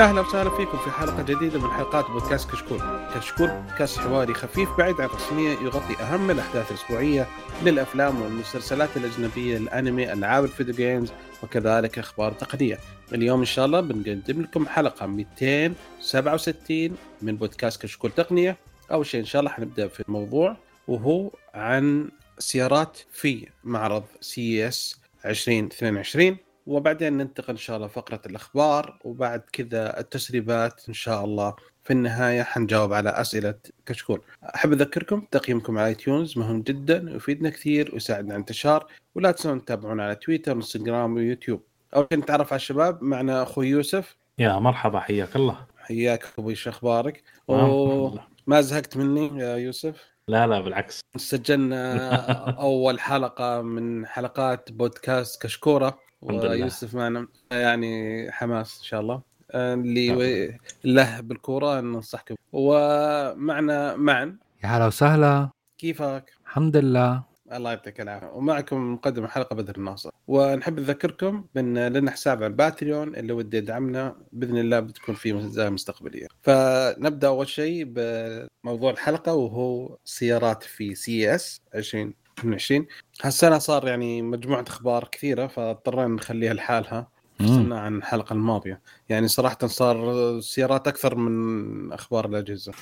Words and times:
يا 0.00 0.04
أهلا 0.04 0.20
وسهلا 0.20 0.50
فيكم 0.50 0.78
في 0.78 0.90
حلقة 0.90 1.22
جديدة 1.22 1.58
من 1.58 1.70
حلقات 1.70 2.10
بودكاست 2.10 2.50
كشكول. 2.50 2.80
كشكول 3.14 3.48
بودكاست 3.48 3.98
حواري 3.98 4.34
خفيف 4.34 4.68
بعيد 4.78 5.00
عن 5.00 5.06
الرسمية 5.06 5.50
يغطي 5.50 6.02
أهم 6.02 6.30
الأحداث 6.30 6.70
الأسبوعية 6.70 7.26
للأفلام 7.64 8.22
والمسلسلات 8.22 8.96
الأجنبية، 8.96 9.56
الأنمي، 9.56 10.12
ألعاب 10.12 10.44
الفيديو 10.44 10.74
games 10.74 11.12
وكذلك 11.42 11.98
أخبار 11.98 12.32
تقنية. 12.32 12.78
اليوم 13.12 13.40
إن 13.40 13.44
شاء 13.44 13.66
الله 13.66 13.80
بنقدم 13.80 14.42
لكم 14.42 14.66
حلقة 14.66 15.06
267 15.06 16.96
من 17.22 17.36
بودكاست 17.36 17.82
كشكول 17.82 18.10
تقنية. 18.10 18.56
أول 18.92 19.06
شيء 19.06 19.20
إن 19.20 19.26
شاء 19.26 19.40
الله 19.40 19.52
حنبدأ 19.52 19.88
في 19.88 20.00
الموضوع 20.00 20.56
وهو 20.88 21.30
عن 21.54 22.08
سيارات 22.38 22.98
في 23.12 23.48
معرض 23.64 24.04
CES 24.20 25.00
2022 25.26 26.36
وبعدين 26.70 27.12
ننتقل 27.16 27.50
إن 27.50 27.56
شاء 27.56 27.76
الله 27.76 27.88
فقره 27.88 28.20
الأخبار 28.26 28.98
وبعد 29.04 29.42
كذا 29.52 30.00
التسريبات 30.00 30.88
إن 30.88 30.94
شاء 30.94 31.24
الله 31.24 31.54
في 31.84 31.92
النهاية 31.92 32.42
حنجاوب 32.42 32.92
على 32.92 33.10
أسئلة 33.10 33.54
كشكول. 33.86 34.22
أحب 34.54 34.72
أذكركم 34.72 35.26
تقييمكم 35.30 35.78
على 35.78 35.88
iTunes 35.88 36.38
مهم 36.38 36.62
جدا 36.62 37.12
ويفيدنا 37.12 37.50
كثير 37.50 37.90
ويساعدنا 37.92 38.28
على 38.28 38.34
الانتشار 38.34 38.86
ولا 39.14 39.32
تنسون 39.32 39.64
تتابعونا 39.64 40.04
على 40.04 40.14
تويتر 40.14 40.52
وانستغرام 40.52 41.14
ويوتيوب. 41.14 41.62
أول 41.96 42.06
شيء 42.12 42.18
نتعرف 42.20 42.52
على 42.52 42.56
الشباب 42.56 43.02
معنا 43.02 43.42
أخوي 43.42 43.68
يوسف. 43.68 44.16
يا 44.38 44.58
مرحبا 44.58 45.00
حياك 45.00 45.36
الله. 45.36 45.66
حياك 45.78 46.24
أبوي 46.38 46.54
شو 46.54 46.70
أخبارك؟ 46.70 47.22
ما 48.46 48.60
زهقت 48.60 48.96
مني 48.96 49.40
يا 49.40 49.56
يوسف؟ 49.56 50.10
لا 50.28 50.46
لا 50.46 50.60
بالعكس 50.60 51.00
سجلنا 51.16 51.96
أول 52.68 53.00
حلقة 53.00 53.62
من 53.62 54.06
حلقات 54.06 54.72
بودكاست 54.72 55.42
كشكورة. 55.42 56.09
ويوسف 56.22 56.94
معنا. 56.94 57.28
يعني 57.52 58.32
حماس 58.32 58.78
إن 58.78 58.84
شاء 58.84 59.00
الله. 59.00 59.22
اللي 59.54 60.08
نعم. 60.08 60.58
له 60.84 61.20
بالكورة 61.20 61.80
ننصحكم. 61.80 62.34
ومعنا 62.52 63.96
معن 63.96 64.38
يا 64.64 64.68
هلا 64.68 64.86
وسهلا. 64.86 65.50
كيفك؟ 65.78 66.32
الحمد 66.46 66.76
لله. 66.76 67.30
الله 67.52 67.70
يعطيك 67.70 68.00
العافية. 68.00 68.26
ومعكم 68.26 68.92
مقدم 68.92 69.24
الحلقة 69.24 69.56
بدر 69.56 69.76
الناصر. 69.76 70.10
ونحب 70.28 70.80
نذكركم 70.80 71.44
بأن 71.54 71.86
لنا 71.86 72.10
حساب 72.10 72.36
على 72.36 72.46
ال 72.46 72.55
Patreon 72.55 73.16
اللي 73.16 73.32
ودي 73.32 73.56
يدعمنا. 73.56 74.16
بإذن 74.32 74.58
الله 74.58 74.80
بتكون 74.80 75.14
في 75.14 75.32
مزايا 75.32 75.70
مستقبلية. 75.70 76.26
فنبدأ 76.42 77.28
أول 77.28 77.48
شيء 77.48 77.84
بموضوع 77.86 78.90
الحلقة 78.90 79.34
وهو 79.34 79.96
سيارات 80.04 80.62
في 80.62 80.94
CES 80.94 81.60
2022 82.44 82.86
هالسنة 83.22 83.58
صار 83.58 83.88
يعني 83.88 84.22
مجموعة 84.22 84.64
أخبار 84.68 85.08
كثيرة 85.12 85.46
فاضطرينا 85.46 86.06
نخليها 86.06 86.54
لحالها. 86.54 87.08
فصلنا 87.38 87.80
عن 87.80 87.96
الحلقة 87.96 88.32
الماضية. 88.32 88.80
يعني 89.08 89.28
صراحة 89.28 89.66
صار 89.66 90.40
سيارات 90.40 90.88
أكثر 90.88 91.14
من 91.14 91.92
أخبار 91.92 92.26
الأجهزة. 92.26 92.72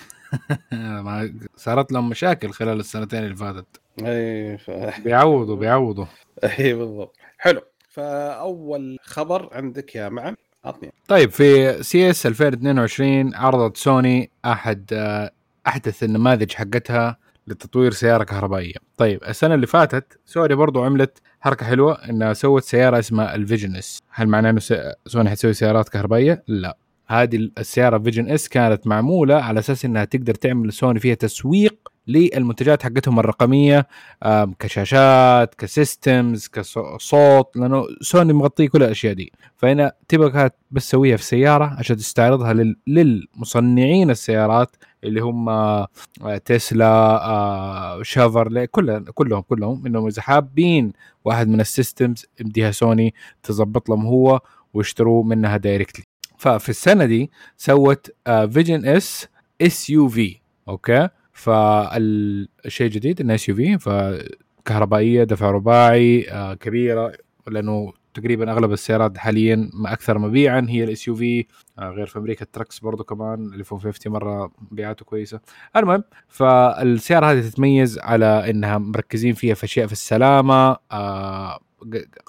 صارت 1.56 1.92
لهم 1.92 2.08
مشاكل 2.08 2.50
خلال 2.50 2.80
السنتين 2.80 3.24
اللي 3.24 3.36
فاتت. 3.36 3.80
اي 4.04 4.58
ف... 4.58 4.70
بيعوضوا 5.04 5.56
بيعوضوا. 5.56 6.06
اي 6.58 6.74
بالضبط. 6.74 7.16
حلو. 7.38 7.60
فأول 7.88 8.98
خبر 9.02 9.48
عندك 9.52 9.94
يا 9.97 10.08
معن 10.08 10.36
عطني. 10.64 10.92
طيب 11.08 11.30
في 11.30 11.82
CES 11.82 12.26
2022 12.26 13.34
عرضت 13.34 13.76
سوني 13.76 14.30
أحد 14.44 14.91
آه، 14.92 15.30
أحدث 15.66 16.02
النماذج 16.02 16.52
حقتها. 16.52 17.28
لتطوير 17.48 17.92
سيارة 17.92 18.25
كهربائية. 18.25 18.75
طيب 18.97 19.20
السنة 19.28 19.54
اللي 19.54 19.66
فاتت 19.66 20.20
سوني 20.25 20.54
برضو 20.54 20.84
عملت 20.84 21.19
حركة 21.41 21.66
حلوة 21.66 21.92
إنها 22.10 22.32
سوت 22.32 22.62
سيارة 22.64 22.98
اسمها 22.98 23.34
ال 23.34 23.76
Vision-S 23.76 23.98
هل 24.10 24.28
معناه 24.28 24.50
إنه 24.50 24.60
سوني 25.06 25.31
حتسوي 25.31 25.53
سيارات 25.53 25.88
كهربائية؟ 25.88 26.44
لا. 26.48 26.78
هذه 27.06 27.50
السيارة 27.59 27.98
Vision-S 27.98 28.48
كانت 28.48 28.86
معمولة 28.86 29.34
على 29.34 29.60
أساس 29.60 29.84
إنها 29.84 30.04
تقدر 30.04 30.34
تعمل 30.34 30.72
سوني 30.72 31.00
فيها 31.00 31.14
تسويق 31.14 31.88
للمنتجات 32.06 32.82
حقتهم 32.82 33.19
الرقمية 33.19 33.86
كشاشات 34.59 35.54
ك 35.54 35.66
systems 35.66 36.47
كصوت 36.47 37.56
لأنه 37.56 37.84
سوني 38.00 38.32
مغطيه 38.32 38.69
كل 38.69 38.82
الأشياء 38.82 39.12
دي. 39.12 39.32
فهنا 39.56 39.92
تبغى 40.09 40.50
بس 40.70 40.88
تسويها 40.88 41.16
في 41.16 41.25
سيارة 41.25 41.65
عشان 41.78 41.97
تستعرضها 41.97 42.53
لل... 42.53 42.76
للمصنعين 42.86 44.10
السيارات 44.10 44.76
اللي 45.04 45.20
هم 45.20 45.48
آه، 45.48 45.88
تسلا 46.44 47.25
آه، 47.25 48.03
شيفروليه 48.03 48.66
كل 48.66 49.04
كلهم 49.04 49.41
كلهم 49.41 49.86
إنهم 49.86 50.06
إذا 50.06 50.22
حابين 50.22 50.92
واحد 51.25 51.48
من 51.48 51.60
ال 51.60 51.69
systems 51.69 52.26
يديها 52.41 52.70
سوني 52.70 53.14
تظبط 53.42 53.88
لهم 53.88 54.06
هو 54.06 54.41
ويشتروا 54.75 55.25
منها 55.25 55.56
directly 55.56 56.04
ففي 56.38 56.69
السنة 56.69 57.04
دي 57.04 57.31
سوت 57.56 58.10
Vision-S 58.26 59.28
SUV 59.62 60.36
okay؟ 60.69 61.09
فالشيء 61.32 62.86
الجديد 62.86 63.20
انها 63.20 63.34
SUV 63.34 63.78
فكهربائية 63.78 65.25
دفع 65.25 65.50
رباعي 65.50 66.30
آه، 66.30 66.54
كبيرة 66.54 67.12
لأنه 67.48 67.92
تقريبا 68.15 68.53
أغلب 68.53 68.72
السيارات 68.72 69.19
حاليا 69.19 69.70
ما 69.75 69.92
أكثر 69.92 70.19
مبيعا 70.19 70.66
هي 70.69 70.84
ال 70.84 71.09
SUV 71.09 71.47
غير 71.81 72.06
في 72.06 72.19
أمريكا 72.19 72.43
التركس 72.44 72.78
برضو 72.78 73.05
كمان 73.05 73.34
اللي 73.34 73.65
450 73.72 74.12
مرة 74.12 74.53
مبيعاته 74.71 75.05
كويسة. 75.05 75.41
المهم 75.77 76.05
فالسيارة 76.28 77.27
هذه 77.27 77.49
تتميز 77.49 77.99
على 77.99 78.50
إنها 78.50 78.78
مركزين 78.78 79.34
فيها 79.34 79.55
في 79.55 79.65
أشياء 79.65 79.87
في 79.87 79.93
السلامة 79.93 80.77
آه، 80.93 81.59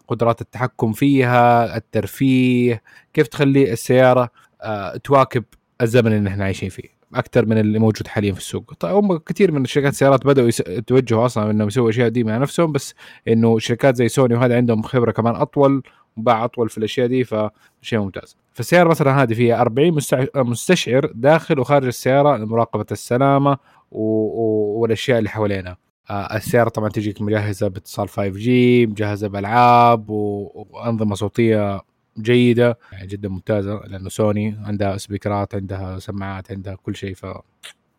قدرات 0.07 0.41
التحكم 0.41 0.91
فيها 0.91 1.77
الترفيه 1.77 2.81
كيف 3.13 3.27
تخلي 3.27 3.73
السيارة 3.73 4.29
آه، 4.61 4.97
تواكب 4.97 5.43
الزمن 5.81 6.17
اللي 6.17 6.29
إحنا 6.29 6.43
عايشين 6.43 6.69
فيه 6.69 6.99
أكثر 7.15 7.45
من 7.45 7.57
اللي 7.57 7.79
موجود 7.79 8.07
حاليا 8.07 8.33
في 8.33 8.39
السوق. 8.39 8.73
طيب 8.73 8.95
هم 8.95 9.17
كثير 9.17 9.51
من 9.51 9.65
شركات 9.65 9.91
السيارات 9.91 10.25
بدأوا 10.25 10.49
يتوجهوا 10.67 11.25
أصلا 11.25 11.51
إنهم 11.51 11.67
يسووا 11.67 11.85
الاشياء 11.85 12.09
دي 12.09 12.23
مع 12.23 12.37
نفسهم 12.37 12.71
بس 12.71 12.93
إنه 13.27 13.59
شركات 13.59 13.95
زي 13.95 14.07
سوني 14.07 14.35
وهذا 14.35 14.55
عندهم 14.55 14.81
خبرة 14.81 15.11
كمان 15.11 15.35
أطول 15.35 15.83
وباع 16.19 16.45
أطول 16.45 16.69
في 16.69 16.77
الأشياء 16.77 17.07
دي 17.07 17.23
فشيء 17.23 17.99
ممتاز. 17.99 18.35
فالسياره 18.53 18.89
مثلا 18.89 19.23
هذه 19.23 19.33
فيها 19.33 19.61
40 19.61 19.91
مستع- 20.01 20.25
مستشعر 20.35 21.11
داخل 21.15 21.59
وخارج 21.59 21.85
السيارة 21.87 22.37
لمراقبة 22.37 22.85
السلامة. 22.91 23.57
والأشياء 23.91 25.17
اللي 25.19 25.29
حوالينا. 25.29 25.75
آه، 26.09 26.35
السيارة 26.35 26.69
طبعا 26.69 26.89
تجيك 26.89 27.21
مجهزة 27.21 27.67
باتصال 27.67 28.09
5G 28.09 28.47
مجهزة 28.91 29.27
بألعاب 29.27 30.09
و... 30.09 30.51
وأنظمة 30.69 31.15
صوتية 31.15 31.81
جيدة. 32.19 32.77
يعني 32.91 33.07
جدا 33.07 33.29
ممتازة 33.29 33.81
لأنه 33.87 34.09
سوني 34.09 34.55
عندها 34.65 34.97
سبيكرات 34.97 35.55
عندها 35.55 35.99
سماعات 35.99 36.51
عندها 36.51 36.75
كل 36.75 36.95
شيء 36.95 37.13
ف 37.15 37.25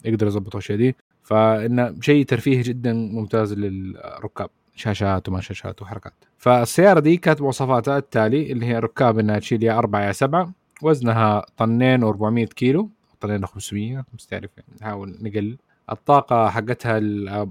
يقدروا 0.05 0.31
يظبطوا 0.31 0.61
الأشياء 0.61 0.79
دي. 0.79 0.97
فإنه 1.23 1.95
شيء 2.01 2.25
ترفيهي 2.25 2.63
جدا 2.63 2.93
ممتاز 2.93 3.53
للركاب. 3.53 4.51
شاشات 4.81 5.29
وما 5.29 5.41
شاشات 5.41 5.83
وحركات. 5.83 6.13
فالسيارة 6.39 7.01
دي 7.01 7.17
كانت 7.17 7.41
مواصفاتها 7.43 7.99
التالي 7.99 8.53
اللي 8.53 8.67
هي 8.67 8.79
ركاب 8.79 9.19
انها 9.19 9.39
تشيل 9.39 9.63
يا 9.63 9.79
4 9.79 10.01
يا 10.03 10.13
7 10.13 10.53
وزنها 10.83 11.47
طنين 11.57 12.13
و400 12.13 12.53
كيلو. 12.55 12.91
طنين 13.21 13.47
و500 13.47 14.05
بس 14.15 14.27
تعرف 14.27 14.51
يعني 14.57 14.69
نحاول 14.81 15.19
نقل 15.21 15.59
الطاقة 15.93 16.49
حقتها 16.49 17.01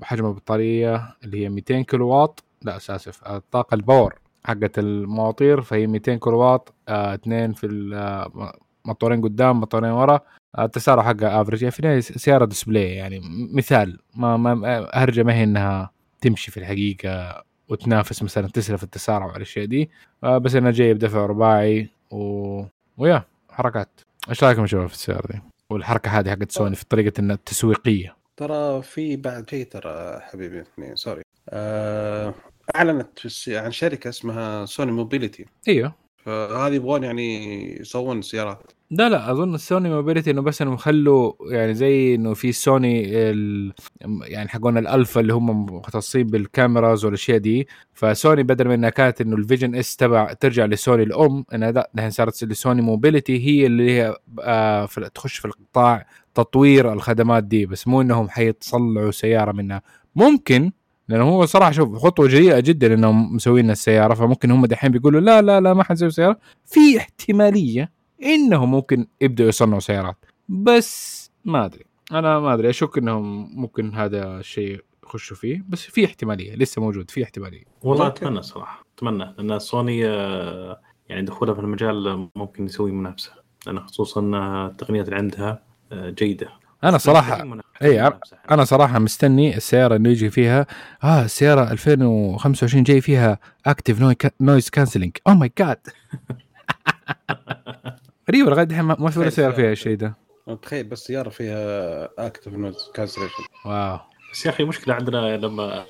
حجم 0.03 0.25
البطارية 0.25 1.15
اللي 1.23 1.43
هي 1.45 1.49
200 1.49 1.81
كيلو 1.81 2.07
واط. 2.07 2.43
لا 2.61 2.77
اسف 2.77 3.27
الطاقة 3.27 3.75
ال 3.75 3.82
power 3.82 4.15
حقت 4.45 4.79
المواطير 4.79 5.61
فهي 5.61 5.87
200 5.87 6.15
كيلو 6.15 6.37
واط 6.39 6.73
آه، 6.87 7.13
اثنين 7.13 7.53
في 7.53 7.91
آه، 7.95 8.53
موتورين 8.85 9.21
قدام 9.21 9.59
موتورين 9.59 9.91
ورا. 9.91 10.19
التسارع 10.59 11.03
حقها 11.03 11.41
average 11.41 11.61
يعني 11.61 11.71
في 11.71 12.01
سيارة 12.01 12.45
display 12.45 12.95
يعني 12.95 13.21
مثال 13.53 13.99
ما 14.15 14.37
ما 14.37 14.89
هرجة 14.93 15.23
ما 15.23 15.33
هي 15.33 15.43
إنها 15.43 15.91
تمشي 16.21 16.51
في 16.51 16.57
الحقيقة 16.57 17.43
وتنافس 17.69 18.23
مثلا 18.23 18.47
تسلا 18.47 18.77
في 18.77 18.83
التسارع 18.83 19.25
والأشياء 19.25 19.65
دي. 19.65 19.89
آه، 20.23 20.37
بس 20.37 20.55
انها 20.55 20.71
جاية 20.71 20.93
بدفع 20.93 21.25
رباعي 21.25 21.89
و... 22.11 22.63
ويا 22.97 23.23
حركات. 23.49 23.89
إيش 24.29 24.43
رأيكم 24.43 24.61
يا 24.61 24.67
شباب 24.67 24.87
في 24.87 24.93
السيارة 24.93 25.27
دي؟ 25.27 25.41
والحركة 25.69 26.19
هذه 26.19 26.29
حقت 26.29 26.51
سوني 26.51 26.75
في 26.75 26.85
طريقة 26.85 27.19
إنها 27.19 27.35
التسويقية 27.35 28.15
ترى 28.37 28.81
في 28.81 29.15
بعد 29.15 29.49
شيء 29.49 29.65
ترى 29.65 30.19
حبيبي 30.19 30.63
يعني 30.77 30.95
سوني. 30.95 31.21
آه، 31.49 32.33
أعلنت 32.75 33.19
في 33.19 33.57
عن 33.57 33.71
شركة 33.71 34.09
اسمها 34.09 34.65
Sony 34.65 34.91
Mobility. 34.91 35.45
إيوه. 35.67 35.95
فهذه 36.17 36.73
يبغون 36.73 37.03
يعني 37.03 37.81
يسوون 37.81 38.21
سيارات. 38.21 38.71
لا 38.91 39.09
لا 39.09 39.31
أظن 39.31 39.55
ال 39.55 39.62
Sony 39.62 39.89
Mobility 39.89 40.31
إنه 40.31 40.41
بس 40.41 40.61
انهم 40.61 40.77
خلوا 40.77 41.33
يعني 41.51 41.73
زي 41.73 42.15
إنه 42.15 42.33
في 42.33 42.51
سوني 42.51 43.03
ال 43.29 43.73
يعني 44.21 44.49
حقون 44.49 44.77
الألفا 44.77 45.21
اللي 45.21 45.33
هم 45.33 45.65
مختصين 45.75 46.27
بال 46.27 46.44
cameras 46.44 47.05
والأشياء 47.05 47.37
دي. 47.37 47.67
فسوني 47.93 48.43
بدل 48.43 48.67
من 48.67 48.73
إنها 48.73 48.89
كانت 48.89 49.21
إنه 49.21 49.35
ال 49.35 49.75
Vision-S 49.75 49.95
تبع 49.95 50.33
ترجع 50.33 50.65
لسوني 50.65 51.03
الأم 51.03 51.45
إنها 51.53 51.71
لا 51.71 51.89
الحين 51.95 52.09
صارت 52.09 52.43
ل 52.43 52.51
Sony 52.51 52.81
Mobility 52.81 53.45
هي 53.47 53.65
اللي 53.65 53.91
هي 53.91 54.15
آه 54.41 54.85
في 54.85 55.09
تخش 55.15 55.37
في 55.37 55.45
القطاع 55.45 56.05
تطوير 56.35 56.93
الخدمات 56.93 57.43
دي. 57.43 57.65
بس 57.65 57.87
مو 57.87 58.01
إنهم 58.01 58.29
حيطلعوا 58.29 59.11
سيارة 59.11 59.51
منها. 59.51 59.81
ممكن 60.15 60.71
لأنه 61.09 61.23
هو 61.23 61.45
صراحة 61.45 61.71
شوف 61.71 61.95
خطوة 61.97 62.27
جريئه 62.27 62.59
جدا 62.59 62.93
إنهم 62.93 63.35
مسوين 63.35 63.71
السيارة. 63.71 64.13
فممكن 64.13 64.51
هم 64.51 64.65
دحين 64.65 64.91
بيقولوا 64.91 65.21
لا 65.21 65.41
لا 65.41 65.59
لا 65.61 65.73
ما 65.73 65.83
حنسوي 65.83 66.09
سيارة. 66.09 66.39
في 66.65 66.97
احتمالية 66.97 67.98
إنهم 68.23 68.71
ممكن 68.71 69.07
يبدأوا 69.21 69.49
يصنعوا 69.49 69.79
سيارات. 69.79 70.25
بس 70.49 71.31
ما 71.45 71.65
أدري. 71.65 71.85
أنا 72.11 72.39
ما 72.39 72.53
أدري. 72.53 72.69
أشك 72.69 72.97
إنهم 72.97 73.49
ممكن 73.61 73.93
هذا 73.93 74.39
الشيء 74.39 74.83
يخشوا 75.03 75.37
فيه. 75.37 75.63
بس 75.69 75.81
في 75.81 76.05
احتمالية. 76.05 76.55
لسه 76.55 76.81
موجود. 76.81 77.11
في 77.11 77.23
احتمالية. 77.23 77.63
والله. 77.83 78.07
أتمنى 78.07 78.41
صراحة. 78.41 78.85
أتمنى. 78.97 79.35
لأن 79.37 79.59
سوني 79.59 80.07
آه، 80.07 80.81
يعني 81.09 81.21
دخولها 81.25 81.53
في 81.53 81.59
المجال 81.59 82.29
ممكن 82.35 82.65
يسوي 82.65 82.91
منافسة. 82.91 83.31
لأن 83.67 83.79
خصوصا 83.79 84.21
التقنيات 84.67 85.05
اللي 85.05 85.15
عندها 85.17 85.63
آه، 85.91 86.09
جيدة. 86.09 86.49
أنا 86.83 86.97
صراحة 86.97 87.43
منافسة. 87.43 88.37
أنا 88.51 88.63
صراحة 88.63 88.99
مستني 88.99 89.57
السيارة 89.57 89.95
انه 89.95 90.09
يجي 90.09 90.29
فيها. 90.29 90.65
آه 91.03 91.25
السيارة 91.25 91.71
2025 91.71 92.83
جاي 92.83 93.01
فيها 93.01 93.39
active 93.65 94.15
noise 94.41 94.69
cancelling 94.69 95.17
oh 95.27 95.33
my 95.33 95.51
God 95.57 95.77
غريبه 98.29 98.49
لغاية 98.49 98.65
الحين 98.65 98.85
ما 98.85 99.09
في 99.09 99.19
ولا 99.19 99.29
سيارة 99.29 99.51
فيها 99.51 99.71
الشيء 99.71 99.97
ده. 99.97 100.17
تخيل 100.61 100.83
بس 100.83 100.99
سيارة 100.99 101.29
فيها 101.29 102.09
active 102.27 102.53
noise 102.53 102.91
cancellation 102.93 103.43
wow. 103.65 103.99
بس 104.31 104.45
يا 104.45 104.51
أخي 104.51 104.63
مشكلة 104.63 104.93
عندنا 104.93 105.37
لما 105.37 105.85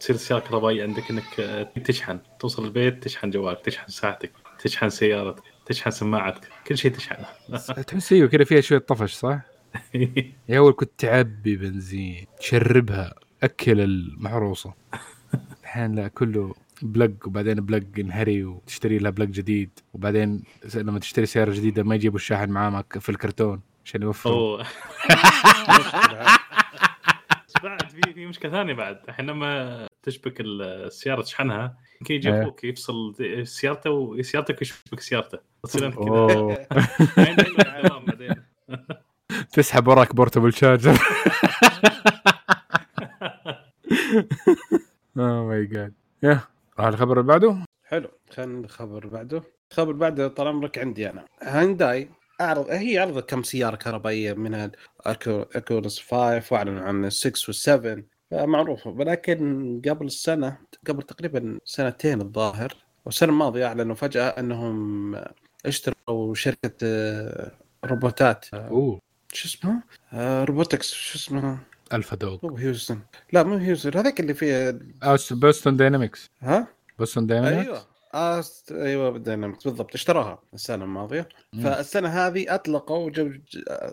تصير 0.00 0.16
السيارة 0.16 0.40
كهربائية 0.40 0.82
عندك 0.82 1.10
إنك 1.10 1.68
تشحن. 1.84 2.18
توصل 2.38 2.64
البيت 2.64 3.02
تشحن 3.04 3.30
جوالك 3.30 3.60
تشحن 3.60 3.88
ساعتك 3.88 4.32
تشحن 4.58 4.88
سيارتك 4.88 5.42
تشحن 5.66 5.90
سماعتك 5.90 6.48
كل 6.66 6.78
شيء 6.78 6.92
تشحنه 6.92 7.26
تحس 7.82 8.12
أيوه 8.12 8.28
كذا 8.28 8.44
فيها 8.44 8.60
شوية 8.60 8.78
طفش 8.78 9.12
صح؟ 9.14 9.40
يا 10.48 10.58
أول 10.58 10.72
كنت 10.72 10.90
تعبي 10.98 11.56
بنزين 11.56 12.26
تشربها 12.38 13.14
أكل 13.42 13.80
المحروسة. 13.80 14.74
الحين 15.62 15.94
لا 15.94 16.08
كله 16.08 16.54
بلق 16.84 17.12
وبعدين 17.26 17.54
بلق 17.54 17.82
ينهري 17.96 18.44
وتشتري 18.44 18.98
لها 18.98 19.10
بلق 19.10 19.26
جديد 19.26 19.70
وبعدين 19.94 20.42
لما 20.74 20.98
تشتري 20.98 21.26
سيارة 21.26 21.52
جديدة 21.52 21.82
ما 21.82 21.94
يجيبوا 21.94 22.16
الشاحن 22.18 22.50
معاه 22.50 22.84
في 23.00 23.08
الكرتون 23.08 23.60
عشان 23.84 24.02
يوفروا. 24.02 24.62
بعد 27.64 27.88
في 27.90 28.12
في 28.14 28.26
مشكلة 28.26 28.50
ثانية 28.50 28.74
بعد. 28.74 29.00
الحين 29.08 29.26
لما 29.26 29.86
تشبك 30.02 30.40
السياره 30.40 31.22
تشحنها 31.22 31.78
يمكن 32.00 32.14
يجي 32.14 32.34
إيه. 32.34 32.42
أخوك 32.42 32.64
يفصل 32.64 33.14
سيارته 33.46 33.90
وسيارتك 33.90 34.58
ويشبك 34.60 35.00
سيارته. 35.00 35.38
تصير 35.62 35.86
أنت 35.86 35.96
كذا. 35.96 36.66
تسحب 39.52 39.88
وراك 39.88 40.14
portable 40.14 40.52
charger 40.52 40.98
oh 45.16 45.48
my 45.48 45.66
God 45.66 45.94
يلا 46.22 46.86
الخبر 46.86 47.20
اللي 47.20 47.32
بعده؟ 47.32 47.56
حلو 47.84 48.08
خلينا 48.30 48.60
الخبر 48.60 49.06
بعده. 49.06 49.42
الخبر 49.70 49.92
بعده 49.92 50.28
طال 50.28 50.48
عمرك 50.48 50.78
عندي 50.78 51.10
أنا. 51.10 51.24
هانداي 51.42 52.10
اعرض 52.40 52.66
هي 52.70 52.98
عرضت 52.98 53.30
كم 53.30 53.42
سيارة 53.42 53.76
كهربائية 53.76 54.32
منها 54.32 54.70
الاكورس 55.06 55.98
5 56.00 56.42
وأعلنوا 56.52 56.82
عن 56.82 57.04
ال 57.04 57.12
6 57.12 57.44
وال 57.48 57.54
7 57.54 58.02
معروفه 58.32 58.90
ولكن 58.90 59.82
قبل 59.88 60.06
السنة 60.06 60.58
قبل 60.88 61.02
تقريبا 61.02 61.58
سنتين 61.64 62.20
الظاهر 62.20 62.76
والسنة 63.04 63.28
الماضية 63.32 63.66
أعلنوا 63.66 63.94
فجأة 63.94 64.28
أنهم 64.28 65.14
اشتروا 65.66 66.34
شركة 66.34 66.72
آه، 66.82 67.52
روبوتات. 67.84 68.54
أوه. 68.54 69.00
شو 69.32 69.48
اسمها؟ 69.48 69.82
آه، 70.12 70.44
robotics 70.44 70.92
شو 70.94 71.18
اسمها؟ 71.18 71.58
Alpha 71.92 72.16
Dog 72.16 72.38
مو 72.42 72.56
Houston 72.56 72.98
لا 73.32 73.42
مو 73.42 73.56
Houston 73.56 73.98
هذاك 73.98 74.20
اللي 74.20 74.34
فيه 74.34 74.78
Boston 75.30 75.76
Dynamics 75.76 76.30
ها؟ 76.40 76.68
Boston 76.98 77.26
Dynamics 77.26 77.66
أيوه. 77.68 77.86
آه 78.14 78.40
ست- 78.40 78.72
أيوه 78.72 79.10
بال 79.10 79.21
Dynamics 79.21 79.64
بالضبط. 79.64 79.94
اشتراها 79.94 80.42
السنة 80.54 80.84
الماضية. 80.84 81.28
مم. 81.52 81.62
فالسنة 81.62 82.08
هذه 82.08 82.54
أطلقوا 82.54 83.10
جو 83.10 83.32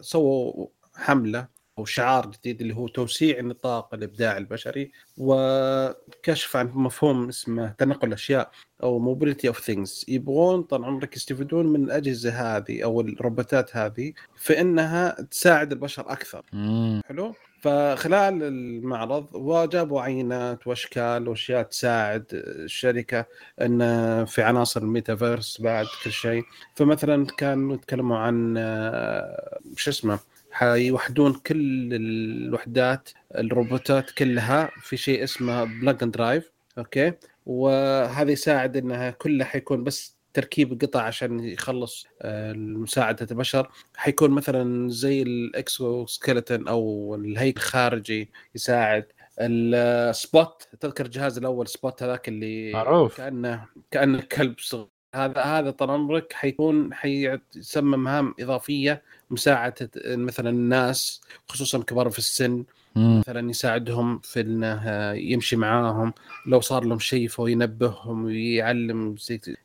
سووا 0.02 0.68
حملة 0.96 1.48
أو 1.78 1.86
شعار 1.86 2.26
جديد 2.32 2.62
اللي 2.62 2.76
هو 2.76 2.88
توسيع 2.88 3.40
النطاق 3.40 3.94
الإبداع 3.94 4.38
البشري 4.38 4.92
وكشف 5.18 6.56
عن 6.56 6.68
مفهوم 6.74 7.28
اسمه 7.30 7.68
تنقل 7.78 8.08
الأشياء 8.08 8.52
أو 8.84 9.00
mobility 9.00 9.48
of 9.48 9.60
things 9.60 10.06
يبغون 10.08 10.64
طال 10.64 10.86
عمرك 10.86 11.16
يستفيدون 11.16 11.68
من 11.68 11.84
الأجهزة 11.84 12.30
هذه 12.58 12.84
أو 12.84 13.02
الروبوتات 13.02 13.76
هذه 13.76 14.14
في 14.36 14.62
انها 14.62 15.22
تساعد 15.32 15.72
البشر 15.72 16.12
أكثر. 16.12 16.46
مم. 16.54 17.02
حلو؟ 17.08 17.34
فخلال 17.62 18.44
المعرض 18.44 19.28
وجابوا 19.36 20.02
عينات 20.02 20.68
واشكال 20.68 21.28
واشياء 21.28 21.64
تساعد 21.64 22.26
الشركة 22.34 23.26
إن 23.62 24.26
في 24.26 24.44
عناصر 24.44 24.82
الميتافيرس 24.82 25.62
بعد 25.62 25.86
كل 26.04 26.12
شيء. 26.12 26.44
فمثلا 26.76 27.26
كانوا 27.26 27.76
يتكلموا 27.76 28.18
عن 28.18 28.56
آه، 28.58 29.60
شو 29.76 29.92
اسمه 29.92 30.20
حيوحدون 30.52 31.34
كل 31.34 31.94
الوحدات 31.94 33.10
الروبوتات 33.36 34.12
كلها 34.12 34.70
في 34.82 34.98
شيء 34.98 35.24
اسمه 35.24 35.64
plug 35.64 36.04
and 36.04 36.12
drive 36.12 36.52
أوكي؟ 36.78 37.14
وهذا 37.46 38.32
يساعد 38.32 38.78
إنها 38.78 39.12
كلها 39.12 39.48
حيكون 39.48 39.84
بس 39.84 40.21
تركيب 40.34 40.82
قطع 40.82 41.02
عشان 41.02 41.40
يخلص 41.40 42.08
آه، 42.22 42.54
مساعدة 42.54 43.28
البشر 43.32 43.72
حيكون 43.96 44.32
مثلا 44.32 44.90
زي 44.90 45.22
ال 45.22 46.06
exoskeleton 46.06 46.68
أو 46.68 47.16
الهيكل 47.16 47.62
الخارجي 47.62 48.30
يساعد 48.56 49.06
ال 49.40 49.65
Spot 49.65 50.68
تذكر 50.80 51.06
الجهاز 51.06 51.38
الأول 51.38 51.68
Spot 51.68 52.04
هذاك 52.04 52.28
اللي 52.28 52.74
معروف. 52.74 53.18
كأنه 53.18 53.66
كأنه 53.92 54.22
كلب 54.22 54.56
صغير 54.60 54.88
هذا 55.16 55.42
هذا 55.42 55.72
طال 55.72 55.92
عمرك 55.92 56.34
حيكون 56.34 56.94
حيسمى 56.94 57.98
مهام 57.98 58.36
إضافية 58.40 59.04
مساعدة 59.30 59.90
مثلا 60.06 60.50
الناس 60.50 61.22
خصوصا 61.50 61.84
كبار 61.84 62.10
في 62.10 62.20
السن. 62.20 62.64
مثلا 62.96 63.50
يساعدهم 63.50 64.20
في 64.20 64.42
إنه 64.42 65.12
يمشي 65.12 65.56
معاهم. 65.56 66.14
لو 66.46 66.62
صار 66.62 66.86
لهم 66.86 67.00
شيء 67.00 67.28
فهو 67.28 67.48
ينبههم 67.48 68.26
ويعلم 68.26 69.16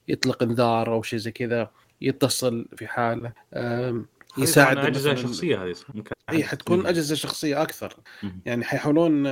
يطلق 0.09 0.43
إنذار 0.43 0.93
أو 0.93 1.03
شيء 1.03 1.19
زي 1.19 1.33
كذا 1.33 1.71
يتصل 2.01 2.69
في 2.77 2.87
حاله. 2.87 3.33
يساعد 4.39 4.79
أجهزة 4.79 5.15
شخصية 5.15 5.65
هذه 5.65 5.75
إي 6.31 6.45
حتكون 6.45 6.87
أجهزة 6.87 7.15
شخصية 7.15 7.63
أكثر. 7.63 7.97
مم. 8.23 8.41
يعني 8.47 8.65
حيحاولون 8.65 9.23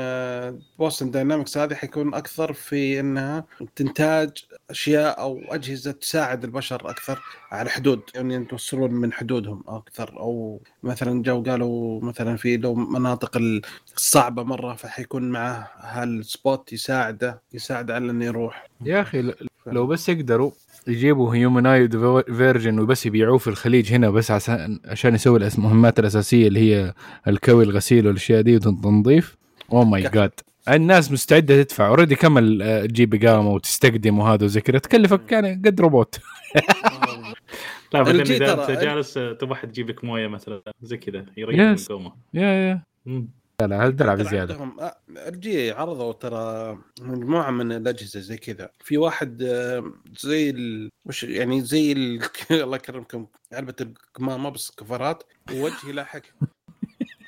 Boston 0.79 1.11
Dynamics 1.11 1.59
هذه 1.59 1.75
حيكون 1.75 2.15
أكثر 2.15 2.53
في 2.53 3.01
إنها 3.01 3.45
تنتاج 3.77 4.31
أشياء 4.71 5.21
أو 5.21 5.41
أجهزة 5.49 5.93
تساعد 5.93 6.45
البشر 6.45 6.91
أكثر 6.91 7.23
على 7.51 7.71
حدود. 7.71 8.01
يعني 8.15 8.45
توصلون 8.45 8.91
من 8.91 9.13
حدودهم 9.13 9.65
أكثر. 9.69 10.19
أو 10.19 10.63
مثلا 10.83 11.23
جو 11.23 11.43
قالوا 11.43 12.01
مثلا 12.05 12.37
في 12.37 12.57
لو 12.57 12.75
مناطق 12.75 13.37
الصعبه 13.97 14.43
مرة 14.43 14.75
فحيكون 14.75 15.31
معه 15.31 15.71
هال 15.79 16.10
Spot 16.10 16.73
يساعده 16.73 17.43
يساعد 17.53 17.91
على 17.91 18.11
إنه 18.11 18.25
يروح. 18.25 18.69
يا 18.85 19.01
أخي 19.01 19.35
لو 19.67 19.87
بس 19.87 20.09
يقدروا 20.09 20.51
يجيبوا 20.88 21.35
humanoid 21.35 22.23
version 22.37 22.79
وبس 22.79 23.07
يبيعوه 23.07 23.38
في 23.38 23.49
الخليج 23.49 23.93
هنا 23.93 24.11
بس 24.11 24.31
عشان 24.31 24.81
عشان 24.85 25.14
يسوي 25.14 25.49
المهمات 25.49 25.99
الأساسية 25.99 26.49
اللي 26.49 26.61
هي 26.61 26.95
الكوي 27.29 27.64
الغسيل 27.64 28.07
والأشياء 28.07 28.41
دي 28.41 28.55
والتنظيف 28.55 29.37
oh 29.73 29.85
my 29.85 30.03
God 30.03 30.41
الناس 30.69 31.12
مستعدة 31.12 31.62
تدفع. 31.62 31.87
already 31.88 32.14
كم 32.14 32.62
آه، 32.62 32.87
تجيب 32.87 33.25
اقامه 33.25 33.50
وتستقدم 33.50 34.19
وهذا 34.19 34.45
وزي 34.45 34.61
كذا. 34.61 34.79
تكلفك 34.79 35.33
يعني 35.33 35.62
قد 35.64 35.81
روبوت. 35.81 36.19
لا 37.95 38.03
بعدين 38.03 38.21
إذا 38.21 38.53
أنت 38.53 38.71
جالس 38.71 39.19
آه، 39.19 39.33
تبغى 39.33 39.55
حد 39.55 39.69
يجيب 39.69 39.91
لك 39.91 40.05
موية 40.05 40.26
مثلا 40.26 40.62
زي 40.83 40.97
كذا 40.97 41.26
يريح 41.37 41.61
من. 41.61 41.73
القومة. 41.73 42.12
يا 42.35 42.43
يا. 42.43 42.83
لا 43.66 43.75
لا 43.76 43.87
هالدلع 43.87 44.14
ترى 44.14 44.25
بزياده 44.25 44.54
عندهم 44.54 44.80
آه، 44.80 44.97
الجي 45.28 45.73
عرضوا 45.73 46.12
ترى 46.12 46.78
مجموعة 47.00 47.50
من 47.50 47.73
الأجهزة 47.73 48.21
زي 48.21 48.37
كذا. 48.37 48.71
في 48.80 48.99
واحد 48.99 49.42
آه، 49.42 49.92
زي 50.21 50.50
ال... 50.50 50.90
وش 51.04 51.23
يعني 51.25 51.61
زي 51.61 51.92
ال... 51.92 52.21
الله 52.62 52.76
يكرمكم 52.76 53.26
علبة 53.52 53.75
القمامه 53.80 54.50
بس 54.50 54.71
كفرات 54.71 55.23
ووجهي 55.52 55.92
لاحق 55.92 56.23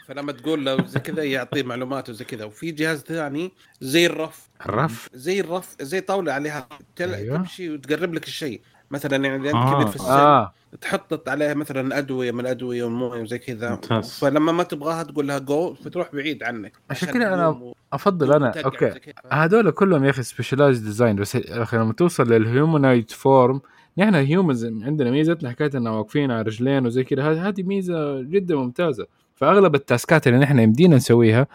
فلما 0.07 0.33
تقول 0.33 0.65
له 0.65 0.87
زي 0.87 1.01
كذا 1.01 1.23
يعطيه 1.23 1.63
معلومات 1.63 2.11
وزي 2.11 2.25
كذا. 2.25 2.45
وفي 2.45 2.71
جهاز 2.71 3.01
ثاني 3.01 3.53
زي 3.81 4.07
الرف. 4.07 4.49
الرف؟ 4.61 5.09
زي 5.15 5.41
الرف 5.41 5.77
زي 5.81 6.01
طاولة 6.01 6.33
عليها 6.33 6.69
تل... 6.97 7.15
أيوه. 7.15 7.37
تمشي 7.37 7.71
وتقرب 7.71 8.15
لك 8.15 8.27
الشيء. 8.27 8.61
مثلا 8.91 9.25
يعني 9.27 9.49
انت 9.49 9.55
آه. 9.55 9.75
كبير 9.75 9.87
في 9.87 9.97
السن 9.97 10.11
آه. 10.11 10.53
تحط 10.81 11.29
عليها 11.29 11.55
مثلا 11.55 11.99
ادويه 11.99 12.33
من 12.33 12.41
الأدوية 12.41 12.85
والمويه 12.85 13.23
وزي 13.23 13.39
كذا. 13.39 13.71
ممتاز. 13.71 14.19
فلما 14.19 14.53
ما 14.53 14.63
تبغاها 14.63 15.03
تقول 15.03 15.29
لها 15.29 15.39
جو 15.39 15.75
فتروح 15.75 16.15
بعيد 16.15 16.43
عنك 16.43 16.73
عشان 16.91 17.09
كذا 17.09 17.35
أنا 17.35 17.53
تقوم 17.53 17.73
أفضل 17.93 18.33
أنا. 18.33 18.53
أوكي. 18.65 18.91
كذا. 18.91 19.01
هذول 19.33 19.71
كلهم 19.71 20.05
يا 20.05 20.11
أخي 20.11 20.23
specialized 20.23 20.79
design 20.79 21.17
بس 21.17 21.35
يا 21.35 21.63
أخي 21.63 21.77
لما 21.77 21.93
توصل 21.93 22.33
لل 22.33 22.48
humanoid 22.48 23.11
form 23.11 23.61
نحن 23.99 24.15
humans 24.15 24.65
عندنا 24.65 25.11
ميزتنا 25.11 25.51
حكاية 25.51 25.71
إننا 25.75 25.91
واقفين 25.91 26.31
على 26.31 26.43
رجلين 26.43 26.87
وزي 26.87 27.05
كذا. 27.05 27.31
هذه 27.31 27.49
هذه 27.49 27.63
ميزة 27.63 28.23
جدا 28.23 28.55
ممتازة. 28.57 29.07
فأغلب 29.35 29.75
ال 29.75 29.84
taskات 29.84 30.27
اللي 30.27 30.39
نحن 30.39 30.59
يمدينا 30.59 30.97
نسويها 30.97 31.47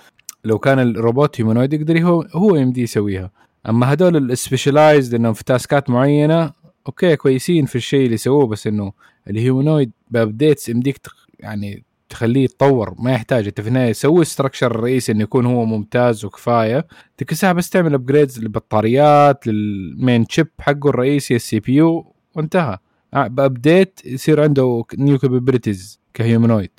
لو 0.44 0.60
كان 0.60 0.80
الروبوت 0.80 1.42
humanoid 1.42 1.74
يقدر 1.74 2.00
هو 2.02 2.22
هو 2.22 2.56
يمدي 2.56 2.82
يسويها. 2.82 3.32
أما 3.70 3.92
هذول 3.92 4.32
ال 4.32 4.38
specialized 4.38 5.14
إنهم 5.16 5.34
في 5.34 5.44
taskات 5.44 5.90
معينة 5.90 6.52
أوكي 6.88 7.16
كويسين 7.16 7.66
في 7.66 7.76
الشيء 7.76 8.06
اللي 8.06 8.18
سووه 8.18 8.48
بس 8.48 8.68
إنه 8.68 8.94
ال 9.28 9.35
humanoid 9.35 9.92
ب 10.10 10.17
updates 10.17 10.70
يمديك 10.70 10.98
يعني 11.40 11.84
تخليه 12.10 12.44
يتطور 12.44 12.96
ما 13.00 13.12
يحتاج. 13.12 13.48
أنت 13.48 13.62
في 13.62 13.68
النهاية 13.68 13.94
سوي 13.94 14.22
ال 14.22 14.27
structure 14.27 14.72
الرئيسي 14.72 15.12
إنه 15.12 15.24
يكون 15.24 15.46
هو 15.46 15.66
ممتاز 15.66 16.26
وكفاية. 16.26 16.88
الساعة 17.32 17.54
بس 17.54 17.70
تعمل 17.70 17.94
upgrades 17.94 18.40
للبطاريات 18.40 19.48
لل 19.48 19.74
main 19.74 20.26
chip 20.30 20.48
حقه 20.60 20.90
الرئيسي 20.90 21.36
ال 21.36 21.60
CPU 21.60 22.14
وانتهى. 22.36 22.78
آه، 23.14 23.28
ب 23.28 23.38
update 23.38 24.00
يصير 24.06 24.44
عنده 24.44 24.84
new 24.98 25.18
capabilities 25.18 26.00
ك 26.14 26.19
humanoid. 26.19 26.72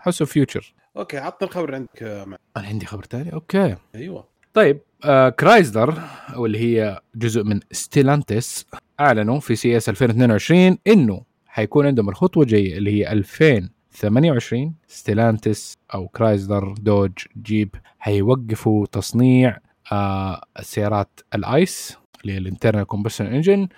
احسه 0.00 0.24
future 0.24 0.74
أوكي 0.96 1.18
عطنا 1.18 1.48
الخبر 1.48 1.74
عندك 1.74 2.02
آه، 2.02 2.24
أنا 2.56 2.66
عندي 2.66 2.86
خبر 2.86 3.04
ثاني 3.04 3.32
أوكي. 3.32 3.76
أيوه. 3.94 4.31
طيب 4.54 4.80
آه 5.04 5.28
Chrysler 5.28 6.00
أو 6.34 6.46
اللي 6.46 6.58
هي 6.58 7.00
جزء 7.14 7.42
من 7.44 7.60
Stellantis 7.72 8.66
أعلنوا 9.00 9.40
في 9.40 9.56
CES 9.56 9.88
2022 9.88 10.78
إنه 10.86 11.22
حيكون 11.46 11.86
عندهم 11.86 12.08
الخطوة 12.08 12.42
الجاية 12.42 12.78
اللي 12.78 12.90
هي 12.90 13.12
2028 13.12 14.74
Stellantis 14.88 15.74
أو 15.94 16.08
Chrysler 16.08 16.74
Dodge 16.80 17.10
Jeep 17.42 17.74
حيوقفوا 17.98 18.86
تصنيع 18.86 19.58
آه 19.92 20.42
السيارات 20.58 21.20
ال 21.34 21.50
ICE 21.50 21.96
اللي 22.22 22.32
هي 22.32 22.38
ال 22.38 22.43
internal 22.43 22.84
combustion 22.84 23.26
engine 23.26 23.68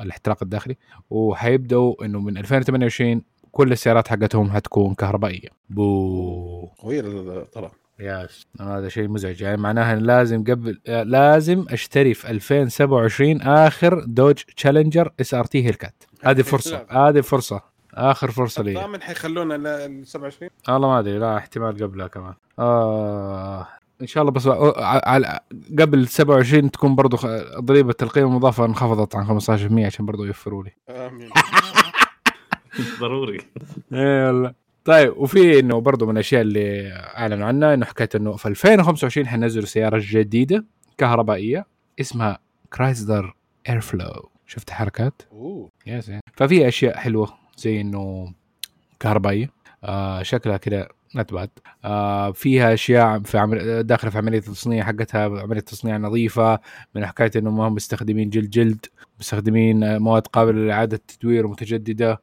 الاحتراق 0.00 0.42
الداخلي 0.42 0.76
وحيبدأوا 1.10 2.04
إنه 2.04 2.20
من 2.20 2.38
2028 2.38 3.22
كل 3.52 3.72
السيارات 3.72 4.08
حقتهم 4.08 4.50
حتكون 4.50 4.94
كهربائية. 4.94 5.48
بو. 5.70 6.66
قوية 6.66 7.00
الطلب 7.00 7.70
yes 8.00 8.46
هذا 8.60 8.88
شيء 8.88 9.08
مزعج. 9.08 9.40
يعني 9.40 9.56
معناها 9.56 9.94
لازم 9.96 10.44
قبل 10.44 10.78
لازم 10.86 11.64
أشتري 11.70 12.14
في 12.14 12.30
2027 12.30 13.42
آخر 13.42 14.04
Dodge 14.06 14.34
Challenger 14.56 15.12
SRT 15.20 15.64
Hellcat 15.66 16.04
هذه 16.24 16.42
فرصة. 16.52 16.86
هذه 16.90 17.20
فرصة. 17.20 17.60
آخر 17.94 18.30
فرصة 18.30 18.62
لي. 18.62 18.74
ضامن 18.74 19.02
حيخلونا 19.02 19.54
ل 19.88 20.06
27 20.06 20.50
والله 20.68 20.88
ما 20.88 20.98
أدري. 20.98 21.18
لا 21.18 21.36
احتمال 21.36 21.82
قبلها 21.82 22.06
كمان. 22.08 22.34
آه 22.58 23.66
إن 24.02 24.06
شاء 24.06 24.20
الله 24.22 24.32
بس 24.32 24.46
على 24.78 25.40
قبل 25.78 26.08
27 26.08 26.70
تكون 26.70 26.94
برضو 26.94 27.16
ضريبة 27.58 27.94
القيمة 28.02 28.28
المضافه 28.28 28.64
انخفضت 28.64 29.16
عن 29.16 29.40
15% 29.40 29.86
عشان 29.86 30.06
برضو 30.06 30.24
يوفروا 30.24 30.64
لي. 30.64 30.70
آمين. 30.88 31.30
ضروري. 33.00 33.38
إيه 33.92 34.26
والله. 34.26 34.65
طيب 34.86 35.16
وفي 35.16 35.58
إنه 35.58 35.80
برضه 35.80 36.06
من 36.06 36.12
الأشياء 36.12 36.42
اللي 36.42 36.92
أعلنوا 36.92 37.46
عنها 37.46 37.74
إنه 37.74 37.86
حكاية 37.86 38.08
إنه 38.14 38.36
في 38.36 38.48
2025 38.48 39.26
حينزلوا 39.26 39.66
سيارة 39.66 40.02
جديدة 40.02 40.64
كهربائية 40.98 41.66
اسمها 42.00 42.38
كرايزلر 42.72 43.34
Airflow 43.68 44.30
شفت 44.46 44.70
حركات؟ 44.70 45.22
أوه. 45.32 45.70
Yes 45.86 46.12
ففي 46.32 46.68
أشياء 46.68 46.96
حلوة 46.96 47.34
زي 47.56 47.80
إنه 47.80 48.32
كهربائية. 49.00 49.50
آه 49.84 50.22
شكلها 50.22 50.56
كده 50.56 50.88
not 51.16 51.33
bad 51.33 51.50
آه 51.84 52.32
فيها 52.32 52.74
أشياء 52.74 53.20
في 53.20 53.38
عمل 53.38 53.82
داخلة 53.82 54.10
في 54.10 54.18
عملية 54.18 54.38
التصنيع 54.38 54.84
حقتها 54.84 55.40
عملية 55.42 55.60
تصنيع 55.60 55.96
نظيفة 55.96 56.58
من 56.94 57.06
حكاية 57.06 57.30
إنه 57.36 57.50
ما 57.50 57.68
هم 57.68 57.74
مستخدمين 57.74 58.30
جلد 58.30 58.50
جلد 58.50 58.86
مستخدمين 59.20 59.98
مواد 59.98 60.26
قابلة 60.26 60.66
لإعادة 60.66 60.96
التدوير 60.96 61.46
ومتجدده 61.46 62.10
آه 62.12 62.18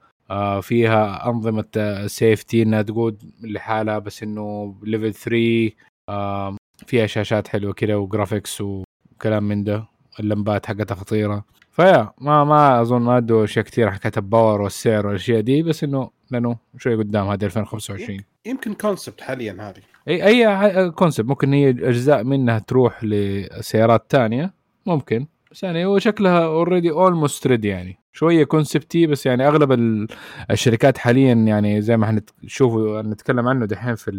فيها 0.61 1.29
أنظمة 1.29 1.65
safety 2.07 2.61
إنها 2.63 2.81
تقود 2.81 3.23
لحالها 3.43 3.99
بس 3.99 4.23
إنه 4.23 4.75
level 4.83 5.13
3 5.13 5.71
آه 6.09 6.57
فيها 6.87 7.05
شاشات 7.07 7.47
حلوة 7.47 7.73
كده 7.73 7.99
و 7.99 8.06
graphics 8.06 8.61
وكلام 8.61 9.43
من 9.43 9.63
ده 9.63 9.85
اللمبات 10.19 10.65
حقتها 10.65 10.95
خطيرة. 10.95 11.45
ف 11.71 11.79
yeah 11.79 12.11
ما 12.21 12.43
ما 12.43 12.81
أظن 12.81 13.01
ما 13.01 13.17
ادوا 13.17 13.43
أشياء 13.43 13.65
كثير 13.65 13.91
حكايه 13.91 14.11
ال 14.17 14.25
power 14.25 14.61
والسعر 14.61 15.07
والأشياء 15.07 15.41
دي 15.41 15.63
بس 15.63 15.83
إنه 15.83 16.09
لأنه 16.31 16.57
شوي 16.77 16.95
قدام 16.95 17.27
هذه 17.27 17.45
2025 17.45 18.19
يمكن 18.45 18.73
concept 18.73 19.21
حاليا 19.21 19.57
هذه. 19.59 19.81
إي 20.07 20.25
إي 20.27 20.91
concept 20.91 21.29
ممكن 21.29 21.53
هي 21.53 21.69
أجزاء 21.69 22.23
منها 22.23 22.59
تروح 22.59 23.03
لسيارات 23.03 24.05
تانية 24.09 24.53
ممكن. 24.85 25.27
بس 25.51 25.63
يعني 25.63 25.85
هو 25.85 25.99
شكلها 25.99 26.45
already 26.45 26.91
almost 26.91 27.47
ready 27.47 27.67
يعني. 27.67 27.97
شوية 28.13 28.43
concept-ي 28.43 29.07
بس 29.07 29.25
يعني 29.25 29.47
أغلب 29.47 29.71
ال- 29.71 30.07
الشركات 30.51 30.97
حاليا 30.97 31.33
يعني 31.33 31.81
زي 31.81 31.97
ما 31.97 32.21
حنشوفوا 32.41 33.01
نتكلم 33.01 33.47
عنه 33.47 33.65
دحين 33.65 33.95
في 33.95 34.11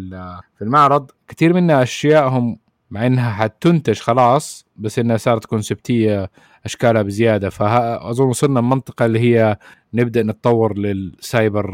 في 0.57 0.61
المعرض. 0.63 1.11
كثير 1.27 1.53
منها 1.53 1.83
اشيائهم 1.83 2.57
مع 2.91 3.05
إنها 3.07 3.31
حتنتج 3.31 3.99
خلاص 3.99 4.65
بس 4.77 4.99
إنها 4.99 5.17
صارت 5.17 5.45
concept-يه 5.45 6.29
أشكالها 6.65 7.01
بزيادة. 7.01 7.49
فاظن 7.49 8.23
وصلنا 8.25 8.59
المنطقة 8.59 9.05
اللي 9.05 9.19
هي 9.19 9.57
نبدأ 9.93 10.23
نتطور 10.23 10.77
للسايبر 10.77 11.69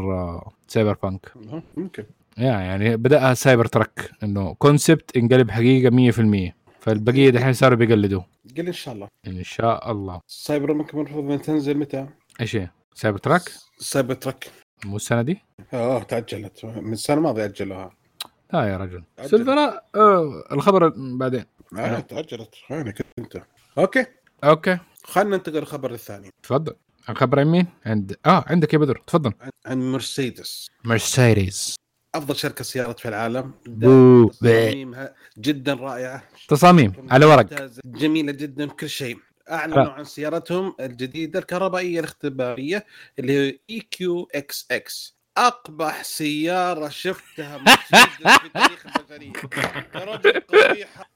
cyberpunk 0.68 1.32
ممكن. 1.76 2.04
يعني 2.36 2.96
بدأها 2.96 3.34
Cybertruck 3.34 4.10
إنه 4.22 4.54
concept 4.54 5.16
انقلب 5.16 5.50
حقيقة 5.50 5.90
100% 5.90 6.54
فالبقية 6.82 7.30
دحين 7.30 7.52
صاروا 7.52 7.76
بيقلدوا. 7.78 8.22
قل 8.56 8.66
إن 8.66 8.72
شاء 8.72 8.94
الله. 8.94 9.08
إن 9.26 9.44
شاء 9.44 9.90
الله. 9.92 10.20
سايبر 10.26 10.74
ممكن 10.74 10.98
المفروض 10.98 11.24
إنها 11.24 11.36
تنزل 11.36 11.76
متى؟ 11.78 12.08
إيش 12.40 12.56
هي؟ 12.56 12.68
Cybertruck؟ 12.94 13.42
Cybertruck 13.78 14.50
مو 14.84 14.96
السنة 14.96 15.22
دي؟ 15.22 15.38
آه 15.74 16.02
تأجلت 16.02 16.64
من 16.64 16.92
السنة 16.92 17.16
الماضيه 17.16 17.44
اجلوها 17.44 17.90
لا 18.52 18.64
يا 18.68 18.76
رجل. 18.76 19.04
سلفنا 19.24 19.80
آه 19.94 20.44
الخبر 20.52 20.92
بعدين. 20.96 21.44
آه. 21.78 22.00
تأجلت 22.00 22.54
وينك 22.70 23.06
أنت؟ 23.18 23.42
Okay. 23.78 24.06
Okay. 24.44 24.78
خلينا 25.04 25.36
ننتقل 25.36 25.56
للخبر 25.58 25.92
الثاني. 25.94 26.30
تفضل. 26.42 26.74
الخبر 27.08 27.40
عن 27.40 27.46
مين؟ 27.46 27.66
عند 27.86 28.16
آه 28.26 28.44
عندك 28.46 28.74
يا 28.74 28.78
بدر. 28.78 29.02
تفضل. 29.06 29.32
عن- 29.40 29.50
عن 29.66 29.92
مرسيدس. 29.92 30.66
مرسيدس. 30.84 31.74
أفضل 32.14 32.36
شركة 32.36 32.64
سيارات 32.64 33.00
في 33.00 33.08
العالم. 33.08 33.52
تصاميمها 34.30 35.14
جدا 35.38 35.74
رائعة. 35.74 36.22
تصاميم 36.48 36.92
على 37.10 37.26
ورق. 37.26 37.46
جميلة 37.84 38.32
جدا 38.32 38.66
كل 38.66 38.88
شيء. 38.88 39.18
اعلنوا 39.50 39.90
عن 39.90 40.04
سيارتهم 40.04 40.74
الجديدة 40.80 41.38
الكهربائية 41.38 42.00
الاختبارية 42.00 42.86
اللي 43.18 43.32
هي 43.32 43.58
اي 43.70 43.80
كيو 43.80 44.28
إكس 44.34 44.66
إكس 44.70 45.16
أقبح 45.36 46.02
سيارة 46.02 46.88
شفتها 46.88 47.58
في 47.58 48.48
تاريخ 48.54 48.86
البشريه 48.86 49.32
يا 49.94 50.04
رجل 50.04 50.40
قبيحه 50.40 51.10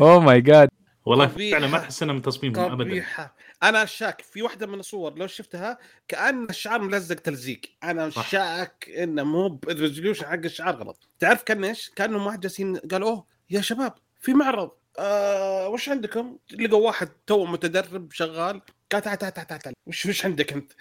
Oh 0.00 0.20
my 0.20 0.40
God 0.40 0.68
والله 1.08 1.24
قبيحة. 1.26 1.58
فعلا 1.58 1.70
ما 1.70 1.78
احسنها 1.78 2.14
من 2.14 2.22
تصميمهم 2.22 2.72
ابدا 2.72 2.84
قبيحة 2.90 3.34
أنا 3.62 3.84
شاك 3.84 4.20
في 4.20 4.42
واحدة 4.42 4.66
من 4.66 4.80
الصور 4.80 5.18
لو 5.18 5.26
شفتها 5.26 5.78
كأن 6.08 6.44
الشعار 6.44 6.82
ملزق 6.82 7.14
تلزيق 7.14 7.60
أنا 7.84 8.10
صح. 8.10 8.30
شاك 8.30 8.90
إنه 8.98 9.24
مو 9.24 9.60
ال 9.68 9.73
resolution 9.73 10.26
حق 10.26 10.32
الشعار 10.44 10.76
غلط 10.76 11.08
تعرف 11.18 11.42
كان 11.42 11.64
إيش؟ 11.64 11.90
كأنهم 11.96 12.26
واحد 12.26 12.40
جالسين 12.40 12.76
قالوا 12.76 13.08
أوه 13.08 13.26
يا 13.50 13.60
شباب 13.60 13.94
في 14.20 14.34
معرض 14.34 14.70
آه 14.98 15.68
وش 15.68 15.88
عندكم؟ 15.88 16.38
لقوا 16.52 16.86
واحد 16.86 17.08
تو 17.26 17.44
متدرب 17.44 18.12
شغال 18.12 18.60
قال 18.92 19.02
تعال 19.02 19.18
تعال 19.18 19.32
تعال 19.34 19.58
تعال. 19.60 19.74
وش 19.86 20.06
وش 20.06 20.24
عندك 20.24 20.52
أنت؟ 20.52 20.72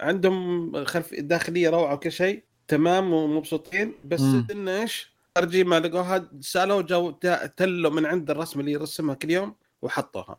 عندهم 0.00 0.84
خلف 0.84 1.14
داخلية 1.14 1.70
روعة 1.70 1.94
وكل 1.94 2.12
شيء 2.12 2.44
تمام 2.68 3.12
ومبسوطين 3.12 3.94
بس. 4.04 4.20
انه 4.50 4.80
إيش؟ 4.80 5.12
ترجمه 5.34 5.78
لقوها 5.78 6.30
سالوا 6.40 6.82
جو 6.82 7.10
تلوا 7.56 7.90
من 7.90 8.06
عند 8.06 8.30
الرسم 8.30 8.60
اللي 8.60 8.72
يرسمها 8.72 9.14
كل 9.14 9.30
يوم 9.30 9.54
وحطوها 9.82 10.36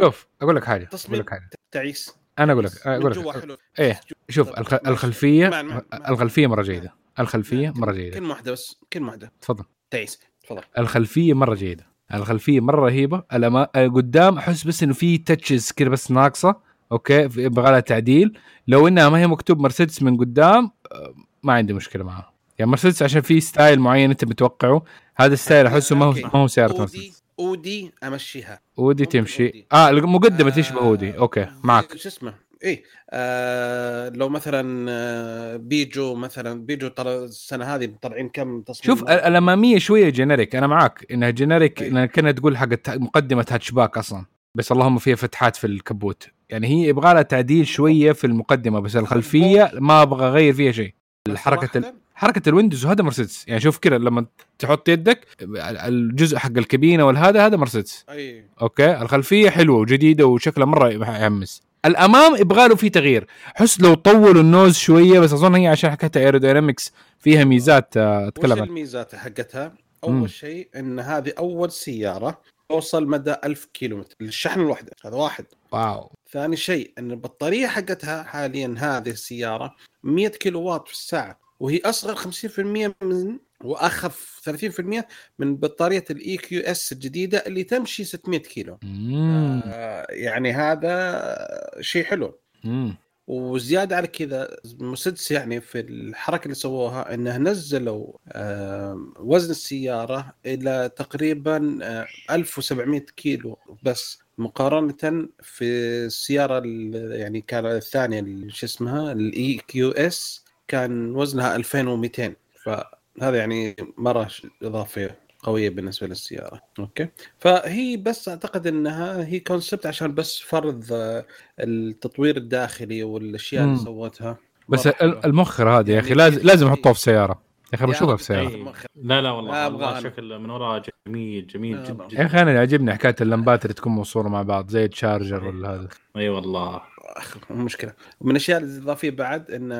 شوف 0.00 0.26
أقول 0.42 0.56
لك 0.56 0.64
حاجة. 0.64 0.88
أقول 1.06 1.18
لك 1.18 1.30
حاجة. 1.30 1.50
تعيس. 1.70 2.14
أنا 2.38 2.52
أقول 2.52 2.64
لك 2.64 2.86
أقول 2.86 3.10
لك 3.12 3.58
إيه 3.78 4.00
شوف 4.28 4.58
الخ... 4.58 4.74
الخلفية 4.86 5.48
مان- 5.48 5.66
مان. 5.66 5.82
الخلفية 6.08 6.46
مرة 6.46 6.62
جيدة. 6.62 6.94
الخلفية 7.18 7.72
مرة 7.76 7.92
جيدة. 7.92 8.14
كلمه 8.18 8.30
واحدة 8.30 8.52
بس 8.52 8.76
كلمه 8.92 9.06
واحدة. 9.06 9.32
تفضل. 9.40 9.64
تعيس 9.90 10.20
تفضل. 10.42 10.62
الخلفية 10.78 11.34
مرة 11.34 11.54
جيدة. 11.54 11.86
الخلفية 12.14 12.60
مرة 12.60 12.80
رهيبة. 12.86 13.22
الأما... 13.32 13.64
قدام 13.74 14.38
أحس 14.38 14.64
بس 14.66 14.82
إنه 14.82 14.92
في 14.92 15.18
تاتشز 15.18 15.72
كذا 15.72 15.88
بس 15.88 16.10
ناقصة. 16.10 16.56
أوكي 16.92 17.14
يبغى 17.36 17.70
لها 17.70 17.80
تعديل. 17.80 18.38
لو 18.68 18.88
إنها 18.88 19.08
ما 19.08 19.18
هي 19.18 19.26
مكتوب 19.26 19.60
مرسيدس 19.60 20.02
من 20.02 20.16
قدام 20.16 20.70
آه، 20.92 21.14
ما 21.42 21.52
عندي 21.52 21.72
مشكلة 21.72 22.04
معها. 22.04 22.32
يعني 22.58 22.70
مرسيدس 22.70 23.02
عشان 23.02 23.20
في 23.20 23.40
ستايل 23.40 23.80
معين 23.80 24.10
أنت 24.10 24.24
متوقعه. 24.24 24.82
هذا 25.16 25.32
الستايل 25.34 25.66
أحسه 25.66 25.96
ما 25.96 26.04
هو. 26.06 26.12
ما 26.12 26.30
هو 26.36 26.46
سياره 26.46 26.80
مرسيدس. 26.80 27.22
أودي 27.38 27.92
أمشيها. 28.04 28.60
ودي 28.76 29.02
ممكن 29.02 29.18
تمشي. 29.18 29.46
أودي. 29.46 29.66
آه 29.72 29.88
المقدمه 29.90 30.50
تشبه 30.50 30.78
Audi 30.80 31.18
okay 31.18 31.46
معك. 31.64 31.96
شو 31.96 32.08
اسمه؟ 32.08 32.34
إيه 32.64 32.82
آه 33.10 34.08
لو 34.08 34.28
مثلا 34.28 34.86
آه 34.90 35.56
بيجو 35.56 36.14
مثلا 36.14 36.64
بيجو 36.66 36.88
ترى 36.88 37.24
السنة 37.24 37.64
هذه 37.64 37.90
طالعين 38.02 38.28
كم 38.28 38.60
تصميم؟ 38.62 38.96
شوف 38.96 39.02
ال- 39.02 39.10
الاماميه 39.10 39.78
شوية 39.78 40.08
generic 40.08 40.56
أنا 40.56 40.66
معاك. 40.66 41.06
إنها 41.10 41.30
generic 41.30 41.82
أي. 41.82 41.88
إنها 41.88 42.06
كأنها 42.06 42.32
تقول 42.32 42.56
حق 42.56 42.68
مقدمة 42.88 43.46
هاتشباك 43.50 43.98
أصلا. 43.98 44.24
بس 44.54 44.72
اللهم 44.72 44.98
فيها 44.98 45.16
فتحات 45.16 45.56
في 45.56 45.66
الكبوت. 45.66 46.28
يعني 46.48 46.66
هي 46.66 46.88
يبغى 46.88 47.14
لها 47.14 47.22
تعديل 47.22 47.66
شوية 47.66 48.12
في 48.12 48.26
المقدمة 48.26 48.80
بس 48.80 48.96
الخلفية 48.96 49.70
ما 49.74 50.02
أبغى 50.02 50.26
أغير 50.28 50.52
فيها 50.52 50.72
شيء. 50.72 50.94
الحركة 51.28 51.94
حركة 52.18 52.48
ال 52.48 52.53
windows 52.53 52.86
هذا 52.86 53.02
مرسيدس. 53.02 53.48
يعني 53.48 53.60
شوف 53.60 53.78
كذا 53.78 53.98
لما 53.98 54.26
تحط 54.58 54.88
يدك 54.88 55.26
الجزء 55.66 56.38
حق 56.38 56.50
الكابينة 56.56 57.04
والهذا 57.06 57.46
هذا 57.46 57.56
مرسيدس. 57.56 58.04
أي. 58.10 58.44
Okay؟ 58.62 59.02
الخلفية 59.02 59.50
حلوة 59.50 59.78
وجديدة 59.78 60.26
وشكلها 60.26 60.66
مرة 60.66 60.88
يحمس. 60.88 61.62
الأمام 61.84 62.36
يبغى 62.36 62.68
له 62.68 62.74
في 62.74 62.90
تغيير. 62.90 63.26
حس 63.54 63.80
لو 63.80 63.94
طولوا 63.94 64.42
ال 64.42 64.49
nose 64.49 64.76
شوية 64.76 65.20
بس 65.20 65.32
أظن 65.32 65.54
هي 65.54 65.66
عشان 65.66 65.90
حكاية 65.90 66.16
aerodynamics 66.16 66.92
فيها 67.20 67.44
ميزات 67.44 67.96
آه، 67.96 68.20
وش 68.20 68.28
اتكلم 68.28 68.52
عنها. 68.52 68.64
الميزات 68.64 69.14
حقتها؟ 69.14 69.72
أول 70.04 70.30
شيء 70.30 70.68
إن 70.76 71.00
هذه 71.00 71.32
أول 71.38 71.72
سيارة 71.72 72.40
توصل 72.68 73.06
مدى 73.06 73.34
1000 73.44 73.68
كيلومتر 73.74 74.16
للشحن 74.20 74.60
الواحده 74.60 74.92
هذا 75.04 75.16
واحد. 75.16 75.44
Wow. 75.72 76.12
ثاني 76.32 76.56
شيء 76.56 76.92
إن 76.98 77.10
البطارية 77.10 77.66
حقتها 77.66 78.22
حاليا 78.22 78.74
هذه 78.78 79.10
السيارة 79.10 79.74
100 80.02 80.28
كيلو 80.28 80.62
وات 80.62 80.88
في 80.88 80.92
الساعة. 80.92 81.47
وهي 81.60 81.80
أصغر 81.84 82.14
50% 82.16 82.58
من 83.02 83.38
وأخف 83.64 84.40
30% 84.50 85.06
من 85.38 85.56
بطارية 85.56 86.04
ال 86.10 86.36
EQS 86.36 86.92
الجديدة 86.92 87.38
اللي 87.46 87.64
تمشي 87.64 88.04
600 88.04 88.38
كيلو 88.40 88.78
مم. 88.82 89.62
آه 89.66 90.06
يعني 90.10 90.52
هذا 90.52 91.70
شيء 91.80 92.04
حلو 92.04 92.38
مم. 92.64 92.96
وزيادة 93.26 93.96
على 93.96 94.06
كذا 94.06 94.56
مسدس 94.80 95.30
يعني 95.30 95.60
في 95.60 95.80
الحركة 95.80 96.44
اللي 96.44 96.54
سووها 96.54 97.14
إنه 97.14 97.36
نزلوا 97.36 98.12
آه، 98.28 99.12
وزن 99.18 99.50
السيارة 99.50 100.34
إلى 100.46 100.90
تقريبا 100.96 101.78
آه، 101.82 102.06
1700 102.30 103.00
كيلو 103.00 103.58
بس 103.82 104.18
مقارنة 104.38 105.28
في 105.42 105.64
السيارة 106.06 106.58
ال- 106.64 107.12
يعني 107.20 107.40
كان 107.40 107.66
الثانية 107.66 108.48
شو 108.48 108.66
اسمها 108.66 109.12
ال 109.12 109.60
EQS 109.68 110.44
كان 110.68 111.16
وزنها 111.16 111.56
2200 111.56 112.32
فهذا 112.64 113.36
يعني 113.38 113.76
مرة 113.96 114.28
إضافة 114.62 115.10
قوية 115.42 115.70
بالنسبة 115.70 116.06
للسيارة 116.06 116.60
okay 116.78 117.08
فهي 117.38 117.96
بس 117.96 118.28
أعتقد 118.28 118.66
إنها 118.66 119.24
هي 119.26 119.40
concept 119.40 119.86
عشان 119.86 120.14
بس 120.14 120.38
فرض 120.40 120.84
آه، 120.92 121.24
التطوير 121.60 122.36
الداخلي 122.36 123.02
والأشياء 123.02 123.64
اللي. 123.64 123.76
سوتها 123.76 124.36
بس 124.68 124.86
مرة 124.86 124.94
حلوة. 124.94 125.12
ال- 125.12 125.26
المخر 125.26 125.68
هذا 125.70 125.92
يا 125.92 125.98
أخي 125.98 126.08
يعني 126.08 126.18
لازم 126.18 126.38
في- 126.40 126.46
لازم 126.46 126.66
في- 126.66 126.72
احطوه 126.74 126.92
في 126.92 127.00
سيارة 127.00 127.42
يا 127.72 127.74
أخي 127.78 127.86
بشوفها 127.86 128.14
أخي 128.14 128.18
في 128.18 128.24
سيارة. 128.24 128.56
مخ- 128.56 128.84
لا 128.96 129.20
لا 129.22 129.30
والله 129.30 129.66
أنا. 129.66 130.00
شكل 130.00 130.38
من 130.38 130.50
وراء 130.50 130.82
جميل 131.06 131.46
جميل 131.46 131.84
جدا. 131.84 132.08
يا 132.12 132.26
أخي 132.26 132.42
أنا 132.42 132.52
يعجبني 132.52 132.94
حكاية 132.94 133.16
اللمبات 133.20 133.64
اللي 133.64 133.74
تكون 133.74 133.92
موصولة 133.92 134.28
مع 134.28 134.42
بعض 134.42 134.70
زي 134.70 134.84
ال 134.84 134.91
Charger 134.91 135.44
ولا 135.44 135.70
هذا 135.74 135.88
إي 136.16 136.28
والله 136.28 136.80
أخ، 137.18 137.36
مشكلة. 137.50 137.92
ومن 138.20 138.30
الأشياء 138.30 138.58
الإضافية 138.60 139.10
بعد 139.10 139.50
إن 139.50 139.72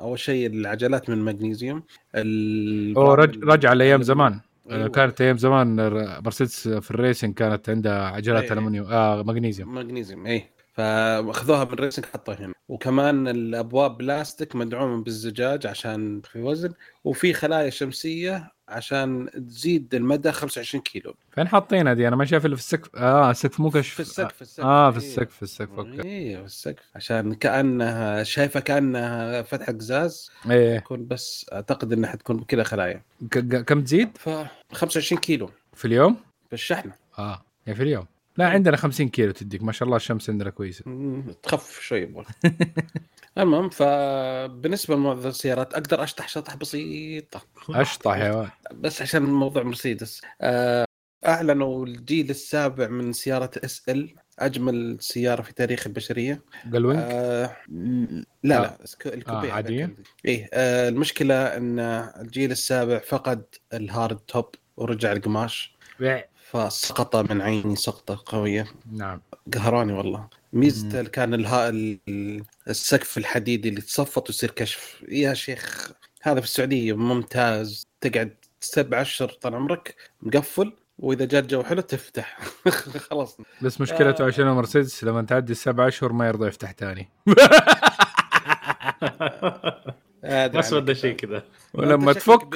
أول 0.00 0.18
شيء 0.18 0.46
العجلات 0.46 1.10
من 1.10 1.24
مغنيسيوم 1.24 1.82
ال- 2.14 2.98
هو 2.98 3.14
رج... 3.14 3.44
رجع 3.44 3.72
لأيام 3.72 4.02
زمان. 4.02 4.40
أيوة. 4.70 4.88
كانت 4.88 5.20
أيام 5.20 5.38
زمان 5.38 5.76
مرسيدس 6.24 6.68
في 6.68 6.90
ال 6.90 6.96
racing 6.96 7.34
كانت 7.34 7.68
عندها 7.68 8.02
عجلات 8.08 8.44
إيه. 8.44 8.52
المونيوم 8.52 8.86
آه 8.86 9.22
مغنيسيوم 9.22 9.74
مغنيسيوم 9.74 10.26
اي 10.26 10.50
فأخذوها 10.74 11.64
من 11.64 11.72
ال 11.72 11.77
racing 11.77 12.04
حطوها 12.04 12.36
هنا. 12.40 12.52
وكمان 12.68 13.28
الأبواب 13.28 13.98
بلاستيك 13.98 14.56
مدعومة 14.56 15.02
بالزجاج 15.04 15.66
عشان 15.66 16.20
في 16.20 16.40
وزن. 16.42 16.72
وفي 17.04 17.32
خلايا 17.32 17.70
شمسية 17.70 18.52
عشان 18.68 19.30
تزيد 19.48 19.94
المدى 19.94 20.32
25 20.32 20.82
كيلو. 20.82 21.14
فين 21.34 21.48
حاطينها 21.48 21.94
دي 21.94 22.08
أنا 22.08 22.16
ما 22.16 22.24
شايف 22.24 22.46
إلا 22.46 22.56
في 22.56 22.62
السقف. 22.62 22.96
آه 22.96 23.30
السقف 23.30 23.60
مو 23.60 23.70
كشف. 23.70 23.94
في 23.94 24.00
السقف 24.00 24.34
في 24.34 24.42
السقف. 24.42 24.66
آه 24.66 24.90
في 24.90 24.98
إيه. 25.00 25.06
السقف 25.06 25.36
في 25.36 25.42
السقف 25.42 25.78
أوكي. 25.78 26.02
إيه 26.04 26.36
في 26.36 26.44
السقف. 26.44 26.82
عشان 26.94 27.34
كأنها 27.34 28.22
شايفه 28.22 28.60
كأنها 28.60 29.42
فتحة 29.42 29.72
قزاز. 29.72 30.30
إيه. 30.50 30.78
تكون 30.78 31.06
بس 31.06 31.46
أعتقد 31.52 31.92
إنها 31.92 32.10
حتكون 32.10 32.44
كذا 32.44 32.62
خلايا. 32.62 33.02
كم 33.66 33.80
تزيد؟ 33.80 34.18
ف 34.18 34.28
25 34.72 35.20
كيلو. 35.20 35.50
في 35.74 35.84
اليوم؟ 35.84 36.16
في 36.48 36.52
الشحنة. 36.52 36.92
آه 37.18 37.42
يعني 37.66 37.76
في 37.76 37.82
اليوم. 37.82 38.06
لا 38.38 38.48
عندنا 38.48 38.76
50 38.76 39.08
كيلو 39.08 39.32
تديك 39.32 39.62
ما 39.62 39.72
شاء 39.72 39.86
الله 39.86 39.96
الشمس 39.96 40.30
عندنا 40.30 40.50
كويسة. 40.50 40.82
مم، 40.86 41.34
تخفف 41.42 41.80
شوي 41.80 42.08
المهم 43.38 43.68
فبالنسبة 43.68 44.94
لموضوع 44.94 45.28
السيارات 45.30 45.74
أقدر 45.74 46.02
أشطح 46.02 46.28
شطح 46.28 46.56
بسيطة. 46.56 47.42
أشطح 47.70 48.16
يا 48.16 48.32
ولد 48.32 48.50
بس 48.72 49.02
عشان 49.02 49.22
موضوع 49.22 49.62
مرسيدس. 49.62 50.20
آه، 50.40 50.84
أعلنوا 51.26 51.86
الجيل 51.86 52.30
السابع 52.30 52.88
من 52.88 53.12
سيارة 53.12 53.50
SL 53.64 54.14
أجمل 54.38 54.96
سيارة 55.00 55.42
في 55.42 55.52
تاريخ 55.54 55.86
البشرية. 55.86 56.40
gullwing 56.72 57.02
آه 57.10 57.56
لا 57.70 58.22
لا 58.42 58.78
سك- 58.84 59.06
الكوبية 59.06 59.52
آه، 59.56 59.60
ال- 59.60 59.94
إيه 60.24 60.48
آه 60.52 60.88
المشكلة 60.88 61.34
إن 61.34 61.78
الجيل 62.20 62.50
السابع 62.50 62.98
فقد 62.98 63.44
ال 63.72 63.81
hard 63.81 64.18
top 64.18 64.54
ورجع 64.76 65.12
القماش. 65.12 65.74
فسقط 66.50 67.16
من 67.16 67.40
عيني 67.42 67.76
سقطة 67.76 68.22
قوية. 68.26 68.66
نعم. 68.92 69.20
قهراني 69.54 69.92
والله. 69.92 70.28
ميزته 70.52 71.02
كان 71.02 71.34
الها 71.34 71.68
ال- 71.68 72.42
السقف 72.68 73.18
الحديدي 73.18 73.68
اللي 73.68 73.80
تصفط 73.80 74.28
ويصير 74.28 74.50
كشف. 74.50 75.04
يا 75.08 75.34
شيخ 75.34 75.90
هذا 76.22 76.40
في 76.40 76.46
السعودية 76.46 76.96
ممتاز. 76.96 77.86
تقعد 78.00 78.34
سبع 78.60 79.00
أشهر 79.00 79.28
طال 79.28 79.54
عمرك 79.54 79.94
مقفل 80.22 80.72
وإذا 80.98 81.24
جاء 81.24 81.40
الجو 81.42 81.62
حلو 81.62 81.80
تفتح. 81.80 82.38
خلاص. 83.10 83.36
بس 83.62 83.80
مشكلته 83.80 84.24
آه. 84.24 84.26
عشان 84.26 84.46
مرسيدس 84.46 85.04
لما 85.04 85.22
تعدي 85.22 85.52
السبع 85.52 85.88
أشهر 85.88 86.12
ما 86.12 86.28
يرضى 86.28 86.46
يفتح 86.46 86.70
تاني 86.72 87.08
أدري 90.24 90.58
بس. 90.58 90.74
بده 90.74 90.94
شيء 90.94 91.16
كذا. 91.16 91.42
ولما 91.74 92.12
تفك. 92.12 92.48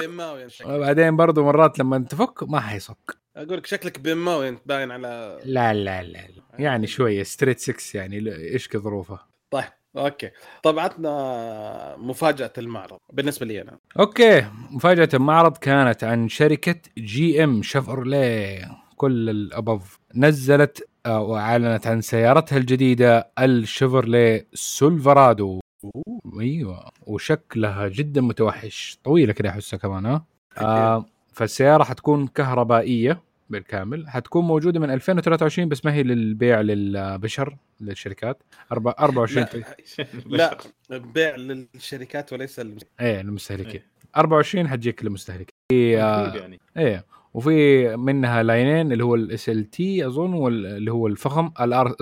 وبعدين 0.65 1.15
برضو 1.17 1.43
مرات 1.43 1.79
لما 1.79 1.97
تفك 2.09 2.43
ما 2.43 2.59
حيصك. 2.59 3.22
أقول 3.35 3.57
لك 3.57 3.65
شكلك 3.65 3.99
بيماوي 3.99 4.49
أنت 4.49 4.59
باين 4.65 4.91
على 4.91 5.39
لا 5.45 5.73
لا 5.73 6.03
لا, 6.03 6.27
لا. 6.27 6.43
يعني 6.59 6.87
شوية 6.87 7.23
straight 7.23 7.59
6 7.59 7.97
يعني 7.97 8.31
إيش 8.35 8.67
كظروفه 8.67 9.19
طيب 9.51 9.63
أوكي. 9.97 10.29
طب 10.63 10.79
عطنا 10.79 11.95
مفاجأة 11.97 12.53
المعرض 12.57 12.97
بالنسبة 13.13 13.45
لي 13.45 13.61
أنا. 13.61 13.77
أوكي. 13.99 14.45
مفاجأة 14.71 15.09
المعرض 15.13 15.57
كانت 15.57 16.03
عن 16.03 16.29
شركة 16.29 16.75
GM 16.97 17.63
شفرليه 17.63 18.71
كل 18.95 19.29
الابف 19.29 19.99
نزلت 20.15 20.87
آه، 21.05 21.21
وأعلنت 21.21 21.87
عن 21.87 22.01
سيارتها 22.01 22.57
الجديدة 22.57 23.31
الشيفرليه 23.39 24.47
سيلفرادو 24.53 25.59
أيوه. 26.39 26.89
وشكلها 27.01 27.87
جدا 27.87 28.21
متوحش. 28.21 28.97
طويلة 29.03 29.33
كده 29.33 29.49
احسها 29.49 29.77
كمان 29.79 30.05
ها؟ 30.05 30.25
آه 30.57 31.05
فالسيارة 31.33 31.83
حتكون 31.83 32.27
كهربائية 32.27 33.21
بالكامل. 33.49 34.09
حتكون 34.09 34.45
موجودة 34.45 34.79
من 34.79 34.91
2023 34.91 35.69
بس 35.69 35.85
ما 35.85 35.93
هي 35.93 36.03
للبيع 36.03 36.61
للبشر 36.61 37.57
للشركات. 37.81 38.43
أربعة- 38.73 38.99
24 38.99 39.45
لا 40.25 40.57
لا 40.89 40.97
بيع 40.97 41.35
للشركات 41.35 42.33
وليس 42.33 42.59
للم... 42.59 42.77
إيه 43.01 43.21
للمستهلكين. 43.21 43.81
24 44.17 44.67
حتجيك 44.67 45.03
للمستهلكين. 45.03 45.55
آه 45.71 46.35
يعني. 46.35 46.59
إيه 46.77 47.05
وفي 47.33 47.87
منها 47.95 48.43
line 48.43 48.75
ين 48.75 48.91
اللي 48.91 49.03
هو 49.03 49.15
ال 49.15 49.49
SLT 49.49 50.07
أظن 50.07 50.33
واللي 50.33 50.91
هو 50.91 51.07
الفخم 51.07 51.51
ال 51.61 51.78
R 51.78 51.95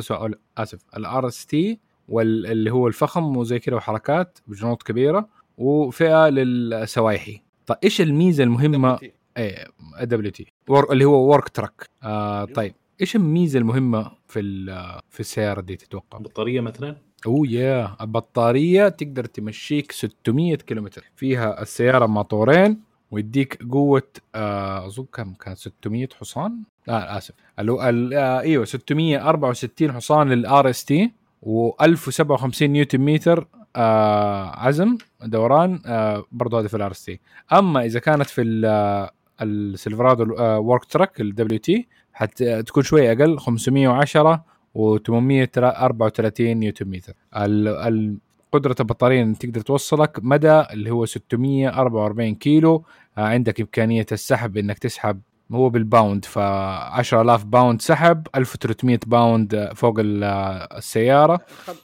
آسف 0.57 0.79
ال 0.97 1.27
RST 1.27 1.79
واللي 2.07 2.71
هو 2.71 2.87
الفخم 2.87 3.37
وزي 3.37 3.59
كذا 3.59 3.75
وحركات 3.75 4.39
بجنوط 4.47 4.83
كبيرة 4.83 5.29
وفئة 5.57 6.29
للسوايحي. 6.29 7.41
طيب 7.67 7.77
إيش 7.83 8.01
الميزة 8.01 8.43
المهمة 8.43 8.99
إيه 9.37 9.67
WT 10.01 10.53
اللي 10.91 11.05
هو 11.05 11.31
work 11.31 11.49
truck 11.49 11.89
آه 12.03 12.45
طيب. 12.45 12.73
إيش 13.01 13.15
الميزة 13.15 13.59
المهمة 13.59 14.11
في 14.27 14.39
في 15.09 15.19
السيارة 15.19 15.61
دي 15.61 15.75
تتوقع؟ 15.75 16.17
بطارية 16.17 16.61
مثلا؟ 16.61 16.95
oh 17.25 17.47
yeah 17.47 17.95
البطارية 18.01 18.87
تقدر 18.89 19.25
تمشيك 19.25 19.91
600 19.91 20.55
كيلومتر. 20.55 21.03
فيها 21.15 21.61
السيارة 21.61 22.05
موتورين 22.05 22.79
ويديك 23.11 23.63
قوة 23.71 24.03
آه، 24.35 24.85
أظن 24.87 25.05
كم 25.13 25.33
كان؟ 25.33 25.55
600 25.55 26.07
حصان؟ 26.19 26.57
لا 26.87 27.17
آسف. 27.17 27.33
اللي 27.59 27.71
هو 27.71 27.89
ال- 27.89 28.13
آه 28.13 28.39
إيوه 28.39 28.65
664 28.65 29.91
حصان 29.91 30.29
لل 30.29 30.69
RST 30.69 31.11
و1057 31.45 32.63
نيوتن 32.63 32.99
متر 33.01 33.47
آه 33.75 34.59
عزم 34.59 34.97
دوران 35.23 35.81
آه 35.85 36.25
برضه 36.31 36.59
هذا 36.59 36.67
في 36.67 36.77
ال 36.77 36.91
RST 36.91 37.19
أما 37.53 37.85
إذا 37.85 37.99
كانت 37.99 38.29
في 38.29 38.61
آه، 38.65 39.11
السيلفرادو 39.41 40.35
work 40.63 40.85
truck 40.85 41.21
ال 41.21 41.59
WT 41.59 41.87
حتكون 42.13 42.83
شوي 42.83 43.11
أقل 43.11 43.39
510 43.39 44.43
و834 44.77 46.41
نيوتن 46.41 46.87
متر. 46.87 47.13
قدرة 48.51 48.75
البطارية 48.79 49.23
ان 49.23 49.37
تقدر 49.37 49.61
توصلك 49.61 50.19
مدى 50.23 50.61
اللي 50.73 50.89
هو 50.91 51.05
644 51.05 52.35
كيلو. 52.35 52.83
آه، 53.17 53.21
عندك 53.21 53.59
إمكانية 53.61 54.05
السحب 54.11 54.57
إنك 54.57 54.79
تسحب 54.79 55.19
هو 55.51 55.69
بال 55.69 55.85
pound 55.85 56.25
ف 56.25 56.37
10000 56.37 57.43
pound 57.45 57.81
سحب 57.81 58.27
1300 58.35 58.99
pound 59.07 59.71
فوق 59.75 59.99
ال- 59.99 60.23
السيارة. 60.77 61.39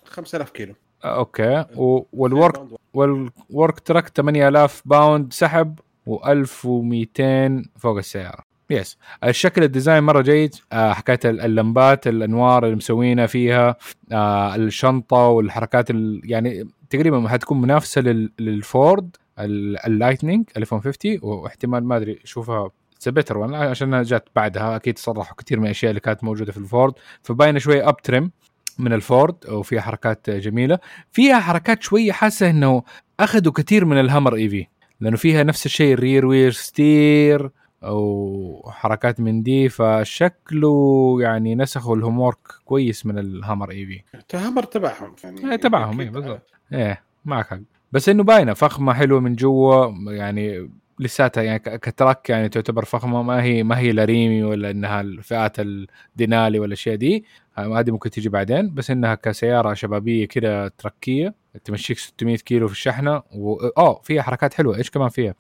5000 0.05 0.49
كيلو. 0.49 0.73
آه، 1.03 1.17
أوكي. 1.17 1.65
وال 2.13 2.29
work 2.29 2.61
وال 2.93 3.22
work 3.22 3.79
truck 3.79 4.07
8000 4.07 4.81
pound 4.85 5.33
سحب 5.33 5.79
و1200 6.07 7.69
فوق 7.79 7.97
السيارة. 7.97 8.47
yes 8.69 8.97
الشكل 9.23 9.63
ال 9.63 9.69
design 9.69 10.03
مرة 10.03 10.21
جيد. 10.21 10.55
آه 10.71 10.93
حكاية 10.93 11.19
ال- 11.25 11.41
اللمبات 11.41 12.07
الأنوار 12.07 12.65
اللي 12.65 12.75
مسوينها 12.75 13.25
فيها. 13.25 13.75
آه 14.11 14.55
الشنطة 14.55 15.17
والحركات 15.17 15.89
ال- 15.91 16.21
يعني 16.23 16.67
تقريبا 16.89 17.27
حتكون 17.29 17.61
منافسة 17.61 18.01
لل- 18.01 18.31
للفورد 18.39 19.15
ال- 19.39 19.85
ال 19.85 19.91
Lightning 19.91 20.45
F-150 20.57 21.19
واحتمال 21.21 21.83
ما 21.85 21.97
أدري 21.97 22.19
أشوفها 22.23 22.69
better 23.07 23.37
one 23.37 23.53
عشان 23.53 24.01
جات 24.03 24.29
بعدها. 24.35 24.75
أكيد 24.75 24.97
صرحوا 24.97 25.35
كثير 25.37 25.59
من 25.59 25.65
الأشياء 25.65 25.89
اللي 25.89 25.99
كانت 25.99 26.23
موجودة 26.23 26.51
في 26.51 26.57
الفورد. 26.57 26.93
فباينة 27.23 27.59
شوية 27.59 27.89
up 27.89 27.97
trim 28.01 28.31
من 28.79 28.93
الفورد 28.93 29.35
وفيها 29.49 29.81
حركات 29.81 30.29
جميلة. 30.29 30.79
فيها 31.11 31.39
حركات 31.39 31.83
شوية 31.83 32.11
حاسة 32.11 32.49
إنه 32.49 32.83
أخذوا 33.19 33.53
كثير 33.53 33.85
من 33.85 33.99
الهامر 33.99 34.35
EV 34.35 34.67
لأنه 35.01 35.17
فيها 35.17 35.43
نفس 35.43 35.65
الشيء 35.65 35.93
ال 35.93 36.25
rear 36.25 36.37
wheel 36.37 36.51
steer 36.51 37.51
وحركات 37.83 39.19
من 39.19 39.43
دي 39.43 39.69
فشكله 39.69 41.17
يعني 41.21 41.55
نسخوا 41.55 41.95
ال 41.95 42.00
homework 42.00 42.37
كويس 42.65 43.05
من 43.05 43.19
الهامر 43.19 43.71
EV 43.71 44.01
الهمر 44.29 44.63
تبعهم 44.63 45.15
يعني 45.23 45.51
إيه، 45.51 45.55
تبعهم، 45.55 46.01
أكيد. 46.01 46.13
بالضبط. 46.13 46.51
إيه 46.73 47.01
معك 47.25 47.47
حق 47.47 47.59
بس 47.91 48.09
إنه 48.09 48.23
باينة 48.23 48.53
فخمة 48.53 48.93
حلوة 48.93 49.19
من 49.19 49.35
جوا 49.35 49.85
يعني 50.13 50.69
لساتها 50.99 51.43
يعني 51.43 51.59
ك 51.59 51.71
truck 51.71 52.29
يعني 52.29 52.49
تعتبر 52.49 52.85
فخمة 52.85 53.21
ما 53.23 53.43
هي 53.43 53.63
ما 53.63 53.77
هي 53.79 53.91
لاريمي 53.91 54.43
ولا 54.43 54.71
إنها 54.71 55.01
الفئات 55.01 55.55
الدينالي 55.59 56.59
ولا 56.59 56.67
الاشياء 56.67 56.95
دي. 56.95 57.25
آه، 57.57 57.79
هذه 57.79 57.91
ممكن 57.91 58.09
تيجي 58.09 58.29
بعدين. 58.29 58.73
بس 58.73 58.91
إنها 58.91 59.15
كسيارة 59.15 59.73
شبابية 59.73 60.25
كده 60.27 60.67
تركية 60.67 61.33
تمشيك 61.63 61.97
600 61.97 62.37
كيلو 62.37 62.67
في 62.67 62.73
الشحنة 62.73 63.21
و... 63.35 63.53
آه 63.77 64.01
فيها 64.03 64.21
حركات 64.21 64.53
حلوة. 64.53 64.77
إيش 64.77 64.89
كمان 64.89 65.09
فيها؟ 65.09 65.33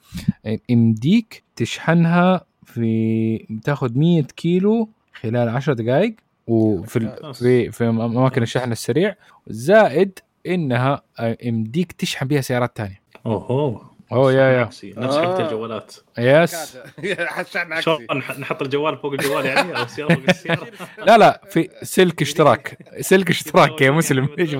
يمديك 0.69 1.43
تشحنها 1.55 2.45
في 2.65 3.37
تاخذ 3.63 3.97
100 3.97 4.21
كيلو 4.23 4.89
خلال 5.13 5.49
10 5.49 5.73
دقائق 5.73 6.15
وفي 6.47 6.97
ال- 6.97 7.33
في 7.33 7.71
في 7.71 7.83
أماكن 7.89 8.41
الشحن 8.41 8.71
السريع. 8.71 9.15
زائد 9.47 10.19
إنها 10.47 11.01
آه، 11.19 11.37
يمديك 11.43 11.91
تشحن 11.91 12.27
بها 12.27 12.41
سيارات 12.41 12.71
ثانية 12.77 13.01
اوه 13.25 13.96
أوه 14.11 14.33
يا 14.33 14.49
يا. 14.51 14.63
نفس 14.63 14.83
آه. 14.97 15.21
حقت 15.21 15.39
الجوالات. 15.39 15.95
يس. 16.17 16.77
شلون 17.79 18.07
نحط 18.39 18.61
الجوال 18.61 18.97
فوق 18.97 19.13
الجوال 19.13 19.45
يعني؟ 19.45 19.77
أو 19.77 19.83
السيارة 19.83 20.13
فوق 20.15 20.23
السيارة؟ 20.29 20.67
لا 21.07 21.17
لا 21.17 21.41
في 21.49 21.69
سلك 21.83 22.21
اشتراك. 22.21 22.77
سلك 23.01 23.29
اشتراك 23.29 23.81
يا 23.81 23.91
مسلم. 23.99 24.29
إيش 24.39 24.55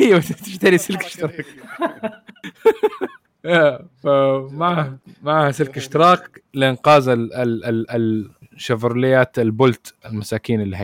أيوه 0.00 0.20
تشتري 0.20 0.78
سلك 0.78 1.04
اشتراك. 1.04 1.46
يا، 3.44 3.86
فمعها 4.02 4.98
معها 5.22 5.50
سلك 5.50 5.76
اشتراك 5.76 6.42
لإنقاذ 6.54 7.08
ال 7.08 7.34
ال 7.34 7.90
ال 7.90 8.30
الشفرليات 8.52 9.38
البولت 9.38 9.94
المساكين 10.06 10.60
اللي 10.60 10.76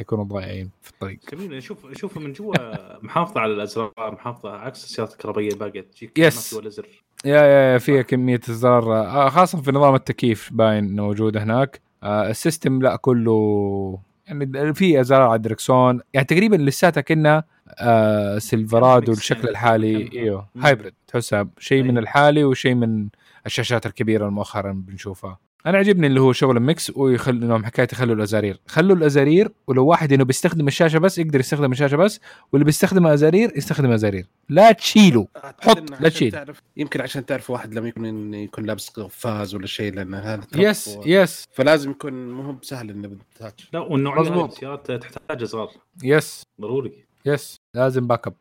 حيكونوا 0.00 0.24
ضايعين 0.24 0.70
في 0.82 0.90
الطريق. 0.90 1.18
جميل. 1.32 1.62
شوف 1.62 1.92
شوفها 1.92 2.22
من 2.22 2.32
جوا 2.32 2.54
محافظة 3.06 3.40
على 3.40 3.52
الأزرار 3.52 3.92
محافظة 3.98 4.50
عكس 4.50 4.84
السيارات 4.84 5.12
الكهربائية 5.12 5.48
الباقية. 5.52 5.80
تجيك 5.80 6.18
يس. 6.18 6.54
ولا 6.54 6.68
زر. 6.68 6.86
yeah 7.24 7.40
yeah 7.42 7.72
yeah 7.72 7.78
فيها 7.78 8.02
كمية 8.02 8.40
إزرار. 8.50 8.92
آه، 8.92 9.28
خاصة 9.28 9.62
في 9.62 9.72
نظام 9.72 9.94
التكييف 9.94 10.52
باين 10.52 10.84
إنه 10.84 11.02
موجود 11.02 11.36
هناك. 11.36 11.80
آه، 12.02 12.30
ال 12.30 12.37
system 12.37 12.82
لا 12.82 12.96
كله 12.96 13.98
يعني 14.26 14.74
في 14.74 15.00
إزرار 15.00 15.22
على 15.22 15.34
الدركسون. 15.36 16.00
يعني 16.14 16.26
تقريبا 16.26 16.56
لساتها 16.56 17.00
كانها 17.00 17.44
آه 17.78 18.38
سيلفرادو 18.38 19.12
الشكل 19.12 19.38
يعني. 19.38 19.50
الحالي 19.50 20.10
إيوه 20.12 20.48
مم. 20.54 20.62
hybrid 20.62 20.94
تحسها 21.06 21.48
شيء 21.58 21.82
من 21.82 21.88
أيوة. 21.90 22.00
الحالي 22.00 22.44
وشيء 22.44 22.74
من 22.74 23.08
الشاشات 23.46 23.86
الكبيرة 23.86 24.28
مؤخرا 24.28 24.72
بنشوفها. 24.72 25.38
أنا 25.66 25.78
عجبني 25.78 26.06
اللي 26.06 26.20
هو 26.20 26.32
شغل 26.32 26.60
mix 26.60 26.90
ويخل 26.96 27.30
انهم 27.32 27.64
حكايه 27.64 27.88
يخلوا 27.92 28.14
الأزارير. 28.14 28.60
خلوا 28.66 28.96
الأزارير 28.96 29.48
ولو 29.66 29.86
واحد 29.86 30.12
إنه 30.12 30.24
بيستخدم 30.24 30.68
الشاشة 30.68 30.98
بس 30.98 31.18
يقدر 31.18 31.40
يستخدم 31.40 31.72
الشاشة 31.72 31.96
بس 31.96 32.20
واللي 32.52 32.64
بيستخدم 32.64 33.06
ازارير 33.06 33.52
يستخدم 33.56 33.90
ازارير 33.90 34.26
لا 34.48 34.72
تشيله 34.72 35.26
حط، 35.60 35.90
لا 36.00 36.08
تشيل. 36.08 36.32
تعرف. 36.32 36.62
يمكن 36.76 37.00
عشان 37.00 37.26
تعرف 37.26 37.50
واحد 37.50 37.74
لما 37.74 37.88
يكون 37.88 38.34
يكون 38.34 38.64
لابس 38.64 38.88
قفاز 38.88 39.54
ولا 39.54 39.66
شيء 39.66 39.94
لأن 39.94 40.14
هذا 40.14 40.40
yes 40.56 40.88
و- 40.88 41.02
yes 41.06 41.44
فلازم 41.52 41.90
يكون 41.90 42.30
مو 42.32 42.42
هو 42.42 42.52
بسهل 42.52 42.90
إنه 42.90 43.08
بال 43.08 43.25
touch 43.25 43.68
لا 43.72 43.78
والنوعية. 43.80 44.20
هذه 44.30 44.44
السيارات 44.46 44.92
تحتاج 44.92 45.42
أزرار. 45.42 45.70
yes 46.04 46.42
ضروري. 46.60 47.04
yes 47.26 47.56
لازم 47.74 48.06
backup 48.06 48.34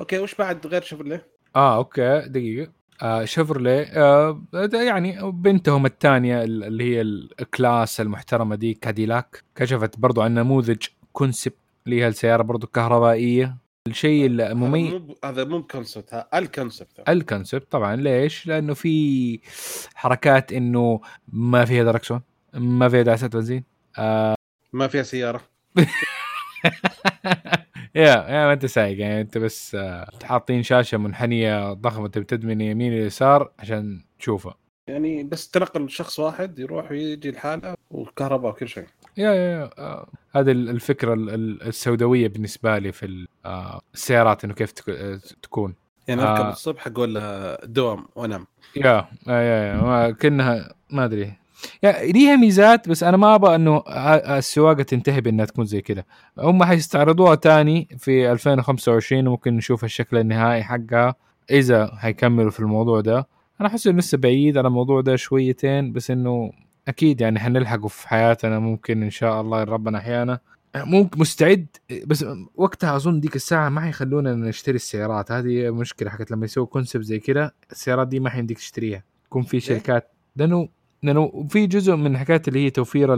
أوكي 0.00 0.18
وش 0.18 0.34
بعد؟ 0.34 0.66
غير 0.66 0.82
شوفرليه؟ 0.82 1.26
آه 1.56 1.76
أوكي. 1.76 2.20
دقيقة. 2.28 2.72
آه 3.02 3.24
شيفروليه 3.24 3.82
آه 3.82 4.42
يعني 4.72 5.32
بنتهم 5.32 5.86
الثانية 5.86 6.42
اللي 6.44 6.84
هي 6.96 7.00
ال 7.00 7.17
class 7.17 8.00
المحترمة 8.00 8.56
دي 8.56 8.74
كاديلاك 8.74 9.44
كشفت 9.56 9.98
برضو 9.98 10.22
عن 10.22 10.34
نموذج 10.34 10.86
concept 11.12 11.56
اللي 11.86 12.00
هي 12.02 12.08
السيارة 12.08 12.42
برضو 12.42 12.66
كهربائية. 12.66 13.56
الشيء 13.88 14.26
المميز 14.26 15.00
هذا 15.24 15.44
مو 15.44 15.62
concept 15.62 16.26
ال 16.34 16.43
concept 16.43 17.08
ال 17.08 17.16
concept 17.16 17.72
طبعا. 17.72 17.96
ليش؟ 17.96 18.46
لأنه 18.46 18.74
في 18.74 19.40
حركات 19.94 20.52
إنه 20.52 21.00
ما 21.28 21.64
فيها 21.64 21.84
دركسون 21.84 22.20
ما 22.54 22.88
فيها 22.88 23.02
دعسه 23.02 23.26
بنزين. 23.26 23.64
ما 24.72 24.88
فيها 24.88 25.02
سيارة. 25.02 25.40
yeah 27.98 28.04
yeah 28.28 28.46
ما 28.46 28.52
أنت 28.52 28.66
سايق 28.66 28.98
يعني 29.00 29.20
أنت 29.20 29.38
بس 29.38 29.74
آه، 29.74 30.08
حاطين 30.24 30.62
شاشة 30.62 30.98
منحنية 30.98 31.72
ضخمة 31.72 32.08
تبي 32.08 32.24
تدمن 32.24 32.60
يمين 32.60 32.92
ويسار 32.92 33.50
عشان 33.58 34.04
تشوفها. 34.18 34.54
يعني 34.86 35.24
بس 35.24 35.50
تنقل 35.50 35.90
شخص 35.90 36.18
واحد 36.18 36.58
يروح 36.58 36.90
ويجي 36.90 37.28
الحالة 37.28 37.74
والكهرباء 37.90 38.50
وكل 38.52 38.68
شيء. 38.68 38.86
يا 39.16 39.30
يا, 39.32 39.50
يا 39.60 39.70
آه، 39.78 40.08
هذه 40.32 40.50
ال- 40.50 40.68
الفكرة 40.70 41.14
ال- 41.14 41.30
ال- 41.30 41.62
السوداوية 41.62 42.28
بالنسبة 42.28 42.78
لي 42.78 42.92
في 42.92 43.26
آه، 43.46 43.80
السيارات 43.94 44.44
إنه 44.44 44.54
كيف 44.54 44.72
تك- 44.72 45.20
تكون. 45.42 45.74
يعني 46.08 46.22
آه. 46.22 46.36
اركب 46.36 46.48
الصبح 46.48 46.86
أقول 46.86 47.14
له 47.14 47.54
دوام 47.64 48.06
وانام 48.16 48.46
يا 48.76 49.08
يا 49.26 49.34
يا, 49.34 50.10
كأنها 50.10 50.74
ما 50.90 51.04
أدري. 51.04 51.32
يا 51.82 52.12
ليها 52.12 52.36
ميزات 52.36 52.88
بس 52.88 53.02
أنا 53.02 53.16
ما 53.16 53.34
أبغى 53.34 53.54
إنه 53.54 53.82
السواقة 54.38 54.82
تنتهي 54.82 55.20
بإنها 55.20 55.44
تكون 55.44 55.64
زي 55.64 55.80
كذا 55.80 56.04
هم 56.38 56.64
حيستعرضوها 56.64 57.34
تاني 57.34 57.88
في 57.98 58.32
2025 58.32 59.26
وممكن 59.26 59.56
نشوف 59.56 59.84
الشكل 59.84 60.16
النهائي 60.16 60.62
حقها 60.62 61.14
إذا 61.50 61.96
حيكملوا 61.96 62.50
في 62.50 62.60
الموضوع 62.60 63.00
ده. 63.00 63.28
أنا 63.60 63.68
احس 63.68 63.86
إنه 63.86 63.98
لسه 63.98 64.18
بعيد 64.18 64.58
على 64.58 64.68
الموضوع 64.68 65.00
ده 65.00 65.16
شويتين 65.16 65.92
بس 65.92 66.10
إنه 66.10 66.52
أكيد 66.88 67.20
يعني 67.20 67.38
حنلحقه 67.40 67.88
في 67.88 68.08
حياتنا 68.08 68.58
ممكن 68.58 69.02
إن 69.02 69.10
شاء 69.10 69.40
الله 69.40 69.64
ربنا 69.64 69.98
أحيانا. 69.98 70.38
ممكن 70.76 71.20
مستعد 71.20 71.66
بس 72.06 72.24
وقتها 72.54 72.96
أظن 72.96 73.20
ديك 73.20 73.36
الساعة 73.36 73.68
ما 73.68 73.80
حيخلونا 73.80 74.34
نشتري 74.34 74.76
السيارات. 74.76 75.32
هذه 75.32 75.70
مشكلة 75.70 76.10
حقت 76.10 76.30
لما 76.30 76.44
يسووا 76.44 76.66
concept 76.66 77.04
زي 77.04 77.18
كذا 77.18 77.52
السيارات 77.70 78.08
دي 78.08 78.20
ما 78.20 78.30
حيمديك 78.30 78.58
تشتريها. 78.58 79.02
يكون 79.26 79.42
في 79.42 79.60
شركات. 79.60 80.10
لأنه 80.36 80.68
لأنه 81.02 81.46
في 81.50 81.66
جزء 81.66 81.96
من 81.96 82.18
حكاية 82.18 82.42
اللي 82.48 82.64
هي 82.64 82.70
توفير 82.70 83.14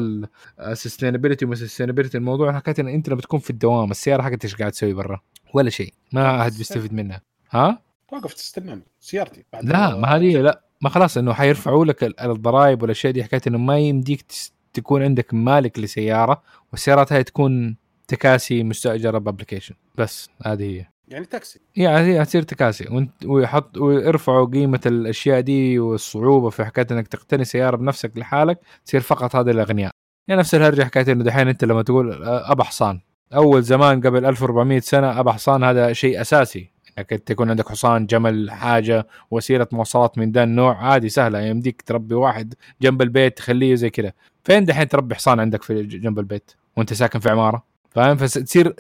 ال 0.61 0.66
sustainability 0.66 1.45
وما 1.45 1.57
sustainability 1.57 2.15
الموضوع 2.15 2.53
حكايه 2.53 2.75
إن 2.79 2.89
أنت 2.89 3.09
لما 3.09 3.21
تكون 3.21 3.41
في 3.41 3.51
الدوام 3.51 3.91
السيارة 3.91 4.23
حقتك 4.23 4.45
إيش 4.45 4.55
قاعد 4.57 4.73
تسوي 4.73 4.93
برا؟ 4.93 5.21
ولا 5.55 5.71
شيء. 5.71 5.93
ما 6.13 6.41
أحد 6.43 6.53
بيستفيد 6.59 6.93
منها. 6.93 7.21
ها؟ 7.51 7.83
توقف 8.11 8.35
تستناني 8.35 8.83
سيارتي 9.01 9.45
بعد 9.53 9.65
لا 9.65 9.97
ما 9.97 10.09
هذه 10.09 10.37
لا. 10.41 10.63
ما 10.81 10.89
خلاص 10.89 11.17
إنه 11.19 11.33
حيرفعوا 11.33 11.85
لك 11.85 12.05
ال- 12.05 12.21
الضرائب 12.21 12.83
والاشياء 12.83 13.13
دي 13.13 13.25
حكايه 13.25 13.41
إنه 13.47 13.59
ما 13.59 13.79
يمديك 13.79 14.25
تكون 14.73 15.03
عندك 15.03 15.35
مالك 15.35 15.79
لسيارة 15.79 16.43
والسيارات 16.73 17.13
هاي 17.13 17.25
تكون 17.25 17.77
تكاسي 18.09 18.63
مستأجرة 18.63 19.19
بابليكيشن 19.19 19.75
بس 19.99 20.29
هذه 20.47 20.63
هي. 20.63 20.87
يعني 21.11 21.25
تاكسي. 21.25 21.61
يعني 21.77 22.07
هي 22.07 22.25
تصير 22.25 22.43
تكاسي. 22.43 23.09
ويحط 23.25 23.77
ويرفعوا 23.79 24.47
قيمة 24.47 24.81
الأشياء 24.87 25.41
دي 25.41 25.79
والصعوبة 25.79 26.51
في 26.51 26.65
حكاية 26.65 26.87
إنك 26.91 27.09
تقتني 27.09 27.45
سيارة 27.45 27.77
بنفسك 27.77 28.13
لحالك 28.17 28.59
تصير 28.85 29.01
فقط 29.01 29.37
هذه 29.37 29.51
الأغنياء. 29.51 29.93
يعني 30.29 30.41
نفس 30.41 30.55
الهرجة 30.55 30.85
حكاية 30.85 31.13
إنه 31.13 31.25
دحين 31.25 31.49
أنت 31.49 31.65
لما 31.65 31.83
تقول 31.83 32.23
آه، 32.23 32.53
ابى 32.53 32.63
حصان. 32.65 33.01
أول 33.35 33.63
زمان 33.63 34.01
قبل 34.01 34.25
1400 34.25 34.81
سنة 34.81 35.21
ابى 35.21 35.33
حصان 35.33 35.65
هذا 35.65 35.93
شيء 35.93 36.21
أساسي. 36.21 36.71
إنك 36.99 37.13
أنت 37.13 37.31
يكون 37.31 37.51
عندك 37.51 37.69
حصان 37.69 38.07
جمل 38.07 38.51
حاجة 38.51 39.07
وسيلة 39.31 39.67
مواصلات 39.73 40.19
من 40.19 40.33
ذا 40.33 40.43
النوع. 40.43 40.77
عادي 40.77 41.09
سهلة. 41.09 41.41
يمديك 41.41 41.83
تربي 41.83 42.15
واحد 42.15 42.55
جنب 42.83 43.03
البيت 43.03 43.37
تخليه 43.37 43.75
زي 43.75 43.91
كذا. 43.91 44.13
فين 44.45 44.65
دحين 44.65 44.89
تربي 44.89 45.15
حصان 45.15 45.41
عندك 45.41 45.63
في 45.63 45.83
جنب 45.83 46.19
البيت 46.19 46.51
وأنت 46.77 46.93
ساكن 46.93 47.19
في 47.19 47.31
عمارة؟ 47.31 47.63
فاهم؟ 47.91 48.17
فتصير 48.17 48.75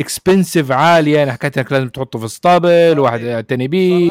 expensive 0.00 0.72
عالية 0.72 1.18
يعني 1.18 1.32
حكايه 1.32 1.52
إنك 1.56 1.72
لازم 1.72 1.88
تحطه 1.88 2.18
في 2.18 2.24
اسطبل 2.24 2.98
واحد 2.98 3.20
يعتني 3.20 3.68
بيه. 3.68 4.10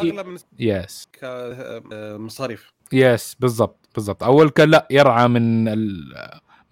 yes 0.58 1.08
كمصاريف 1.12 2.72
yes 2.92 3.36
بالضبط 3.40 3.88
بالضبط. 3.94 4.24
أول 4.24 4.50
كان 4.50 4.70
لا 4.70 4.86
يرعى 4.90 5.28
من 5.28 5.68
ال... 5.68 6.14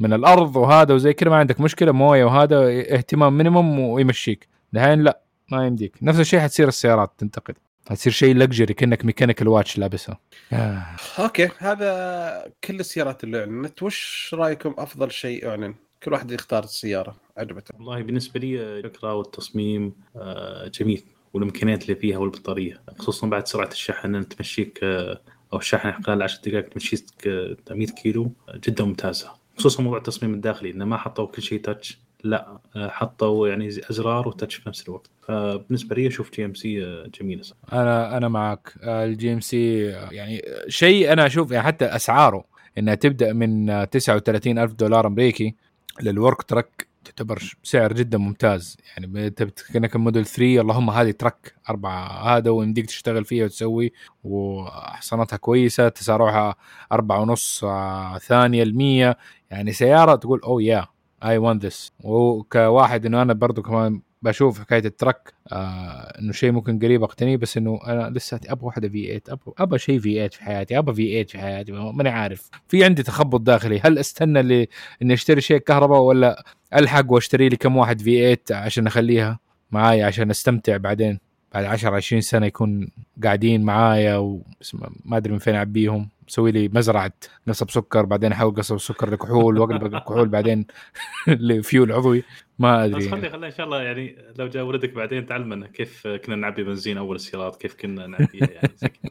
من 0.01 0.13
الأرض 0.13 0.57
وهذا 0.57 0.95
وزي 0.95 1.13
كذا 1.13 1.31
ما 1.31 1.37
عندك 1.37 1.61
مشكلة 1.61 1.93
موية 1.93 2.25
وهذا 2.25 2.57
اهتمام 2.69 3.37
minimum 3.39 3.81
ويمشيك. 3.81 4.49
دحين 4.73 5.03
لا 5.03 5.21
ما 5.53 5.67
يمديك. 5.67 5.97
نفس 6.03 6.21
الشيء 6.21 6.41
حتصير 6.41 6.69
السيارات 6.69 7.13
تنتقل 7.19 7.55
حتصير 7.91 8.13
شيء 8.13 8.37
luxury 8.37 8.75
كأنك 8.75 9.05
mechanical 9.05 9.49
watch 9.49 9.79
لابسها 9.79 10.19
آه. 10.53 10.87
okay 11.19 11.49
هذا 11.59 12.53
كل 12.65 12.81
السيارات 12.81 13.25
اللي 13.25 13.41
أعلنت. 13.41 13.83
وش 13.83 14.31
رأيكم 14.39 14.75
أفضل 14.79 15.11
شيء 15.11 15.49
أعلن؟ 15.49 15.75
كل 16.03 16.13
واحد 16.13 16.31
يختار 16.31 16.65
السيارة 16.65 17.17
عجبته. 17.37 17.75
والله 17.75 18.03
بالنسبة 18.03 18.41
لي 18.41 18.61
الفكرة 18.63 19.15
والتصميم 19.15 19.93
آه، 20.17 20.69
جميل 20.69 21.03
والامكانيات 21.35 21.83
اللي 21.83 21.95
فيها 21.95 22.19
والبطارية. 22.19 22.81
خصوصا 22.99 23.27
بعد 23.27 23.47
سرعة 23.49 23.69
الشحن 23.69 24.15
ان 24.15 24.29
تمشيك 24.29 24.79
آه، 24.83 25.21
أو 25.53 25.59
الشحن 25.59 26.03
خلال 26.03 26.23
10 26.23 26.41
دقائق 26.51 26.69
تمشيك 26.69 27.05
آه، 27.27 27.57
100 27.71 27.87
كيلو 27.87 28.33
آه، 28.49 28.61
جدا 28.65 28.85
ممتازة. 28.85 29.31
خصوصا 29.59 29.83
موضوع 29.83 29.99
التصميم 29.99 30.35
الداخلي 30.35 30.71
إنه 30.71 30.85
ما 30.85 30.97
حطوا 30.97 31.27
كل 31.27 31.43
شيء 31.43 31.61
touch 31.61 31.99
لا 32.25 32.59
آه، 32.77 32.89
حطوا 32.89 33.49
يعني 33.49 33.69
أزرار 33.69 34.29
و 34.29 34.33
touch 34.33 34.55
في 34.55 34.69
نفس 34.69 34.89
الوقت. 34.89 35.11
فبالنسبة 35.23 35.97
لي 35.97 36.07
أشوف 36.07 36.31
جي 36.33 36.45
ام 36.45 36.55
سي 36.55 37.05
جميله 37.21 37.43
صراحة 37.43 37.83
أنا 37.83 38.17
أنا 38.17 38.29
معك 38.29 38.73
الجي 38.83 39.33
ام 39.33 39.41
سي 39.41 39.79
يعني 39.87 40.43
شيء 40.69 41.13
أنا 41.13 41.27
أشوف 41.27 41.51
يعني 41.51 41.67
حتى 41.67 41.85
أسعاره 41.85 42.45
إنها 42.79 42.95
تبدأ 42.95 43.33
من 43.33 43.71
آه، 43.71 43.85
39 43.85 44.59
ألف 44.59 44.73
دولار 44.73 45.07
أمريكي 45.07 45.55
لل 46.03 46.16
work 46.16 46.43
truck 46.43 46.89
تعتبر 47.05 47.57
سعر 47.63 47.93
جدا 47.93 48.19
ممتاز. 48.19 48.77
يعني 48.97 49.27
انت 49.27 49.43
كانك 49.73 49.97
الموديل 49.97 50.27
3 50.27 50.61
اللهم 50.61 50.91
هذه 50.91 51.11
truck 51.11 51.55
أربعة 51.71 52.37
هذا 52.37 52.51
ويمديك 52.51 52.87
تشتغل 52.87 53.25
فيها 53.25 53.45
وتسوي 53.45 53.93
وحصانتها 54.25 55.37
كويسة 55.37 55.89
تسارعها 55.89 56.55
أربعة 56.93 57.21
ونص 57.21 57.65
آه، 57.65 58.19
ثانية 58.19 58.63
المية 58.63 59.17
يعني 59.51 59.73
سيارة 59.73 60.15
تقول 60.15 60.41
أو 60.41 60.61
يا 60.61 60.87
اي 61.25 61.39
وان 61.39 61.59
ذس 61.59 61.93
وكواحد 62.05 63.07
إنه 63.07 63.23
أنا 63.23 63.33
برضو 63.33 63.63
كمان 63.63 64.01
بشوف 64.27 64.61
حكاية 64.61 64.85
الترك 64.85 65.33
آه 65.53 66.19
إنه 66.21 66.33
شيء 66.33 66.53
ممكن 66.53 66.79
قريب 66.79 67.03
أقتنيه 67.03 67.37
بس 67.37 67.57
إنه 67.57 67.81
أنا 67.87 68.11
لسه 68.11 68.41
أبغى 68.47 68.67
واحدة 68.67 68.89
في 68.89 69.21
8 69.27 69.41
أبغى 69.59 69.79
شيء 69.79 69.99
في 69.99 70.13
8 70.15 70.29
في 70.29 70.43
حياتي 70.45 70.79
أبغى 70.79 70.95
في 70.95 71.03
8 71.11 71.25
في 71.27 71.39
حياتي 71.39 71.73
ماني 71.73 72.09
عارف. 72.09 72.51
في 72.69 72.85
عندي 72.85 73.03
تخبط 73.03 73.41
داخلي 73.41 73.81
هل 73.85 73.99
أستنى 73.99 74.43
لي 74.43 74.69
إني 75.03 75.15
أشتري 75.15 75.41
شيء 75.41 75.59
كهرباء 75.59 76.01
ولا 76.01 76.45
ألحق 76.75 77.13
وأشتري 77.13 77.49
لي 77.49 77.57
كم 77.57 77.77
واحد 77.77 78.01
في 78.01 78.37
8 78.47 78.65
عشان 78.65 78.87
أخليها 78.87 79.39
معاي 79.71 80.03
عشان 80.03 80.31
أستمتع 80.31 80.77
بعدين 80.77 81.19
بعد 81.55 81.65
10 81.65 81.97
20 81.97 82.21
سنة 82.23 82.47
يكون 82.47 82.89
قاعدين 83.25 83.63
معايا 83.63 84.17
و... 84.17 84.43
بس 84.61 84.75
ما- 84.75 84.91
ما 85.05 85.17
أدري 85.17 85.33
من 85.33 85.39
فين 85.39 85.55
أعبيهم. 85.55 86.09
مسوي 86.29 86.53
لي 86.53 86.69
مزرعة 86.69 87.13
قصب 87.49 87.71
سكر 87.71 88.05
بعدين 88.05 88.33
أحول 88.33 88.55
قصب 88.55 88.75
السكر 88.75 89.11
لكحول 89.11 89.59
وأقلب 89.59 89.87
الكحول 89.95 90.29
بعدين 90.29 90.67
لفيول 91.29 91.93
عضوي. 91.93 92.25
ما 92.59 92.87
بس 92.87 92.93
ادري 92.95 93.09
خلي 93.11 93.31
خلي 93.31 93.47
إن 93.47 93.53
شاء 93.53 93.67
الله 93.67 93.83
يعني 93.83 94.17
لو 94.39 94.47
جاء 94.47 94.65
ولدك 94.65 94.93
بعدين 94.93 95.27
تعلمنا 95.27 95.67
كيف 95.67 96.07
كنا 96.07 96.37
نعبي 96.37 96.65
بنزين 96.65 96.99
أول 96.99 97.17
السيارات 97.17 97.57
كيف 97.57 97.75
كنا 97.75 98.07
نعبيها 98.07 98.49
يعني 98.51 98.71
زي 98.77 98.89
كذا. 98.89 99.11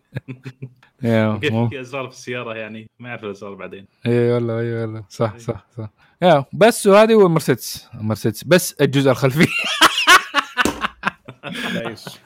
يا 1.12 1.38
كيف 1.41 1.54
في 1.54 1.80
ازرار 1.80 2.08
في 2.10 2.15
السيارة 2.15 2.56
يعني؟ 2.56 2.89
ما 2.99 3.10
يعرف 3.10 3.23
الازرار 3.23 3.54
بعدين. 3.54 3.88
اي 4.06 4.32
والله 4.32 4.60
اي 4.60 4.73
والله 4.73 5.04
صح 5.10 5.38
صح 5.38 5.65
صح. 5.78 5.89
يا 6.21 6.45
بس 6.54 6.88
وهذه 6.88 7.15
والمرسيدس 7.15 7.88
مرسيدس. 7.93 8.43
بس 8.43 8.73
الجزء 8.82 9.12
الخلفي. 9.12 9.47
تعيس 11.73 12.19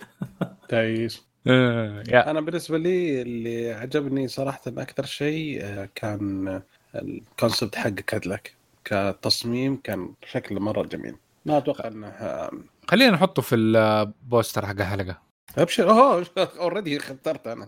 تعيس 0.70 1.16
آه، 1.22 1.22
يا 1.24 1.29
أنا 1.48 2.42
بالنسبة 2.42 2.78
لي 2.78 3.22
اللي 3.22 3.72
عجبني 3.74 4.28
صراحة 4.28 4.62
أكثر 4.68 5.06
شيء 5.06 5.60
آه، 5.64 5.90
كان 5.96 6.62
ال 6.96 7.06
concept 7.06 7.76
حق 7.76 7.90
كاديلاك 7.90 8.54
كتصميم 8.86 9.76
كان 9.84 10.14
شكله 10.26 10.60
مرة 10.60 10.84
جميل. 10.84 11.16
ما 11.46 11.58
أتوقع 11.58 11.88
إنه 11.88 12.08
آه، 12.08 12.52
خلينا 12.90 13.12
نحطه 13.12 13.42
في 13.42 13.56
ال 13.56 13.71
poster 13.71 14.66
حق 14.66 14.72
الحلقة 14.80 15.22
أبشر. 15.58 15.90
أوه 15.90 16.26
already 16.60 16.98
اخترت 16.98 17.48
أنا. 17.48 17.68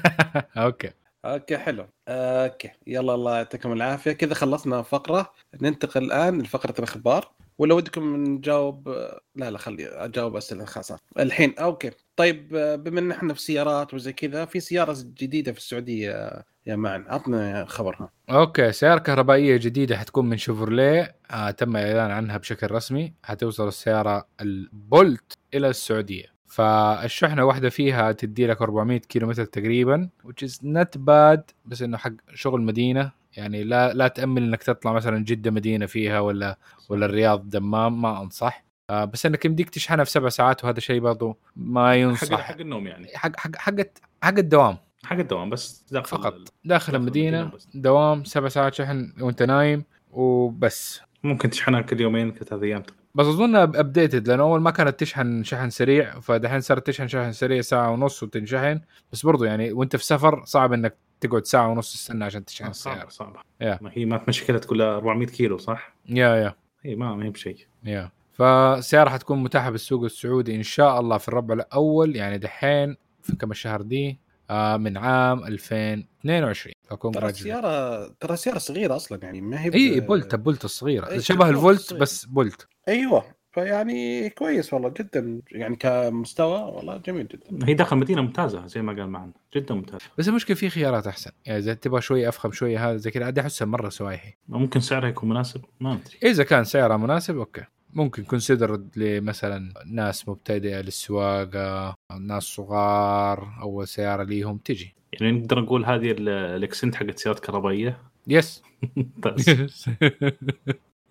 okay. 0.64 0.90
okay 1.24 1.58
حلو. 1.58 1.86
okay 2.08 2.70
يلا 2.86 3.14
الله 3.14 3.36
يعطيكم 3.36 3.72
العافية. 3.72 4.12
كذا 4.12 4.34
خلصنا 4.34 4.82
فقرة. 4.82 5.32
ننتقل 5.62 6.04
الآن 6.04 6.42
لفقرة 6.42 6.74
الأخبار. 6.78 7.30
ولا 7.62 7.74
ودكم 7.74 8.16
نجاوب 8.16 8.88
لا 9.36 9.50
لا 9.50 9.58
خلي 9.58 9.86
أجاوب 9.88 10.36
أسئلة 10.36 10.64
خاصة. 10.64 10.98
الحين 11.18 11.54
okay. 11.58 11.90
طيب 12.16 12.48
بما 12.84 13.00
إن 13.00 13.10
إحنا 13.10 13.34
في 13.34 13.40
سيارات 13.40 13.94
وزي 13.94 14.12
كذا 14.12 14.44
في 14.44 14.60
سيارة 14.60 14.96
جديدة 15.20 15.52
في 15.52 15.58
السعودية 15.58 16.42
يا 16.66 16.76
معن 16.76 17.04
عطنا 17.08 17.64
خبرها. 17.68 18.10
okay 18.30 18.72
سيارة 18.72 18.98
كهربائية 18.98 19.56
جديدة 19.56 19.96
حتكون 19.96 20.28
من 20.28 20.36
شيفروليه 20.36 21.16
آه 21.30 21.50
تم 21.50 21.76
الاعلان 21.76 22.10
عنها 22.10 22.36
بشكل 22.36 22.70
رسمي 22.70 23.12
حتوصل 23.24 23.68
السيارة 23.68 24.26
البولت 24.40 25.38
إلى 25.54 25.68
السعودية. 25.68 26.32
فالشحنة 26.46 27.44
واحدة 27.44 27.68
فيها 27.70 28.12
تدي 28.12 28.46
لك 28.46 28.62
400 28.62 28.98
كيلومتر 28.98 29.44
تقريبا 29.44 30.08
which 30.26 30.46
is 30.48 30.52
not 30.64 30.98
bad 30.98 31.40
بس 31.66 31.82
إنه 31.82 31.96
حق 31.96 32.12
شغل 32.34 32.60
مدينة. 32.62 33.21
يعني 33.36 33.64
لا 33.64 33.92
لا 33.92 34.08
تأمل 34.08 34.42
إنك 34.42 34.62
تطلع 34.62 34.92
مثلا 34.92 35.24
جدة 35.24 35.50
مدينة 35.50 35.86
فيها 35.86 36.20
ولا 36.20 36.58
ولا 36.88 37.06
الرياض 37.06 37.50
دمام 37.50 38.02
ما 38.02 38.22
أنصح. 38.22 38.64
آه 38.90 39.04
بس 39.04 39.26
إنك 39.26 39.44
يمديك 39.44 39.70
تشحنها 39.70 40.04
في 40.04 40.10
سبع 40.10 40.28
ساعات 40.28 40.64
وهذا 40.64 40.80
شيء 40.80 41.00
برضو 41.00 41.38
ما 41.56 41.90
حق 41.90 41.96
ينصح. 41.96 42.40
حق 42.40 42.60
النوم 42.60 42.86
يعني. 42.86 43.08
حق 43.14 43.36
حق 43.36 43.56
حق 43.56 43.74
حق 44.22 44.38
الدوام. 44.38 44.76
حق 45.04 45.16
الدوام 45.16 45.50
بس 45.50 45.84
داخل 45.90 46.08
فقط. 46.08 46.32
داخل 46.32 46.50
داخل 46.64 46.94
المدينة 46.94 47.40
المدينة 47.40 47.56
بس. 47.56 47.68
دوام 47.74 48.24
سبع 48.24 48.48
ساعات 48.48 48.74
شحن 48.74 49.12
وأنت 49.20 49.42
نايم 49.42 49.84
وبس. 50.10 51.00
ممكن 51.24 51.50
تشحنها 51.50 51.80
كل 51.80 52.00
يومين 52.00 52.30
كل 52.30 52.44
ثلاث 52.44 52.62
أيام. 52.62 52.82
بس 53.14 53.26
أظن 53.26 53.56
ابديتد 53.56 54.28
لأنه 54.28 54.42
أول 54.42 54.60
ما 54.60 54.70
كانت 54.70 55.00
تشحن 55.00 55.44
شحن 55.44 55.70
سريع 55.70 56.20
فدحين 56.20 56.60
صارت 56.60 56.86
تشحن 56.86 57.08
شحن 57.08 57.32
سريع 57.32 57.60
ساعة 57.60 57.90
ونص 57.90 58.22
وتنشحن. 58.22 58.80
بس 59.12 59.26
برضو 59.26 59.44
يعني 59.44 59.72
وأنت 59.72 59.96
في 59.96 60.04
سفر 60.04 60.44
صعب 60.44 60.72
إنك 60.72 60.96
تقعد 61.22 61.46
ساعة 61.46 61.68
ونص 61.68 61.92
تستنى 61.92 62.24
عشان 62.24 62.44
تشحن 62.44 62.66
آه، 62.68 62.72
صعبة 62.72 62.94
السيارة. 62.96 63.10
صعبة. 63.10 63.40
yeah. 63.60 63.78
ما 63.82 63.90
هي 63.94 64.04
ما 64.04 64.16
تمشي 64.18 64.44
كذا 64.46 64.58
تقول 64.58 64.78
لها 64.78 64.96
400 64.96 65.26
كيلو 65.28 65.58
صح؟ 65.58 65.94
yeah 66.08 66.36
yeah 66.36 66.54
هي 66.82 66.94
ما 66.96 67.14
ما 67.14 67.24
هي 67.24 67.30
بشيء. 67.30 67.66
yeah 67.84 68.10
فالسيارة 68.32 69.10
حتكون 69.10 69.42
متاحة 69.42 69.70
بالسوق 69.70 70.04
السعودي 70.04 70.56
إن 70.56 70.62
شاء 70.62 71.00
الله 71.00 71.18
في 71.18 71.28
الربع 71.28 71.54
الأول 71.54 72.16
يعني 72.16 72.38
دحين 72.38 72.96
في 73.22 73.36
كم 73.36 73.50
الشهر 73.50 73.82
دي؟ 73.82 74.18
آه 74.50 74.76
من 74.76 74.96
عام 74.96 75.44
2022 75.44 76.72
فكون 76.90 77.12
ترى 77.12 77.28
السياره 77.28 78.06
ترى 78.20 78.34
السيارة 78.34 78.58
صغيرة 78.58 78.96
أصلا 78.96 79.18
يعني 79.22 79.40
ما 79.40 79.62
هي 79.64 79.70
ب- 79.70 79.74
اي 79.74 80.00
بولت 80.00 80.34
بولت 80.34 80.64
الصغيرة. 80.64 81.08
إي، 81.10 81.20
شبه 81.20 81.48
الفولت. 81.48 81.94
بس 81.94 82.24
بولت. 82.24 82.66
أيوه. 82.88 83.24
فيعني 83.52 84.30
كويس 84.30 84.74
والله 84.74 84.88
جدا 84.88 85.40
يعني 85.52 85.76
كمستوى 85.76 86.58
والله 86.62 86.96
جميل 86.96 87.28
جدا. 87.28 87.66
هي 87.68 87.74
داخل 87.74 87.96
مدينة 87.96 88.22
ممتازة 88.22 88.66
زي 88.66 88.82
ما 88.82 88.92
قال 88.92 89.08
معنا 89.10 89.32
جدا 89.56 89.74
ممتازة. 89.74 90.04
بس 90.18 90.28
المشكلة 90.28 90.56
في 90.56 90.70
خيارات 90.70 91.06
أحسن 91.06 91.30
يعني 91.46 91.58
إذا 91.58 91.74
تبغى 91.74 92.00
شوية 92.00 92.28
أفخم 92.28 92.52
شوية 92.52 92.88
هذا 92.90 92.96
زي 92.96 93.10
كذا 93.10 93.24
عادي 93.24 93.40
احسها 93.40 93.66
مرة 93.66 93.88
سوايحي. 93.88 94.34
ممكن 94.48 94.80
سعرها 94.80 95.08
يكون 95.08 95.28
مناسب؟ 95.28 95.60
ما 95.80 95.92
أدري. 95.92 96.30
إذا 96.30 96.44
كان 96.44 96.64
سعرها 96.64 96.96
مناسب 96.96 97.36
okay. 97.38 97.62
ممكن 97.94 98.24
consider 98.24 98.80
لمثلا 98.96 99.72
ناس 99.86 100.28
مبتدئة 100.28 100.80
للسواقة 100.80 101.94
ناس 102.20 102.42
صغار 102.42 103.48
أول 103.62 103.88
سيارة 103.88 104.22
ليهم 104.22 104.56
تجي. 104.58 104.94
يعني 105.12 105.32
نقدر 105.32 105.60
نقول 105.60 105.84
هذه 105.84 106.10
ال- 106.10 106.28
الأكسنت 106.28 106.94
حقت 106.94 107.18
سيارات 107.18 107.40
كهربائية؟ 107.40 107.98
yes 108.28 108.62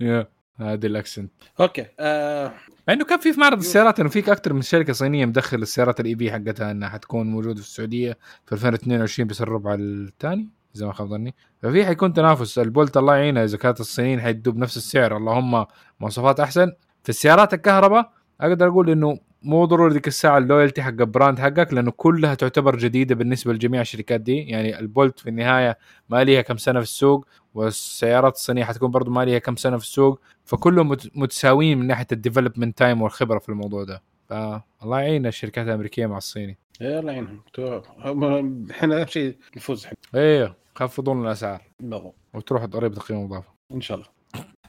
هذه 0.57 0.85
الأكسنت. 0.85 1.31
okay 1.59 1.85
آه 1.99 2.53
مع 2.87 2.93
إنه 2.93 3.05
كان 3.05 3.19
في 3.19 3.33
في 3.33 3.39
معرض 3.39 3.57
السيارات 3.59 3.99
إنه 3.99 4.09
فيك 4.09 4.29
أكثر 4.29 4.53
من 4.53 4.61
شركة 4.61 4.93
صينية 4.93 5.25
مدخل 5.25 5.61
السيارات 5.61 5.99
ال 5.99 6.15
EV 6.15 6.31
حقتها 6.31 6.71
إنها 6.71 6.89
حتكون 6.89 7.27
موجودة 7.27 7.61
في 7.61 7.67
السعودية 7.67 8.17
في 8.45 8.53
2022 8.53 9.27
بس 9.27 9.41
الربع 9.41 9.73
الثاني 9.79 10.49
إذا 10.75 10.85
ما 10.85 10.93
خاب 10.93 11.07
ظني. 11.07 11.35
ففي 11.61 11.85
حيكون 11.85 12.13
تنافس 12.13 12.59
البولت 12.59 12.97
الله 12.97 13.15
يعينها 13.15 13.43
إذا 13.43 13.57
كانت 13.57 13.79
الصينيين 13.79 14.21
حيدوا 14.21 14.53
بنفس 14.53 14.77
السعر. 14.77 15.17
اللهم 15.17 15.65
مواصفات 15.99 16.39
أحسن. 16.39 16.71
في 17.03 17.09
السيارات 17.09 17.53
الكهرباء 17.53 18.11
أقدر 18.41 18.67
أقول 18.67 18.89
إنه 18.89 19.19
مو 19.43 19.65
ضروري 19.65 19.93
ذيك 19.93 20.07
الساعة 20.07 20.37
ال 20.37 20.43
loyalty 20.43 20.81
حق 20.81 20.89
ال 20.89 20.97
brand 20.97 21.39
حقك 21.39 21.73
لأنه 21.73 21.91
كلها 21.91 22.33
تعتبر 22.33 22.75
جديدة 22.75 23.15
بالنسبة 23.15 23.53
لجميع 23.53 23.81
الشركات 23.81 24.21
دي. 24.21 24.37
يعني 24.37 24.79
البولت 24.79 25.19
في 25.19 25.29
النهاية 25.29 25.77
ما 26.09 26.23
ليها 26.23 26.41
كم 26.41 26.57
سنة 26.57 26.79
في 26.79 26.85
السوق. 26.85 27.27
والسيارات 27.53 28.35
الصينية 28.35 28.63
حتكون 28.63 28.91
برضو 28.91 29.11
ما 29.11 29.25
ليها 29.25 29.39
كم 29.39 29.55
سنة 29.55 29.77
في 29.77 29.83
السوق 29.83 30.21
فكلهم 30.45 30.89
مت- 30.89 31.17
متساويين 31.17 31.77
من 31.77 31.87
ناحية 31.87 32.07
ال 32.11 32.17
development 32.17 32.77
time 32.77 33.01
والخبرة 33.01 33.39
في 33.39 33.49
الموضوع 33.49 33.83
ده. 33.83 34.01
فالله 34.29 34.99
يعين 34.99 35.25
الشركات 35.25 35.67
الأمريكية 35.67 36.05
مع 36.05 36.17
الصيني. 36.17 36.57
يلا 36.81 37.11
يعينهم. 37.11 37.41
تو- 37.53 37.81
هم- 37.99 38.67
إحنا 38.71 39.01
أهم 39.01 39.07
شيء 39.07 39.37
نفوز 39.57 39.81
الحين 39.81 39.97
إيه 40.15 40.55
خفضوا 40.75 41.13
لنا 41.13 41.23
الأسعار. 41.23 41.61
بالضبط. 41.79 42.15
وتروح 42.33 42.65
ضريبه 42.65 42.97
القيمه 42.97 43.19
المضافه 43.19 43.49
إن 43.73 43.81
شاء 43.81 43.97
الله. 43.97 44.07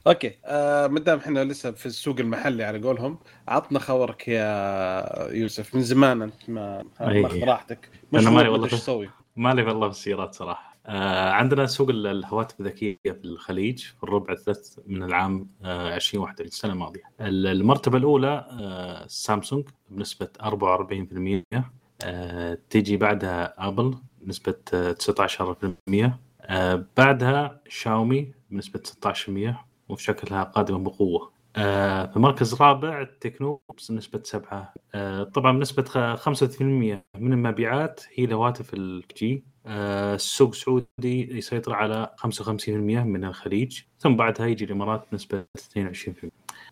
okay. 0.07 0.39
آه 0.45 0.87
مدام 0.87 1.19
إحنا 1.19 1.45
لسه 1.45 1.71
في 1.71 1.87
السوق 1.87 2.21
المحلي 2.21 2.65
على 2.65 2.79
قولهم 2.83 3.19
عطنا 3.49 3.79
خبرك 3.79 4.29
يا 4.29 5.33
يوسف 5.33 5.75
من 5.75 5.83
زمان 5.83 6.23
أنت 6.23 6.51
ما 6.51 6.85
أي. 7.01 7.23
ماخذ 7.23 7.45
راحتك 7.45 7.89
أنا 8.15 8.21
مشغول 8.23 8.35
مالي 8.37 8.49
والله. 8.49 8.69
تسوي؟ 8.69 9.11
ما 9.37 9.55
لي 9.55 9.63
والله 9.63 9.89
في 9.91 9.97
السيارات 9.97 10.35
صراحة. 10.35 10.72
آه 10.87 11.31
عندنا 11.31 11.67
سوق 11.67 11.89
ال- 11.91 12.07
الهواتف 12.07 12.61
الذكية 12.61 12.97
في 13.05 13.25
الخليج 13.25 13.79
في 13.85 14.03
الربع 14.05 14.33
الثالث 14.33 14.79
من 14.87 15.03
العام 15.03 15.49
آه 15.65 15.95
2021 15.97 16.49
السنة 16.49 16.73
الماضيه 16.73 17.03
ال- 17.21 17.47
المرتبة 17.47 17.99
الأولى 17.99 18.47
آه 18.51 19.07
سامسونج 19.07 19.65
بنسبة 19.91 20.29
44% 20.43 21.53
آه، 22.05 22.59
تيجي 22.71 22.97
بعدها 22.97 23.69
آبل 23.69 23.95
بنسبة 24.21 24.55
آه، 24.75 24.93
19% 24.93 26.19
آه، 26.43 26.85
بعدها 26.97 27.61
شاومي 27.69 28.33
بنسبة 28.51 28.81
16% 28.85 29.65
وفي 29.89 30.03
شكلها 30.03 30.43
قادمة 30.43 30.79
بقوة. 30.79 31.33
آه، 31.57 32.07
في 32.07 32.17
المركز 32.17 32.53
الرابع 32.55 33.05
تكنو 33.21 33.61
بنسبة 33.91 34.21
7 34.25 34.75
آه، 34.95 35.23
طبعا 35.23 35.53
بنسبة 35.53 35.83
خ- 35.83 36.15
35% 36.17 37.05
من 37.19 37.33
المبيعات 37.33 38.01
هي 38.15 38.27
لهواتف 38.27 38.75
الجي 38.75 39.35
آه، 39.35 39.52
السوق 39.67 40.49
السعودي 40.49 41.39
يسيطر 41.39 41.75
على 41.75 42.11
55% 42.19 42.69
من 42.69 43.25
الخليج 43.25 43.81
ثم 43.99 44.17
بعدها 44.17 44.47
يجي 44.47 44.65
الإمارات 44.65 45.05
بنسبة 45.13 45.45
22% 45.79 46.29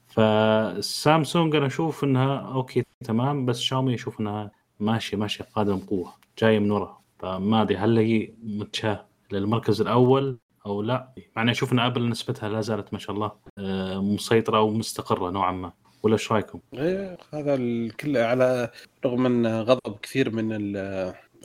فالسامسونج 0.07 1.57
أنا 1.57 1.66
أشوف 1.66 2.05
إنها 2.05 2.38
okay 2.38 2.85
تمام 3.05 3.46
بس 3.46 3.61
شاومي 3.61 3.94
أشوف 3.94 4.20
إنها 4.20 4.50
ماشية 4.81 5.16
ماشية 5.16 5.44
قادمة 5.44 5.85
بقوة 5.87 6.12
جاية 6.38 6.59
من 6.59 6.70
ورا 6.70 7.00
فما 7.18 7.62
أدري 7.62 7.76
هل 7.76 7.98
هي 7.98 8.33
متشاه 8.42 9.07
للمركز 9.33 9.81
الأول 9.81 10.38
أو 10.66 10.83
لا. 10.83 11.12
مع 11.37 11.42
اني 11.42 11.50
أشوف 11.50 11.72
إن 11.72 11.79
أبل 11.79 12.09
نسبتها 12.09 12.48
لا 12.48 12.61
زالت 12.61 12.92
ما 12.92 12.98
شاء 12.98 13.16
الله 13.16 13.33
آه، 13.59 14.03
مسيطرة 14.03 14.61
ومستقره 14.61 15.31
نوعا 15.31 15.53
ما. 15.53 15.72
ولا 16.03 16.14
إيش 16.14 16.33
رأيكم؟ 16.33 16.61
إيه، 16.74 17.18
هذا 17.35 17.55
الكل 17.55 18.16
على 18.16 18.70
رغم 19.05 19.26
إن 19.26 19.46
غضب 19.46 19.98
كثير 20.03 20.31
من 20.31 20.53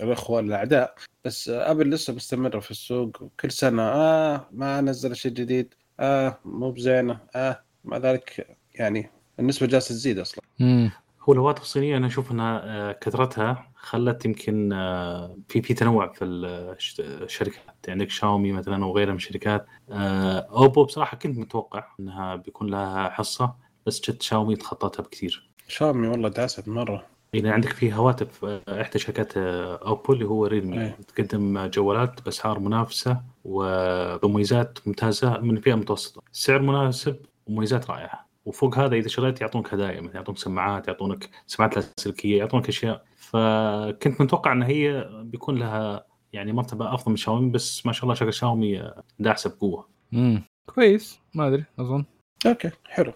الاخوه 0.01 0.39
الأعداء. 0.39 0.95
بس 1.25 1.49
أبل 1.49 1.89
لسه 1.89 2.13
مستمرة 2.13 2.59
في 2.59 2.71
السوق 2.71 3.21
وكل 3.21 3.51
سنة. 3.51 3.81
آه 3.83 4.47
ما 4.51 4.81
نزل 4.81 5.15
شيء 5.15 5.31
جديد. 5.31 5.73
آه 5.99 6.39
مو 6.45 6.71
بزينة. 6.71 7.19
آه 7.35 7.61
مع 7.83 7.97
ذلك 7.97 8.57
يعني 8.75 9.09
النسبة 9.39 9.67
جالسة 9.67 9.89
تزيد 9.89 10.19
أصلا. 10.19 10.43
مم. 10.59 10.91
هو 11.29 11.33
الهواتف 11.33 11.61
الصينيه 11.61 11.97
أنا 11.97 12.07
أشوف 12.07 12.31
إنها 12.31 12.61
آه، 12.65 12.91
كثرتها 12.91 13.71
خلت 13.75 14.25
يمكن 14.25 14.73
آه، 14.73 15.37
في 15.49 15.61
في 15.61 15.73
تنوع 15.73 16.13
في 16.13 16.25
الش- 16.25 16.99
الشركات. 16.99 17.63
يعني 17.87 18.01
عندك 18.01 18.09
شاومي 18.09 18.51
مثلا 18.51 18.85
وغيرها 18.85 19.11
من 19.11 19.15
الشركات. 19.17 19.65
آه، 19.91 20.39
أوبو 20.39 20.83
بصراحة 20.83 21.17
كنت 21.17 21.37
متوقع 21.37 21.87
إنها 21.99 22.35
بيكون 22.35 22.69
لها 22.69 23.09
حصة 23.09 23.55
بس 23.85 24.01
جت 24.01 24.21
شاومي 24.21 24.55
تخطتها 24.55 25.03
بكثير. 25.03 25.49
شاومي 25.67 26.07
والله 26.07 26.29
دعست 26.29 26.67
مرة. 26.67 27.05
يعني 27.35 27.49
عندك 27.49 27.69
في 27.69 27.93
هواتف 27.93 28.45
آه، 28.45 28.81
إحدى 28.81 28.99
شركات 28.99 29.37
آه، 29.37 29.79
اوبو 29.87 30.13
اللي 30.13 30.25
هو 30.25 30.45
ريلمي 30.45 30.81
أيه. 30.81 30.97
تقدم 31.07 31.65
جوالات 31.67 32.21
باسعار 32.25 32.59
منافسة 32.59 33.21
وبمميزات 33.45 34.79
ممتازة 34.85 35.37
من 35.37 35.59
فئة 35.59 35.75
متوسطة 35.75 36.21
سعر 36.31 36.61
مناسب 36.61 37.15
ومميزات 37.47 37.89
رائعة 37.89 38.25
وفوق 38.45 38.77
هذا 38.77 38.95
إذا 38.95 39.07
شريت 39.07 39.41
يعطونك 39.41 39.73
هدايا 39.73 40.01
مثلا 40.01 40.15
يعطونك 40.15 40.37
سماعات 40.37 40.87
يعطونك 40.87 41.29
سماعات 41.47 41.75
لاسلكيه 41.75 42.37
يعطونك 42.37 42.69
أشياء 42.69 43.05
فكنت 43.17 44.21
متوقع 44.21 44.51
إن 44.51 44.63
هي 44.63 45.09
بيكون 45.23 45.55
لها 45.55 46.05
يعني 46.33 46.53
مرتبة 46.53 46.93
أفضل 46.93 47.11
من 47.11 47.17
شاومي 47.17 47.49
بس 47.51 47.85
ما 47.85 47.91
شاء 47.91 48.03
الله 48.03 48.13
شكل 48.13 48.33
شاومي 48.33 48.81
آه، 48.81 49.03
داعسة 49.19 49.49
بقوة 49.49 49.87
مم. 50.11 50.43
كويس 50.65 51.19
ما 51.33 51.47
أدري 51.47 51.65
أظن 51.79 52.05
okay 52.45 52.71
حلو 52.85 53.13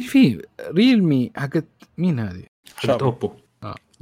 إيش 0.00 0.08
في 0.08 0.42
ريلمي 0.70 1.30
حقت 1.36 1.64
مين 1.98 2.18
هذه؟ 2.18 2.44
حق 2.76 2.86
شاومي. 2.86 3.02
اوبو 3.02 3.26
آه. 3.26 3.36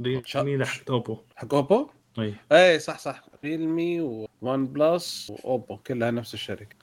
ريلمي 0.01 0.65
حق 0.65 0.91
أوبو. 0.91 1.17
حق 1.35 1.53
أوبو؟ 1.53 1.89
أي. 2.19 2.35
اي 2.51 2.79
صح 2.79 2.99
صح. 2.99 3.23
ريلمي 3.43 4.01
وون 4.41 4.67
بلس 4.67 5.29
واوبو 5.29 5.77
كلها 5.77 6.11
نفس 6.11 6.33
الشركة. 6.33 6.75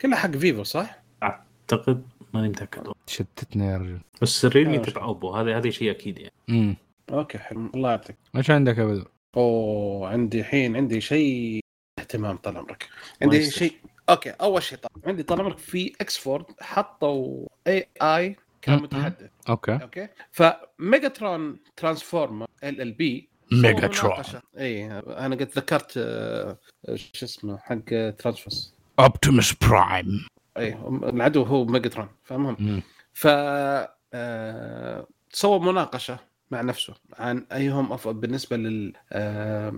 كلها 0.00 0.18
حق 0.18 0.30
فيفو 0.30 0.62
صح؟ 0.62 1.02
أعتقد 1.22 2.08
ماني 2.34 2.48
متأكد. 2.48 2.92
شتتني 3.06 3.66
يا 3.66 3.76
رجل. 3.76 4.00
بس 4.22 4.44
الريلمي 4.44 4.76
آه. 4.76 4.82
تبع 4.82 5.02
أوبو 5.02 5.30
هذا 5.30 5.56
هذا 5.56 5.70
شيء 5.70 5.90
أكيد 5.90 6.18
يعني. 6.18 6.32
امم 6.50 6.76
okay 7.10 7.38
حلو. 7.38 7.70
الله 7.74 7.90
يعطيك. 7.90 8.16
إيش 8.36 8.50
عندك 8.50 8.78
يا 8.78 8.84
بدر؟ 8.84 9.08
أوه 9.36 10.08
عندي 10.08 10.40
الحين 10.40 10.76
عندي 10.76 11.00
شيء 11.00 11.60
اهتمام 11.98 12.36
طال 12.36 12.56
عمرك. 12.56 12.88
عندي. 13.22 13.50
شيء 13.50 13.72
okay 14.10 14.30
أول 14.30 14.62
شيء 14.62 14.78
طال 14.78 14.90
عندي 15.06 15.22
طال 15.22 15.40
عمرك 15.40 15.58
في 15.58 15.92
اكسفورد 16.00 16.44
حطوا 16.60 17.46
AI 17.66 18.36
كمتحدث 18.64 19.30
okay. 19.48 19.78
okay؟ 19.82 20.08
فميجاترون 20.30 21.58
Transformer 21.76 22.46
ال 22.64 22.80
إل 22.80 22.92
بي 22.92 23.28
ميجاترون. 23.52 24.12
إي 24.58 24.86
أنا 24.92 25.36
قد 25.36 25.48
ذكرت 25.56 25.94
آه، 25.96 26.58
شو 26.94 27.26
اسمه 27.26 27.58
حق 27.58 28.10
ترانسفورمرز 28.18 28.74
اوبتيموس 28.98 29.54
برايم 29.54 30.26
إي 30.58 30.78
العدو 31.02 31.42
هو 31.42 31.64
ميجاترون 31.64 32.08
فالمهم 32.24 32.82
ف 33.12 33.26
آه، 34.14 35.06
سوى 35.30 35.58
مناقشة 35.58 36.18
مع 36.50 36.60
نفسه 36.60 36.94
عن 37.18 37.46
ايهم 37.52 37.92
افضل 37.92 38.14
بالنسبة 38.14 38.56
لل 38.56 38.92
آه، 39.12 39.74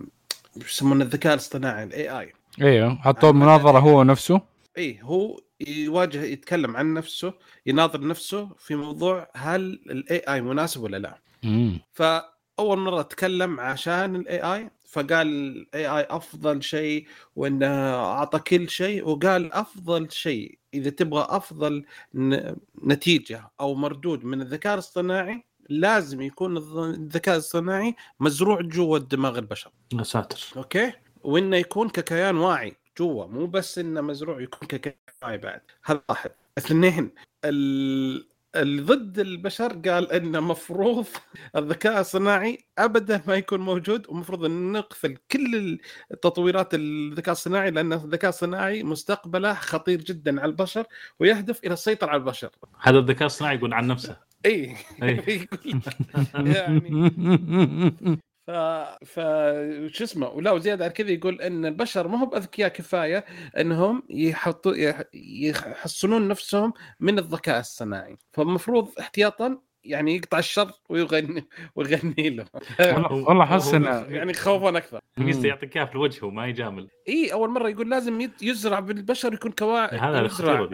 يسمونه 0.57 1.05
الذكاء 1.05 1.35
الاصطناعي 1.35 1.85
ال 1.85 2.21
AI 2.21 2.33
إيوه 2.63 2.95
حطوا 2.97 3.33
مناظره 3.33 3.79
هو 3.79 4.03
نفسه. 4.03 4.41
إي 4.79 4.99
هو 5.03 5.41
يواجه 5.61 6.23
يتكلم 6.23 6.77
عن 6.77 6.95
نفسه 6.95 7.35
يناظر 7.67 8.07
نفسه 8.07 8.49
في 8.59 8.75
موضوع 8.75 9.31
هل 9.37 9.61
ال 9.63 10.19
AI 10.19 10.41
مناسب 10.41 10.83
ولا 10.83 10.97
لا. 10.97 11.19
امم 11.45 11.81
فأول 11.93 12.79
مرة 12.79 13.03
تكلم 13.03 13.61
عشان 13.61 14.17
ال 14.17 14.41
AI 14.41 14.71
فقال 14.89 15.27
ال 15.27 15.87
AI 15.87 16.07
أفضل 16.11 16.63
شيء 16.63 17.07
وانه 17.37 17.95
أعطى 17.95 18.39
كل 18.39 18.69
شيء 18.69 19.09
وقال 19.09 19.53
أفضل 19.53 20.11
شيء. 20.11 20.59
إذا 20.75 20.91
تبغى 20.91 21.27
أفضل 21.29 21.85
نتيجة 22.85 23.51
أو 23.61 23.75
مردود 23.75 24.25
من 24.25 24.41
الذكاء 24.41 24.75
الاصطناعي 24.75 25.45
لازم 25.69 26.23
يكون 26.23 26.57
الذكاء 26.57 27.35
الاصطناعي 27.35 27.95
مزروع 28.21 28.61
جوا 28.61 28.99
دماغ 28.99 29.39
البشر. 29.39 29.71
يا 29.93 30.03
ساتر. 30.03 30.41
أوكي؟ 30.57 30.93
وإنه 31.23 31.57
يكون 31.57 31.89
ككيان 31.89 32.37
واعي. 32.37 32.77
جوا 32.99 33.27
مو 33.27 33.47
بس 33.47 33.79
إنه 33.79 34.01
مزروع 34.01 34.41
يكون 34.41 34.69
واعي 35.23 35.39
بعد. 35.39 35.61
هذا 35.85 36.03
واحد. 36.09 36.31
اثنين 36.59 37.11
ال... 37.45 38.27
اللي 38.57 38.83
ضد 38.83 39.19
البشر 39.19 39.73
قال 39.73 40.13
انه 40.13 40.41
مفروض 40.41 41.07
الذكاء 41.57 42.01
الصناعي 42.01 42.65
ابدا 42.79 43.23
ما 43.27 43.35
يكون 43.35 43.61
موجود 43.61 44.07
ومفروض 44.09 44.45
إن 44.45 44.73
نقفل 44.73 45.17
كل 45.31 45.79
التطويرات 46.13 46.75
الذكاء 46.75 47.33
الصناعي 47.33 47.71
لأن 47.71 47.93
الذكاء 47.93 48.29
الصناعي 48.29 48.83
مستقبله 48.83 49.55
خطير 49.55 50.01
جدا 50.01 50.41
على 50.41 50.51
البشر 50.51 50.87
ويهدف 51.21 51.65
إلى 51.65 51.73
السيطرة 51.73 52.09
على 52.09 52.21
البشر. 52.21 52.51
هذا 52.81 52.99
الذكاء 52.99 53.27
الصناعي 53.27 53.57
يقول 53.57 53.75
عن 53.75 53.87
نفسه. 53.87 54.17
اي. 54.47 54.77
يقول. 55.03 55.81
يعني. 56.35 58.21
ف 58.47 58.51
ف 59.05 59.21
شو 59.93 60.05
اسمه 60.05 60.29
ولا 60.29 60.51
وزياده 60.53 60.85
على 60.85 60.93
كذا 60.93 61.11
يقول 61.11 61.41
إن 61.43 61.67
البشر 61.67 62.09
ما 62.09 62.25
هم 62.25 62.35
اذكياء 62.35 62.69
كفاية 62.69 63.25
إنهم 63.59 64.03
يحطوا 64.11 64.75
يح- 64.77 65.03
يحصنون 65.15 66.29
نفسهم 66.29 66.73
من 67.01 67.19
الذكاء 67.19 67.61
الصناعي. 67.61 68.17
فالمفروض 68.33 68.89
احتياطا 69.01 69.59
يعني 69.85 70.17
يقطع 70.17 70.39
الشر 70.39 70.71
ويغني 70.89 71.49
ويغني 71.77 72.31
له 72.31 72.45
والله 73.11 73.45
احس 73.45 73.75
انه 73.75 73.89
يعني 74.09 74.35
خوفا 74.35 74.77
أكثر. 74.79 75.01
ميزته 75.19 75.47
يعطيك 75.47 75.77
اياها 75.77 75.87
في 75.87 75.93
الوجه 75.93 76.25
وما 76.27 76.47
يجامل. 76.47 76.89
إي 77.09 77.33
أول 77.33 77.51
مرة 77.51 77.69
يقول 77.69 77.91
لازم 77.91 78.29
يزرع 78.43 78.81
بالبشر 78.81 79.35
يكون 79.35 79.51
كواعي 79.53 79.99
هذا. 79.99 80.19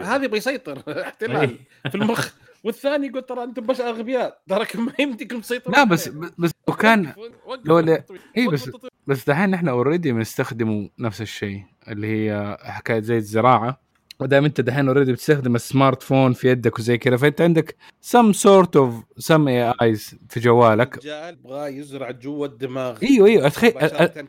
هذا 0.03 0.25
يبغى 0.25 0.37
يسيطر. 0.37 0.83
احتلال. 1.01 1.57
في 1.89 1.95
المخ. 1.95 2.33
والثاني 2.63 3.07
يقول 3.07 3.21
ترى 3.21 3.43
أنتم 3.43 3.65
بشر 3.65 3.89
اغبياء. 3.89 4.41
تراكم 4.49 4.85
ما 4.85 4.91
يمديكم 4.99 5.39
تسيطرون 5.41 5.75
لا 5.75 5.83
بس. 5.83 6.07
بس 6.37 6.51
وكان 6.67 7.05
وقف- 7.17 7.17
وقف 7.47 7.59
لو 7.65 7.79
لا- 7.79 8.03
وقف 8.37 8.53
بس-. 8.53 8.69
بس 9.07 9.25
دحين 9.29 9.53
إحنا 9.53 9.71
already 9.71 10.11
بنستخدموا 10.11 10.87
نفس 10.99 11.21
الشيء 11.21 11.63
اللي 11.87 12.07
هي 12.07 12.57
حكاية 12.61 12.99
زي 13.01 13.17
الزراعة. 13.17 13.83
ودائما 14.19 14.47
انت 14.47 14.61
دحين 14.61 14.87
already 14.87 15.11
بتستخدم 15.11 15.55
ال 15.55 15.63
smart 15.63 16.03
phone 16.03 16.33
في 16.33 16.47
يدك 16.49 16.79
وزي 16.79 16.97
كذا 16.97 17.17
فانت 17.17 17.41
عندك 17.41 17.75
some 18.11 18.33
sort 18.35 18.79
of 18.79 18.91
some 19.23 19.47
AIs 19.47 20.15
في 20.29 20.39
جوالك. 20.39 20.97
رجال 20.97 21.33
يبغى 21.33 21.77
يزرع 21.77 22.11
جوا 22.11 22.47
الدماغ. 22.47 22.97
إيوه 23.03 23.27
إيوه 23.27 23.47
اتخيل 23.47 23.71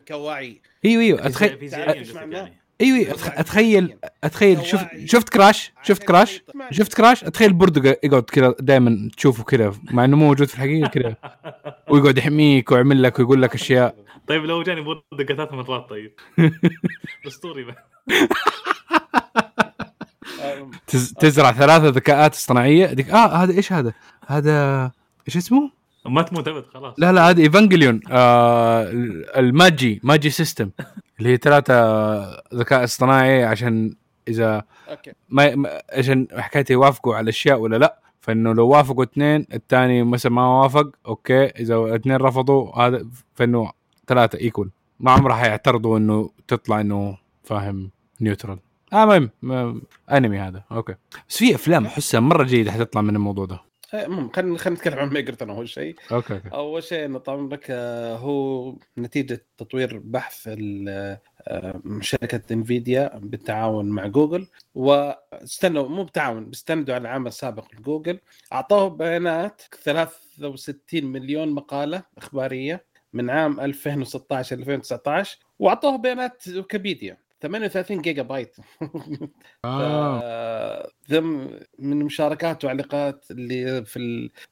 كوعي. 0.07 0.61
إيوه 0.85 1.01
إيوه 1.03 1.25
اتخيل 1.25 2.64
أيوه 2.81 3.11
اتخيل 3.11 3.97
أتخيل 4.23 4.65
شفت. 4.65 4.87
شفت 5.05 5.29
كراش؟ 5.29 5.71
شفت 5.83 6.01
عشان 6.01 6.07
كراش. 6.07 6.43
شفت 6.71 6.93
كراش؟ 6.93 7.23
أتخيل 7.23 7.53
بردق 7.53 7.99
يقعد 8.03 8.23
كذا 8.23 8.55
دائما 8.59 9.09
تشوفه 9.17 9.43
كذا 9.43 9.73
مع 9.91 10.05
إنه 10.05 10.17
مو 10.17 10.25
موجود 10.25 10.47
في 10.47 10.55
الحقيقة 10.55 10.87
كذا. 10.87 11.15
ويقعد 11.89 12.17
يحميك 12.17 12.71
ويعمل 12.71 13.03
لك 13.03 13.19
ويقول 13.19 13.41
لك 13.41 13.55
أشياء. 13.55 13.95
طيب 14.27 14.45
لو 14.45 14.63
جاني 14.63 14.81
برد 14.81 15.01
ثلاث 15.27 15.53
مرات 15.53 15.89
طيب. 15.89 16.13
أسطوري. 17.27 17.75
تزرع 21.19 21.51
ثلاثة 21.51 21.87
ذكاءات 21.87 22.33
اصطناعية. 22.33 22.93
ديك 22.93 23.09
آه 23.09 23.43
هذا 23.43 23.53
إيش 23.53 23.73
هذا؟ 23.73 23.93
هذا 24.27 24.91
إيش 25.27 25.37
اسمه؟ 25.37 25.71
ما 26.05 26.21
تموت 26.21 26.47
أبد 26.47 26.65
خلاص. 26.73 26.93
لا 26.97 27.11
لا 27.11 27.29
هذا 27.29 27.41
ايفانجليون 27.41 28.01
آه 28.11 28.91
ال 29.37 29.49
Magi 29.49 29.99
Magi 30.03 30.29
system 30.29 30.69
اللي 31.19 31.29
هي 31.29 31.37
ثلاثة 31.37 31.75
ذكاء 32.55 32.83
اصطناعي 32.83 33.43
عشان 33.43 33.95
إذا 34.27 34.63
okay. 34.89 35.11
ما 35.29 35.69
عشان 35.93 36.27
حكاية 36.33 36.65
يوافقوا 36.69 37.15
على 37.15 37.29
اشياء 37.29 37.59
ولا 37.59 37.75
لا. 37.75 37.99
فإنه 38.21 38.53
لو 38.53 38.67
وافقوا 38.67 39.03
اثنين 39.03 39.45
الثاني 39.53 40.03
مثلا 40.03 40.31
ما 40.31 40.47
وافق 40.61 40.89
okay. 41.07 41.45
إذا 41.45 41.95
اثنين 41.95 42.15
رفضوا 42.15 42.75
هذا 42.79 43.05
فإنه 43.35 43.71
ثلاثة 44.07 44.39
equal 44.39 44.69
ما 44.99 45.11
عمره 45.11 45.33
حيعترضوا 45.33 45.97
إنه 45.97 46.29
تطلع 46.47 46.81
إنه 46.81 47.17
فاهم 47.43 47.91
neutral 48.21 48.59
آه 48.93 49.03
المهم 49.03 49.29
ما- 49.41 49.81
انمي 50.11 50.39
هذا. 50.39 50.63
okay. 50.71 50.95
بس 51.29 51.37
في 51.37 51.55
أفلام 51.55 51.85
أحسها 51.85 52.19
مرة 52.19 52.43
جيدة 52.43 52.71
حتطلع 52.71 53.01
من 53.01 53.15
الموضوع 53.15 53.45
ده. 53.45 53.59
المهم 53.93 54.31
خلينا 54.31 54.57
خلينا 54.57 54.79
نتكلم 54.79 54.99
عن 54.99 55.09
ميجاترون 55.09 55.49
أول 55.49 55.69
شيء. 55.69 55.95
okay 56.11 56.33
okay. 56.33 56.49
أول 56.53 56.83
شيء 56.83 57.05
إنه 57.05 57.19
طال 57.19 57.39
عمرك 57.39 57.65
آه، 57.69 58.15
هو 58.15 58.75
نتيجة 58.97 59.45
تطوير 59.57 60.01
بحث 60.03 60.49
آه، 60.87 61.21
شركة 62.01 62.53
Nvidia 62.53 63.11
بالتعاون 63.17 63.85
مع 63.85 64.07
جوجل 64.07 64.47
واستنوا 64.75 65.87
مو 65.87 66.03
بالتعاون 66.03 66.45
بيستندوا 66.45 66.95
على 66.95 67.07
عمل 67.09 67.33
سابق 67.33 67.67
لجوجل 67.75 68.19
أعطوه 68.53 68.89
بيانات 68.89 69.61
63 69.83 71.05
مليون 71.05 71.49
مقالة 71.49 72.03
إخبارية 72.17 72.85
من 73.13 73.29
عام 73.29 73.59
2016 73.59 74.55
2019 74.55 75.37
وأعطوه 75.59 75.97
بيانات 75.97 76.47
ويكيبيديا 76.47 77.17
38 77.47 78.01
جيجا 78.01 78.21
بايت. 78.21 78.55
آه. 79.65 80.19
آه، 80.23 80.89
ذم 81.11 81.49
من 81.79 81.99
مشاركات 82.03 82.63
وتعليقات 82.65 83.25
اللي 83.31 83.85
في 83.85 83.99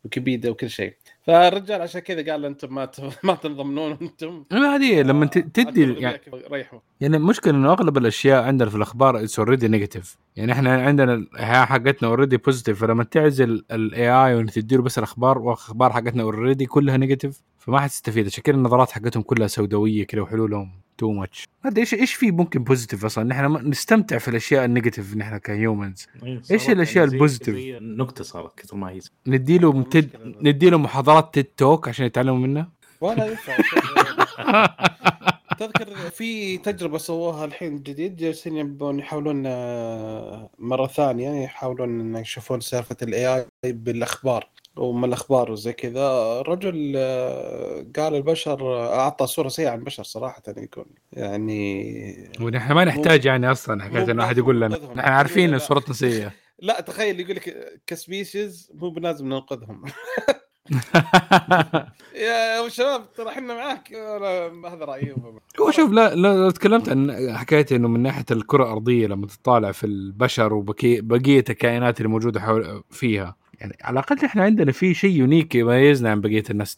الويكيبيديا 0.04 0.50
وكل 0.50 0.70
شيء. 0.70 0.94
فالرجال 1.28 1.82
عشان 1.82 2.02
كذا 2.02 2.32
قال 2.32 2.46
أنتم 2.46 2.76
ما 2.76 2.86
ت- 2.86 3.02
ما 3.26 3.36
تنضمنون 3.36 3.98
أنتم. 4.02 4.44
لا 4.52 4.76
هذه 4.76 5.02
لما 5.02 5.26
ت- 5.26 5.38
تدي 5.38 5.94
يعني 5.94 6.20
ريحوا. 6.52 6.80
يعني 7.02 7.18
المشكلة 7.18 7.54
إنه 7.54 7.72
أغلب 7.72 7.98
الأشياء 7.98 8.44
عندنا 8.44 8.70
في 8.70 8.76
الأخبار 8.76 9.20
it's 9.20 9.40
already 9.40 9.68
negative 9.68 10.18
يعني 10.36 10.52
إحنا 10.52 10.82
عندنا 10.86 11.14
الحياة 11.14 11.66
حقتنا 11.66 12.10
already 12.10 12.38
positive 12.38 12.82
فلما 12.82 13.04
تعزل 13.04 13.66
ال 13.72 14.10
AI 14.12 14.36
وتديله 14.36 14.84
بس 14.84 14.98
الأخبار 14.98 15.38
والاخبار 15.38 15.94
حقتنا 15.94 16.24
already 16.24 16.66
كلها 16.66 16.98
negative 16.98 17.42
فما 17.60 17.80
حتستفيد 17.80 18.26
عشان 18.26 18.44
كده 18.44 18.56
النظرات 18.58 18.92
حقتهم 18.92 19.24
كلها 19.24 19.48
سوداوية 19.48 20.04
كده 20.04 20.22
وحلولهم. 20.22 20.83
too 20.98 21.12
much 21.12 21.48
ما 21.64 21.70
ادري 21.70 21.82
إيش 21.82 21.94
إيش 21.94 22.14
في 22.14 22.32
ممكن 22.32 22.64
positive 22.64 23.06
أصلا؟ 23.06 23.24
نحن 23.24 23.46
ما- 23.46 23.62
نستمتع 23.62 24.18
في 24.18 24.28
الأشياء 24.28 24.66
ال 24.66 24.71
negative 24.71 25.16
نحن 25.18 25.38
ك 25.38 25.48
humans 25.48 26.08
الأشياء 26.24 26.76
يعني 26.78 26.86
زي- 26.86 27.04
ال 27.04 27.09
positive؟ 27.09 27.56
زي 27.56 27.80
نكته 27.82 28.24
صارت 28.24 28.60
كثر 28.60 28.76
ما 28.76 28.90
هي. 28.90 29.00
نديله 29.28 29.84
تد... 29.84 30.10
نديله 30.42 30.78
محاضرات 30.78 31.34
تيد 31.34 31.46
توك 31.58 31.88
عشان 31.88 32.06
يتعلموا 32.06 32.38
منها 32.48 32.70
ولا 33.02 33.26
ينفع 33.26 33.58
تذكر 35.60 35.96
في 35.96 36.58
تجربة 36.58 36.98
سووها 36.98 37.46
الحين 37.46 37.84
جديد 37.84 38.16
جالسين 38.16 38.58
يبون 38.58 39.00
يحاولون 39.00 39.44
آه، 39.46 40.50
مرة 40.60 40.88
ثانية 40.88 41.44
يحاولون 41.44 42.00
إن 42.00 42.22
يشوفون 42.22 42.60
سالفة 42.62 42.98
الاي 43.02 43.46
اي 43.66 43.72
بالأخبار. 43.72 44.50
وما 44.78 45.06
الأخبار 45.06 45.52
وزي 45.52 45.74
كذا 45.74 46.40
الرجل 46.42 46.94
آه، 46.98 47.86
قال 47.96 48.16
البشر 48.16 48.78
أعطى 48.94 49.28
صورة 49.28 49.48
سيئة 49.48 49.70
عن 49.70 49.80
البشر 49.80 50.04
صراحة 50.04 50.42
يكون 50.48 50.86
يعني 51.14 52.32
ونحن 52.42 52.74
ما 52.74 52.86
نحتاج 52.86 53.26
يعني 53.26 53.52
أصلا 53.52 53.84
حكايه 53.84 54.12
إنه 54.12 54.24
أحد 54.24 54.38
يقول 54.38 54.62
لنا. 54.62 54.78
نحن 54.78 55.00
عارفين. 55.00 55.54
إن 55.54 55.60
صورتنا 55.60 55.94
سيئة. 55.94 56.32
لا 56.60 56.82
تخيل 56.82 57.20
يقول 57.20 57.36
لك 57.36 57.82
ك 57.88 57.98
species 57.98 58.72
مو 58.74 58.90
بلازم 58.90 59.26
ننقذهم. 59.26 59.84
يا 62.16 62.70
شباب 62.70 63.14
ترى 63.14 63.30
إحنا 63.30 63.54
معاك. 63.54 63.94
هذا 63.94 64.86
رأيي. 64.86 65.16
هو 65.60 65.72
شوف 65.72 65.92
لا 65.92 66.16
لو 66.16 66.50
تكلمت 66.50 66.90
عن 66.90 67.32
حكاية 67.38 67.66
إنه 67.72 67.88
من 67.88 68.00
ناحية 68.00 68.26
الكرة 68.32 68.64
الأرضية 68.64 69.08
لما 69.08 69.28
تطالع 69.28 69.72
في 69.72 69.86
البشر 69.86 70.54
وبقيه 70.54 71.44
الكائنات 71.50 71.98
اللي 71.98 72.10
موجودة 72.10 72.40
حول 72.40 72.84
فيها 72.90 73.36
يعني 73.64 73.78
على 73.82 73.94
الأقل 73.94 74.26
إحنا 74.26 74.44
عندنا 74.44 74.72
في 74.72 74.94
شيء 74.94 75.16
unique 75.16 75.56
يميزنا 75.56 76.12
عن 76.12 76.22
بقية 76.22 76.44
الناس 76.50 76.78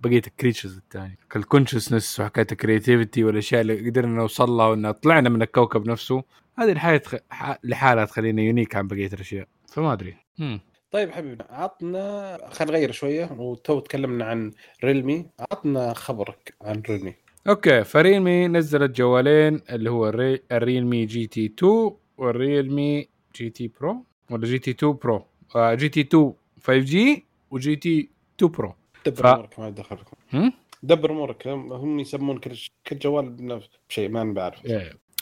بقية 0.00 0.22
ال 0.26 0.31
creatures 0.31 0.76
الثانية 0.76 1.18
كال 1.30 1.42
consciousness 1.42 2.20
وحكاية 2.20 2.46
ال 2.52 2.59
creativity 2.59 3.24
والأشياء 3.24 3.60
اللي 3.60 3.90
قدرنا 3.90 4.14
نوصل 4.14 4.50
لها 4.50 4.66
وإن 4.66 4.90
طلعنا 4.90 5.28
من 5.28 5.42
الكوكب 5.42 5.88
نفسه. 5.88 6.22
هذه 6.58 6.72
الحاله 6.72 6.96
تخ... 6.96 7.14
ح- 7.30 7.58
لحالها 7.64 8.04
تخلينا 8.04 8.42
unique 8.42 8.76
عن 8.76 8.86
بقية 8.86 9.06
الأشياء. 9.12 9.46
فما 9.68 9.92
أدري. 9.92 10.14
مم. 10.38 10.60
طيب 10.90 11.10
حبيبنا 11.10 11.46
عطنا 11.50 12.38
خلينا 12.50 12.72
نغير 12.72 12.92
شوية 12.92 13.32
وتو 13.38 13.80
تكلمنا 13.80 14.24
عن 14.24 14.52
Realme. 14.84 15.26
عطنا 15.52 15.92
خبرك 15.94 16.54
عن 16.62 16.82
ريلمي. 16.88 17.14
أوكي 17.48 17.84
فريلمي 17.84 18.48
نزلت 18.48 18.96
جوالين 18.96 19.60
اللي 19.70 19.90
هو 19.90 20.08
الري... 20.08 20.40
ال 20.52 21.06
Realme 21.06 21.26
GT 21.26 21.46
2 21.58 21.90
وال 22.16 23.08
Realme 23.36 23.50
GT 23.50 23.70
Pro 23.80 24.04
ولا 24.30 24.46
GT 24.46 24.70
2 24.70 24.92
Pro 24.92 25.24
GT 25.56 26.00
2 26.00 26.32
5 26.62 26.78
G 26.78 27.24
و 27.50 27.76
GT 27.76 28.08
2 28.38 28.52
Pro. 28.52 28.74
دبر 29.06 29.22
ف- 29.22 29.26
امورك 29.26 29.58
ما 29.58 29.70
دخلكم؟ 29.70 30.50
دبر 30.82 31.10
امورك 31.10 31.46
هم 31.48 32.00
يسمون 32.00 32.38
كل 32.38 32.50
كل 32.86 32.98
جوال 32.98 33.30
بنفس 33.30 33.68
شيء 33.88 34.08
ما 34.08 34.22
أنا 34.22 34.32
بعرف 34.34 34.58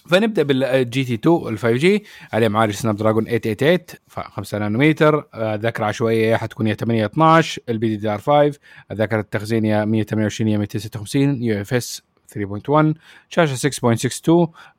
فنبدأ 0.06 0.42
بالجي 0.42 1.04
تي 1.04 1.14
2 1.14 1.48
ال 1.48 1.58
5 1.58 1.72
جي. 1.76 2.04
عليه 2.32 2.48
معالج 2.48 2.72
Snapdragon 2.74 3.24
888 3.24 3.78
ف 4.06 4.20
5 4.20 4.58
نانومتر. 4.58 5.28
آه، 5.34 5.54
ذاكرة 5.54 5.84
عشوائية 5.84 6.36
حتكون 6.36 6.66
يا 6.66 6.74
8 6.74 7.06
12 7.06 7.62
LPDDR 7.68 8.18
5 8.18 8.58
ذاكرة 8.92 9.20
التخزين 9.20 9.64
يا 9.64 9.84
128 9.84 10.48
يا 10.48 10.58
256 10.58 11.42
UFS 11.42 12.02
3.1 12.28 12.94
شاشة 13.28 13.56
6.62 13.56 14.28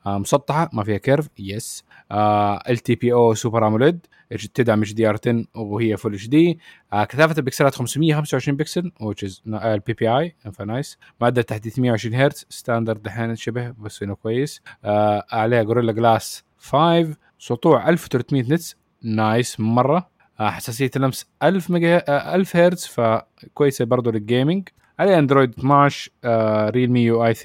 آه، 0.06 0.18
مسطحة 0.18 0.70
ما 0.74 0.84
فيها 0.84 0.98
curve. 0.98 1.28
yes 1.40 1.84
LTPO 2.12 3.14
Super 3.14 3.68
AMOLED 3.68 4.06
تدعم 4.54 4.80
HDR 4.82 5.18
10 5.28 5.46
وهي 5.56 5.98
full 5.98 6.14
HD. 6.14 6.60
كثافة 6.94 7.36
البكسلات 7.38 7.76
525 7.76 8.58
بكسل 8.58 8.92
which 9.02 9.28
is 9.30 9.42
ال 9.48 9.94
PPI 9.94 10.10
ف 10.10 10.36
nice 10.54 10.98
معدل 11.22 11.44
تحديث 11.44 11.80
120 11.80 12.16
هرتز 12.16 12.46
standard 12.50 13.02
دحين 13.04 13.36
شبه 13.36 13.70
بس 13.72 14.04
إنه 14.04 14.16
كويس. 14.16 14.62
آه 14.86 15.26
عليه 15.32 15.62
Gorilla 15.62 15.92
Glass 15.92 16.44
5 16.58 17.16
سطوع 17.40 17.90
1300 17.90 18.44
nits 18.44 18.76
nice 19.04 19.60
مرة. 19.60 20.10
آه 20.40 20.50
حساسية 20.50 20.92
اللمس 20.96 21.26
1000 21.44 21.70
ميجا 21.72 22.04
آه 22.08 22.36
1000 22.36 22.56
هرتز 22.56 22.86
فكويسة 22.86 23.86
برضه 23.86 24.12
لل 24.12 24.26
gaming 24.26 24.70
عليه 25.00 25.20
Android 25.20 25.50
12 25.60 26.12
آه 26.24 26.70
Realme 26.70 27.04
UI 27.06 27.34
3.0 27.34 27.42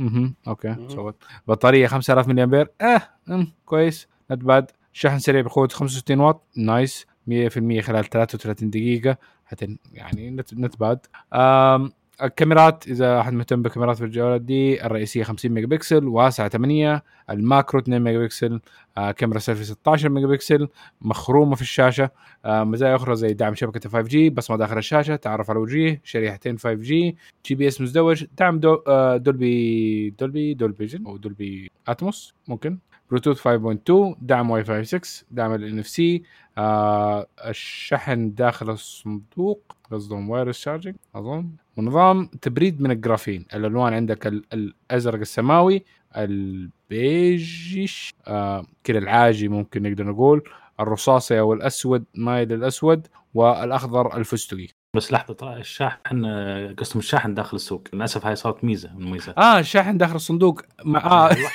أها 0.00 0.32
okay. 0.48 0.76
سوت. 0.88 1.16
بطارية 1.48 1.86
5000 1.86 2.28
ملي 2.28 2.42
أمبير. 2.44 2.68
آه 2.80 3.02
أم، 3.30 3.52
كويس. 3.64 4.08
not 4.30 4.44
bad. 4.44 4.70
شحن 4.92 5.18
سريع 5.18 5.40
بقوة 5.40 5.68
65 5.68 6.20
واط. 6.20 6.42
nice. 6.56 7.06
100% 7.26 7.80
خلال 7.80 8.04
33 8.04 8.70
دقيقة. 8.70 9.16
حتى 9.46 9.76
يعني 9.92 10.30
not, 10.30 10.54
not 10.54 10.80
bad. 10.80 10.98
آم 11.34 11.92
الكاميرات 12.22 12.88
إذا 12.88 13.20
أحد 13.20 13.32
مهتم 13.32 13.62
بالكاميرات 13.62 13.96
في 13.96 14.04
الجوالات 14.04 14.40
دي 14.40 14.86
الرئيسية 14.86 15.22
50 15.22 15.50
ميجا 15.52 15.66
بكسل 15.66 16.04
واسعة 16.08 16.48
8 16.48 17.02
ال 17.30 17.38
macro 17.38 17.80
2 17.80 18.02
ميجا 18.02 18.18
بكسل 18.18 18.60
آه 18.98 19.10
كاميرا 19.10 19.38
سيلفي 19.38 19.64
16 19.64 20.08
ميجا 20.08 20.26
بكسل 20.26 20.68
مخرومة 21.00 21.54
في 21.54 21.62
الشاشة 21.62 22.10
آه 22.44 22.64
مزايا 22.64 22.96
أخرى 22.96 23.16
زي 23.16 23.32
دعم 23.32 23.54
شبكة 23.54 23.90
5 23.90 24.08
G 24.08 24.30
بصمه 24.30 24.56
داخل 24.56 24.78
الشاشة 24.78 25.16
تعرف 25.16 25.50
على 25.50 25.56
الوجيه 25.56 26.00
شريحتين 26.04 26.58
5 26.58 26.72
G 26.72 27.16
GPS 27.46 27.80
مزدوج 27.80 28.24
دعم 28.38 28.60
دو 28.60 28.74
آه 28.86 29.16
Dolby 29.16 30.10
Dolby 30.10 30.54
Dolby 30.54 30.78
Vision 30.78 31.06
أو 31.06 31.16
Dolby 31.16 31.70
Atmos 31.88 32.34
ممكن 32.48 32.78
بلوتوث 33.10 33.48
5.2 33.48 34.16
دعم 34.20 34.50
واي 34.50 34.64
فاي 34.64 34.84
6 34.84 35.00
دعم 35.30 35.54
ال 35.54 35.78
NFC 35.78 36.22
الشحن 37.46 38.34
داخل 38.34 38.70
الصندوق 38.70 39.76
قصدهم 39.92 40.30
wireless 40.30 40.58
charging 40.58 40.94
أظن. 41.14 41.48
ونظام 41.76 42.26
تبريد 42.26 42.80
من 42.80 42.90
الجرافين. 42.90 43.46
الألوان 43.54 43.94
عندك 43.94 44.26
ال- 44.26 44.44
الأزرق 44.52 45.18
السماوي 45.20 45.84
ال 46.16 46.41
beigish 46.41 48.14
آه 48.26 48.66
كذا 48.84 48.98
العاجي 48.98 49.48
ممكن 49.48 49.82
نقدر 49.82 50.04
نقول 50.04 50.42
الرصاصي 50.80 51.38
أو 51.40 51.52
الأسود 51.52 52.04
مايل 52.14 52.48
للأسود 52.48 53.06
والأخضر 53.34 54.16
الفستقي. 54.16 54.68
بس 54.96 55.12
لحظة 55.12 55.56
الشاحن 55.56 56.24
آه، 56.24 56.72
قسم 56.72 56.98
الشاحن 56.98 57.34
داخل 57.34 57.56
الصندوق. 57.56 57.82
للأسف 57.92 58.26
هاي 58.26 58.36
صارت 58.36 58.64
ميزة 58.64 58.92
من 58.94 59.02
المميزات. 59.02 59.38
آه 59.38 59.58
الشاحن 59.58 59.96
داخل 59.98 60.16
الصندوق. 60.16 60.60
مع 60.84 61.00
آه 61.04 61.30
إيه 61.30 61.36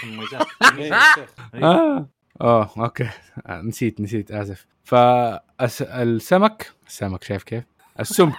يا 0.79 0.99
شيخ. 1.15 1.29
آه. 1.55 2.09
آه 2.41 2.69
okay. 2.77 3.09
آه 3.47 3.61
نسيت 3.61 4.01
نسيت 4.01 4.31
آسف. 4.31 4.65
فالسمك 4.83 6.71
السمك 6.87 7.23
شايف 7.23 7.43
كيف؟ 7.43 7.63
السمك 7.99 8.33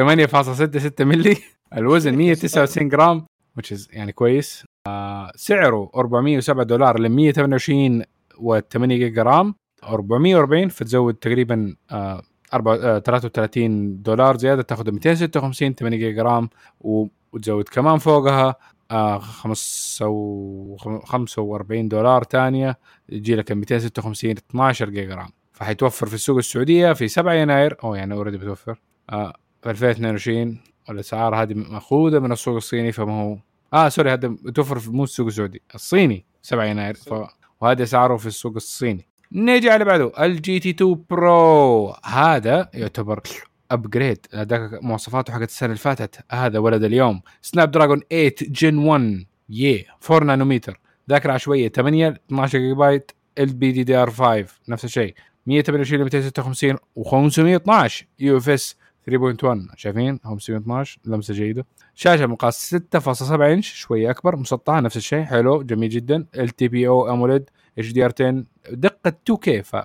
8.66 0.00 1.00
ملي 1.00 1.36
الوزن 1.76 2.14
199 2.18 2.88
جرام 2.88 3.26
which 3.60 3.76
is 3.76 3.86
يعني 3.90 4.12
كويس. 4.12 4.64
آه 4.86 5.32
سعره 5.36 5.90
407 5.94 6.64
دولار 6.64 7.00
ل 7.00 7.08
128 7.08 8.02
و8 8.34 8.76
جيجا 8.76 9.22
RAM. 9.22 9.54
440 9.84 10.68
فتزود 10.68 11.14
تقريبا 11.14 11.76
آه 11.90 12.22
أربعة- 12.56 12.66
آه 12.68 12.98
33 12.98 14.02
دولار 14.02 14.36
زيادة 14.36 14.62
تاخذ 14.62 14.90
256 14.90 15.74
8 15.74 15.96
جيجا 15.96 16.22
RAM 16.22 16.48
وتزود 16.80 17.68
كمان 17.68 17.98
فوقها 17.98 18.54
آه 18.90 19.18
خمسة 19.18 20.06
و 20.08 20.76
45 21.04 21.88
دولار 21.88 22.24
ثانية 22.24 22.78
يجي 23.08 23.34
لك 23.36 23.52
256 23.52 24.30
12 24.50 24.90
جيجا 24.90 25.14
RAM. 25.14 25.30
فحيتوفر 25.52 26.06
في 26.06 26.14
السوق 26.14 26.36
السعودية 26.36 26.92
في 26.92 27.08
7 27.08 27.32
يناير. 27.34 27.76
أو 27.84 27.94
يعني 27.94 28.14
already 28.14 28.38
بتوفر. 28.38 28.80
آه 29.10 29.34
في 29.62 29.70
2022 29.70 30.58
والاسعار 30.88 31.34
هذه 31.42 31.54
مأخوذة 31.54 32.18
من 32.18 32.32
السوق 32.32 32.56
الصيني 32.56 32.92
فما 32.92 33.12
هو 33.12 33.38
آه 33.74 33.88
sorry 33.88 34.12
هذا 34.12 34.36
توفر 34.54 34.78
في 34.78 34.90
مو 34.90 35.04
السوق 35.04 35.26
السعودي 35.26 35.62
الصيني 35.74 36.24
7 36.42 36.64
يناير. 36.64 36.94
ف... 36.94 37.14
وهذا 37.60 37.82
أسعاره 37.82 38.16
في 38.16 38.26
السوق 38.26 38.54
الصيني. 38.54 39.06
نيجي 39.32 39.70
على 39.70 39.84
بعده 39.84 40.12
ال 40.24 40.58
GT 40.58 40.70
2 40.70 41.04
Pro. 41.10 41.94
هذا 42.04 42.70
يعتبر 42.74 43.22
upgrade 43.70 44.26
هذاك 44.34 44.82
مواصفاته 44.82 45.32
حقت 45.32 45.48
السنة 45.48 45.66
اللي 45.66 45.78
فاتت. 45.78 46.24
هذا 46.30 46.58
ولد 46.58 46.84
اليوم. 46.84 47.22
Snapdragon 47.42 48.00
8 48.10 48.34
Gen 48.40 48.78
1 48.78 49.26
يي 49.48 49.86
4 50.10 50.26
نانومتر 50.26 50.80
ذاكرة 51.10 51.32
عشوائية 51.32 51.68
8 51.68 52.20
12 52.26 52.58
جيجا 52.58 52.74
بايت 52.74 53.10
ال 53.38 53.54
بي 53.54 53.72
دي 53.72 53.84
دي 53.84 53.96
ار 53.96 54.10
5 54.10 54.46
نفس 54.68 54.84
الشيء. 54.84 55.14
128 55.46 56.04
256 56.04 56.76
و512 56.98 58.04
UFS 58.18 58.76
3.1 59.10 59.76
شايفين؟ 59.76 60.18
512 60.24 60.98
لمسة 61.04 61.34
جيدة. 61.34 61.66
شاشة 61.94 62.26
مقاس 62.26 62.74
6.7 62.74 63.32
إنش 63.32 63.72
شوية 63.72 64.10
أكبر 64.10 64.36
مسطحة 64.36 64.80
نفس 64.80 64.96
الشيء 64.96 65.24
حلو 65.24 65.62
جميل 65.62 65.88
جدا. 65.88 66.26
إل 66.34 66.48
تي 66.48 66.68
بي 66.68 66.88
أو 66.88 67.10
أموليد 67.10 67.50
إتش 67.78 67.92
دي 67.92 68.04
آر 68.04 68.12
10 68.20 68.44
دقة 68.70 69.08
2K 69.08 69.62
ف 69.62 69.76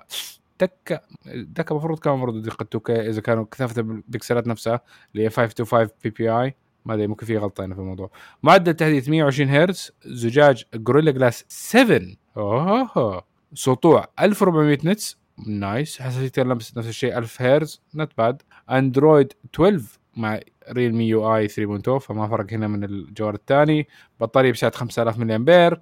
دكه 0.60 1.00
دكه 1.26 1.72
المفروض 1.72 1.98
كان 1.98 2.12
المفروض 2.12 2.42
دقة 2.42 2.62
2K 2.62 3.10
إذا 3.10 3.20
كانوا 3.20 3.44
كثافة 3.50 3.80
البكسلات 3.80 4.46
نفسها 4.46 4.80
اللي 5.12 5.24
هي 5.24 5.30
525 5.30 5.88
PPI 6.04 6.54
ما 6.84 6.94
أدري 6.94 7.06
ممكن 7.06 7.26
في 7.26 7.38
غلطه 7.38 7.64
هنا 7.64 7.74
في 7.74 7.80
الموضوع. 7.80 8.10
معدل 8.42 8.74
تحديث 8.74 9.08
120 9.08 9.48
هرتز 9.48 9.92
زجاج 10.04 10.64
Gorilla 10.74 11.10
Glass 11.10 11.44
7 11.48 12.00
اوه 12.36 13.24
سطوع 13.54 14.08
1400 14.20 14.78
nits 14.84 15.18
nice. 15.46 16.02
حساسيه 16.02 16.32
اللمس 16.42 16.76
نفس 16.76 16.88
الشيء 16.88 17.18
1000 17.18 17.42
هرتز. 17.42 17.82
not 17.94 18.12
bad 18.18 18.42
Android 18.70 19.32
12 19.54 19.98
مع 20.16 20.40
Realme 20.72 21.08
UI 21.08 21.48
3.0 21.48 21.96
فما 21.96 22.28
فرق 22.28 22.52
هنا 22.52 22.68
من 22.68 22.84
الجوال 22.84 23.34
الثاني. 23.34 23.88
بطارية 24.20 24.52
بسعه 24.52 24.70
5000 24.70 25.18
ملي 25.18 25.36
امبير 25.36 25.80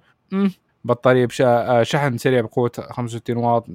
بطارية 0.83 1.25
بشا... 1.25 1.83
شحن 1.83 2.17
سريع 2.17 2.41
بقوة 2.41 2.71
65 2.77 3.37
واط 3.37 3.67
100% 3.67 3.71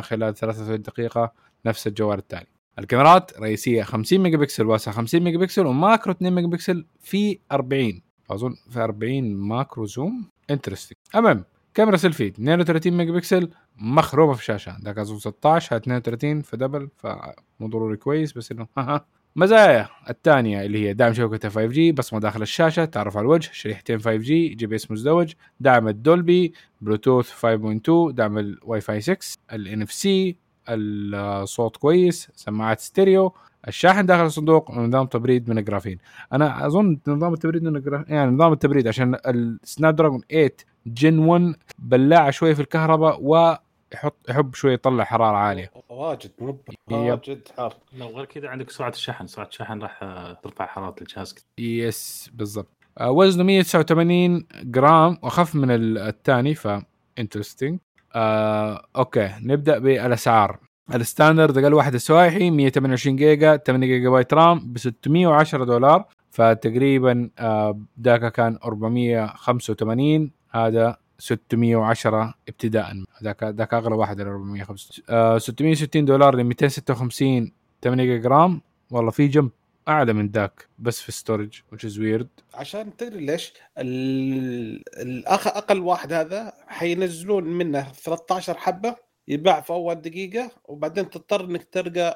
خلال 0.00 0.34
33 0.34 0.82
دقيقة. 0.82 1.32
نفس 1.66 1.86
الجوال 1.86 2.18
الثاني. 2.18 2.48
الكاميرات 2.78 3.40
رئيسية 3.40 3.82
50 3.82 4.18
ميجا 4.18 4.36
بكسل 4.36 4.66
واسعة 4.66 4.94
50 4.94 5.20
ميجا 5.20 5.38
بكسل 5.38 5.66
وماكرو 5.66 6.12
2 6.12 6.32
ميجا 6.32 6.48
بكسل 6.48 6.86
في 7.00 7.38
40 7.52 8.02
أظن 8.30 8.54
في 8.70 8.80
40 8.80 9.34
macro 9.34 9.86
zoom. 9.86 10.28
interesting 10.50 10.98
المهم 11.14 11.44
كاميرا 11.74 11.96
سيلفي 11.96 12.26
32 12.26 12.92
ميجا 12.92 13.12
بكسل 13.12 13.50
مخرومه 13.76 14.32
في 14.32 14.40
الشاشة. 14.40 14.76
ذاك 14.84 14.98
اظن 14.98 15.18
16 15.18 15.76
32 15.76 16.42
ف 16.42 16.49
double 16.49 16.88
فمو 16.96 17.68
ضروري 17.68 17.96
كويس 17.96 18.32
بس 18.32 18.52
انه 18.52 18.66
مزايا. 19.36 19.88
الثانية 20.10 20.62
اللي 20.66 20.88
هي 20.88 20.92
دعم 20.92 21.12
شبكة 21.12 21.48
5G 21.50 21.94
بصمة 21.94 22.20
داخل 22.20 22.42
الشاشة 22.42 22.84
تعرف 22.84 23.16
على 23.16 23.24
الوجه 23.24 23.50
شريحتين 23.52 24.00
5G 24.00 24.26
GPS 24.56 24.90
مزدوج 24.90 25.32
دعم 25.60 25.88
ال 25.88 25.99
Dolby 25.99 26.52
بلوتوث 26.80 27.30
5.2 27.46 28.12
دعم 28.12 28.38
الواي 28.38 28.80
فاي 28.80 29.00
6 29.00 29.16
ال 29.52 29.82
NFC 29.82 30.36
الصوت 30.68 31.76
كويس 31.76 32.28
سماعات 32.34 32.80
ستيريو 32.80 33.34
الشاحن 33.68 34.06
داخل 34.06 34.26
الصندوق 34.26 34.70
ونظام 34.70 35.06
تبريد 35.06 35.48
من 35.50 35.58
الجرافين. 35.58 35.98
أنا 36.32 36.66
أظن 36.66 36.98
نظام 37.08 37.32
التبريد 37.34 37.62
من 37.62 37.76
الجرافين 37.76 38.14
يعني 38.16 38.30
نظام 38.30 38.52
التبريد 38.52 38.88
عشان 38.88 39.16
ال 39.26 39.96
Snapdragon 39.96 40.20
8 40.30 40.50
Gen 40.86 41.18
1 41.18 41.54
بلاعه 41.78 42.30
شوية 42.30 42.54
في 42.54 42.60
الكهرباء 42.60 43.18
ويحط 43.22 44.16
يحب 44.28 44.54
شوية 44.54 44.72
يطلع 44.74 45.04
حرارة 45.04 45.36
عالية. 45.36 45.70
واجد 45.88 46.30
yep. 46.40 46.56
واجد 46.90 47.48
حار. 47.56 47.74
لو 47.98 48.06
غير 48.06 48.24
كذا 48.24 48.48
عندك 48.48 48.70
سرعة 48.70 48.88
الشحن 48.88 49.26
سرعة 49.26 49.46
الشحن 49.46 49.78
راح 49.82 50.00
ترفع 50.42 50.66
حرارة 50.66 50.94
الجهاز 51.00 51.32
كثير. 51.34 51.86
yes 51.88 52.30
بالضبط. 52.34 52.68
آه، 53.00 53.10
وزنه 53.10 53.44
189 53.44 54.46
جرام 54.62 55.18
وأخف 55.22 55.54
من 55.54 55.70
ال- 55.70 55.98
الثاني 55.98 56.54
ف 56.54 56.68
interesting 57.18 57.78
آه، 58.14 58.86
okay 58.96 59.30
نبدأ 59.42 59.78
بالأسعار. 59.78 60.58
ال 61.02 61.08
standard 61.08 61.58
أقل 61.58 61.74
واحد 61.74 61.94
السوايحي 61.94 62.50
128 62.50 63.16
جيجا 63.16 63.56
8 63.56 63.86
جيجا 63.86 64.08
بايت 64.10 64.34
RAM 64.34 64.72
ب 64.72 64.78
610 64.78 65.64
دولار. 65.64 66.04
فتقريبا 66.30 67.30
آه، 67.38 67.80
ذاك 68.02 68.32
كان 68.32 68.58
485 68.64 70.30
هذا 70.50 70.96
610 71.18 72.34
ابتداء 72.48 72.92
ذاك 73.22 73.42
ذاك 73.44 73.74
أغلى 73.74 73.94
واحد 73.94 74.20
ال 74.20 74.26
465 74.26 75.04
آه 75.10 75.38
660 75.38 76.04
دولار 76.04 76.34
ل 76.36 76.44
256 76.44 77.52
8 77.82 78.04
جيجا 78.04 78.28
RAM. 78.28 78.60
والله 78.90 79.10
في 79.10 79.26
jump 79.28 79.50
أعلى 79.88 80.12
من 80.12 80.28
ذاك 80.28 80.68
بس 80.78 81.00
في 81.00 81.12
storage 81.12 81.60
which 81.74 81.78
is 81.88 81.96
weird. 81.98 82.26
عشان 82.54 82.96
تدري 82.96 83.26
ليش 83.26 83.52
ال- 83.78 84.82
الأخ 85.02 85.46
أقل 85.46 85.78
واحد 85.80 86.12
هذا 86.12 86.52
حينزلون 86.66 87.44
منه 87.44 87.82
13 87.82 88.54
حبة 88.56 88.96
يباع 89.28 89.60
في 89.60 89.70
أول 89.70 89.94
دقيقة 89.94 90.50
وبعدين 90.64 91.10
تضطر 91.10 91.44
إنك 91.44 91.68
ترجع 91.72 92.14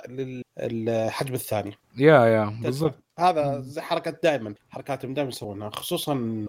للحجم 0.58 1.34
الثاني. 1.34 1.72
yeah 1.96 2.26
yeah 2.26 2.58
بالضبط. 2.62 2.94
هذا 3.18 3.60
زي 3.60 3.80
حركة 3.80 4.16
دائما 4.22 4.54
حركاتهم 4.70 5.14
دائما 5.14 5.28
يسوونها 5.28 5.70
خصوصا. 5.70 6.46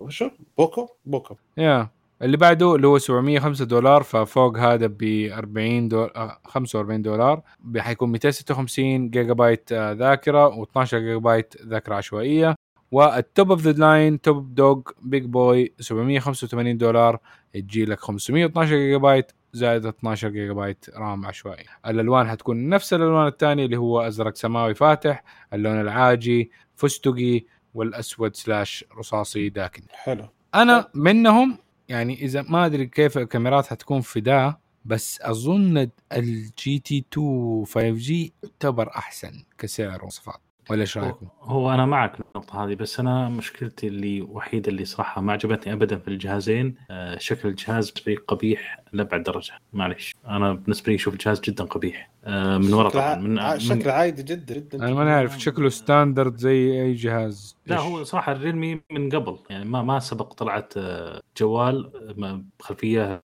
وشو 0.00 0.30
Poco؟ 0.58 0.88
Poco. 1.04 1.36
yeah. 1.56 1.88
اللي 2.22 2.36
بعده 2.36 2.74
اللي 2.74 2.86
هو 2.86 2.98
705 2.98 3.64
دولار 3.64 4.02
ففوق 4.02 4.58
هذا 4.58 4.86
ب 4.86 5.30
40 5.32 5.88
دولار 5.88 6.38
45 6.44 7.02
دولار. 7.02 7.42
حيكون 7.76 8.08
256 8.08 9.10
جيجا 9.10 9.32
بايت 9.32 9.72
آه، 9.72 9.92
ذاكرة 9.92 10.64
و12 10.64 10.94
جيجا 10.94 11.16
بايت 11.16 11.54
ذاكرة 11.66 11.94
عشوائية. 11.94 12.54
وال 12.92 13.15
top 13.15 13.50
of 13.50 13.60
the 13.60 13.72
line 13.72 14.20
top 14.20 14.54
dog 14.54 14.80
big 15.02 15.24
boy 15.24 15.74
785 15.80 16.78
دولار. 16.78 17.18
تجي 17.54 17.84
لك 17.84 18.00
512 18.00 18.76
جيجا 18.76 18.96
بايت 18.96 19.32
زائد 19.54 19.86
12 19.86 20.28
جيجا 20.28 20.52
بايت 20.52 20.86
RAM 20.96 21.26
عشوائي. 21.26 21.64
الألوان 21.86 22.28
حتكون 22.28 22.68
نفس 22.68 22.92
الألوان 22.94 23.26
الثانية 23.26 23.64
اللي 23.64 23.76
هو 23.76 24.00
أزرق 24.00 24.36
سماوي 24.36 24.74
فاتح 24.74 25.24
اللون 25.52 25.80
العاجي 25.80 26.50
فستقي 26.74 27.44
والأسود 27.74 28.36
slash 28.36 28.84
رصاصي 28.98 29.48
داكن. 29.48 29.82
حلو. 29.90 30.28
أنا 30.54 30.88
منهم 30.94 31.58
يعني 31.88 32.22
إذا 32.22 32.42
ما 32.42 32.66
أدري 32.66 32.86
كيف 32.86 33.18
الكاميرات 33.18 33.66
حتكون 33.66 34.00
في 34.00 34.20
ده 34.20 34.58
بس 34.84 35.18
أظن 35.22 35.90
الجي 36.12 36.78
تي 36.78 37.04
2 37.12 37.64
5 37.64 37.90
جي 37.90 38.32
يعتبر 38.42 38.88
أحسن 38.88 39.44
كسعر 39.58 39.98
ومواصفات 39.98 40.40
ولا 40.70 40.80
إيش 40.80 40.98
رأيكم؟ 40.98 41.26
هو 41.40 41.74
أنا 41.74 41.86
معك 41.86 42.14
في 42.16 42.20
النقطة 42.20 42.64
هذه 42.64 42.74
بس 42.74 43.00
أنا 43.00 43.28
مشكلتي 43.28 43.86
اللي 43.86 44.22
وحيدة 44.22 44.68
اللي 44.68 44.84
صراحة 44.84 45.20
ما 45.20 45.32
عجبتني 45.32 45.72
ابدا 45.72 45.98
في 45.98 46.08
الجهازين 46.08 46.74
آه، 46.90 47.18
شكل 47.18 47.48
الجهاز 47.48 47.92
قبيح 48.28 48.80
لأبعد 48.92 49.22
درجة 49.22 49.52
معليش 49.72 50.14
أنا 50.26 50.52
بالنسبة 50.52 50.88
لي 50.88 50.94
أشوف 50.94 51.14
الجهاز 51.14 51.40
جدا 51.40 51.64
قبيح 51.64 52.10
من 52.28 52.74
ورا 52.74 52.88
طبعا 52.88 53.14
من, 53.16 53.58
شكله 53.58 53.92
عادي 53.92 54.22
جدا 54.22 54.54
جدا. 54.54 54.78
أنا 54.78 54.94
ما 54.94 55.04
نعرف 55.04 55.40
شكله 55.40 55.68
standard 55.68 56.36
زي 56.36 56.82
أي 56.82 56.94
جهاز. 56.94 57.56
لا؟ 57.66 57.78
هو 57.78 58.04
صراحة 58.04 58.32
ال 58.32 58.39
Realme 58.39 58.80
من 58.92 59.10
قبل 59.10 59.38
يعني 59.50 59.64
ما 59.64 59.82
ما 59.82 59.98
سبق 59.98 60.32
طلعت 60.32 60.74
آه، 60.76 61.22
جوال 61.38 61.90
آه، 61.96 62.14
ما- 62.20 62.44
بخلفيه 62.58 63.22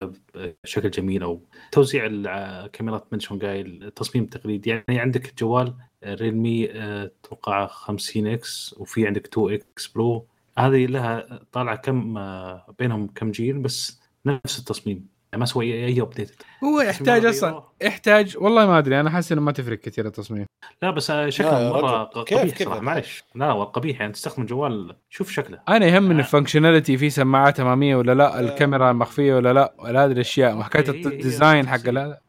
بشكل 0.65 0.91
جميل 0.91 1.23
أو 1.23 1.43
توزيع 1.73 2.07
الكاميرات 2.11 3.07
من 3.13 3.21
شلون 3.21 3.41
قايل 3.41 3.85
التصميم 3.85 4.25
التقليدي 4.25 4.71
يعني 4.71 5.01
عندك 5.01 5.35
جوال 5.39 5.75
آه، 6.03 6.15
Realme 6.15 6.71
آه، 6.73 7.11
أتوقع 7.25 7.67
50 7.67 8.27
X 8.27 8.75
وفي 8.79 9.07
عندك 9.07 9.27
2 9.27 9.55
X 9.55 9.87
Pro. 9.87 10.27
هذه 10.59 10.87
لها 10.87 11.41
طالعة 11.53 11.77
كم 11.77 12.19
آه، 12.19 12.75
بينهم 12.79 13.07
كم 13.07 13.31
جيل 13.31 13.59
بس 13.59 14.01
نفس 14.27 14.59
التصميم. 14.59 15.18
ما 15.35 15.45
سوى 15.45 15.87
اي 15.87 16.01
update 16.01 16.43
هو 16.65 16.81
يحتاج 16.81 17.27
أصلا 17.27 17.63
يحتاج 17.83 18.37
والله 18.41 18.67
ما 18.67 18.79
أدري 18.79 19.01
أنا 19.01 19.11
حاسس 19.11 19.33
إنه 19.33 19.41
ما 19.41 19.53
تفرق 19.53 19.79
كثير 19.79 20.07
التصميم. 20.07 20.47
لا 20.83 20.91
بس 20.91 21.11
آه، 21.11 21.29
شكله 21.29 21.73
مرة 21.73 22.11
رجل، 22.17 22.25
كيف 22.25 22.39
قبيح 22.39 22.57
كذا؟ 22.57 22.65
صراحة 22.69 22.81
معلش 22.81 23.25
لا 23.35 23.53
قبيح. 23.65 24.01
يعني 24.01 24.13
تستخدم 24.13 24.43
الجوال 24.43 24.97
شوف 25.11 25.31
شكله. 25.31 25.59
أنا 25.69 25.87
يهمني 25.87 26.15
آه. 26.15 26.19
ال 26.19 26.24
functionality 26.24 26.97
في 26.99 27.11
سماعات 27.11 27.61
أمامية 27.61 27.97
ولا 27.97 28.15
لا 28.15 28.37
آه. 28.39 28.41
الكاميرا 28.41 28.93
مخفيه 28.93 29.35
ولا 29.35 29.53
لا 29.53 29.75
ولا 29.79 30.05
هذه 30.05 30.13
الاشياء 30.13 30.57
هي 30.75 30.81
ال 30.89 31.00
design 31.00 31.69
حق 31.69 31.77
شخصية. 31.77 31.91
لا 31.91 32.21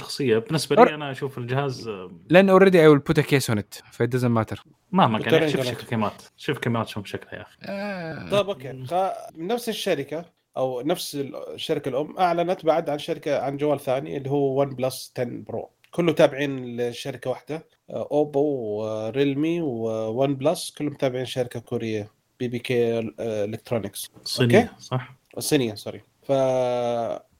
شخصية. 0.00 0.38
بالنسبة 0.38 0.84
لي 0.84 0.94
أنا 0.94 1.10
أشوف 1.10 1.38
الجهاز 1.38 1.88
آه، 1.88 2.10
لأن 2.30 2.50
already 2.50 2.80
I 2.80 2.86
will 2.88 2.98
put 2.98 3.20
case 3.20 3.50
on 3.50 3.58
it 3.58 3.74
so 3.92 4.01
it 4.01 4.10
doesn't 4.10 4.30
matter 4.30 4.62
مهما 4.92 5.18
كان 5.18 5.34
يعني 5.34 5.48
شوف 5.48 5.66
شكل 5.66 5.86
كاميرات. 5.86 6.22
شوف 6.36 6.58
كاميرات 6.58 6.88
شوف 6.88 7.06
شكلها 7.06 7.34
يا 7.34 7.42
أخي. 7.42 7.56
آه. 7.62 8.30
طيب 8.30 8.48
okay 8.48 8.84
خ- 8.86 9.36
نفس 9.38 9.68
الشركة. 9.68 10.24
أو 10.56 10.80
نفس 10.80 11.14
الشركة 11.14 11.88
الأم 11.88 12.18
أعلنت 12.18 12.66
بعد 12.66 12.90
عن 12.90 12.98
شركة 12.98 13.38
عن 13.38 13.56
جوال 13.56 13.80
ثاني 13.80 14.16
اللي 14.16 14.30
هو 14.30 14.60
OnePlus 14.60 15.12
10 15.18 15.24
Pro 15.24 15.70
كله 15.90 16.12
تابعين 16.12 16.80
لشركة 16.80 17.30
واحدة 17.30 17.66
Oppo 17.90 18.40
و 18.40 18.55
Realme 18.55 19.45
و 19.45 19.60
OnePlus 19.60 20.70
كلهم 20.70 20.94
تابعين 20.94 21.26
شركة 21.26 21.60
كورية 21.60 22.10
BBK 22.40 22.98
Electronics 23.20 24.10
صينيه 24.24 24.60
okay. 24.60 24.80
صح؟ 24.80 25.16
الصينيه 25.36 25.74
sorry 25.74 26.00
ف 26.22 26.32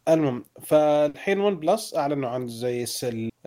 المهم 0.08 0.44
فالحين 0.62 1.40
OnePlus 1.40 1.94
أعلنوا 1.96 2.28
عن 2.28 2.48
زي 2.48 2.86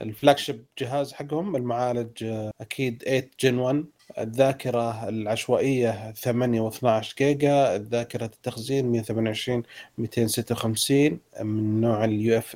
ال 0.01 0.37
flagship 0.37 0.65
جهاز 0.79 1.13
حقهم 1.13 1.55
المعالج 1.55 2.23
آه، 2.23 2.51
أكيد 2.61 3.03
8 3.03 3.31
Gen 3.39 3.57
1 3.57 3.85
الذاكرة 4.17 5.09
العشوائية 5.09 6.11
8 6.11 6.69
و12 6.69 7.15
جيجا 7.17 7.75
الذاكرة 7.75 8.25
التخزين 8.25 8.91
128 8.91 9.63
256 9.97 11.19
من 11.41 11.81
نوع 11.81 12.05
ال 12.05 12.37
UF 12.37 12.55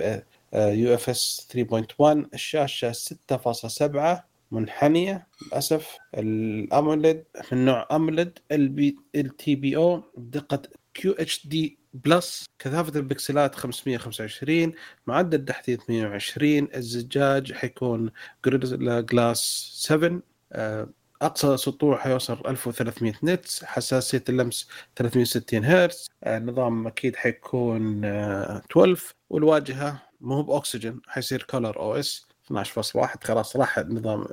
UFS 0.53 1.47
3.1 1.57 2.01
الشاشة 2.33 2.91
6.7 2.91 4.31
منحنية 4.51 5.27
للأسف. 5.45 5.97
ال 6.17 6.32
AMOLED 6.32 7.23
من 7.51 7.65
نوع 7.65 7.87
AMOLED 7.91 8.39
LTPO 8.51 10.03
بدقة 10.17 10.61
QHD 10.93 11.47
plus 11.47 12.45
كثافة 12.59 12.99
البكسلات 12.99 13.55
525 13.55 14.73
معدل 15.07 15.45
تحديث 15.45 15.79
120 15.89 16.67
الزجاج 16.75 17.53
حيكون 17.53 18.11
جوريلا 18.45 19.01
جلاس 19.01 19.71
7 19.75 20.21
آه، 20.53 20.89
أقصى 21.21 21.57
سطوع 21.57 21.97
حيوصل 21.97 22.37
1300 22.47 23.13
nits 23.23 23.63
حساسية 23.63 24.23
اللمس 24.29 24.67
360 24.95 25.65
هرتز. 25.65 26.09
النظام 26.27 26.87
أكيد 26.87 27.15
حيكون 27.15 28.05
12 28.05 29.13
والواجهة 29.29 30.01
مو 30.21 30.41
بأوكسجين 30.43 31.01
حيصير 31.07 31.43
كولر 31.43 31.79
OS 31.79 32.27
12.1 32.53 33.23
خلاص 33.23 33.55
راح 33.55 33.79
نظام 33.79 34.25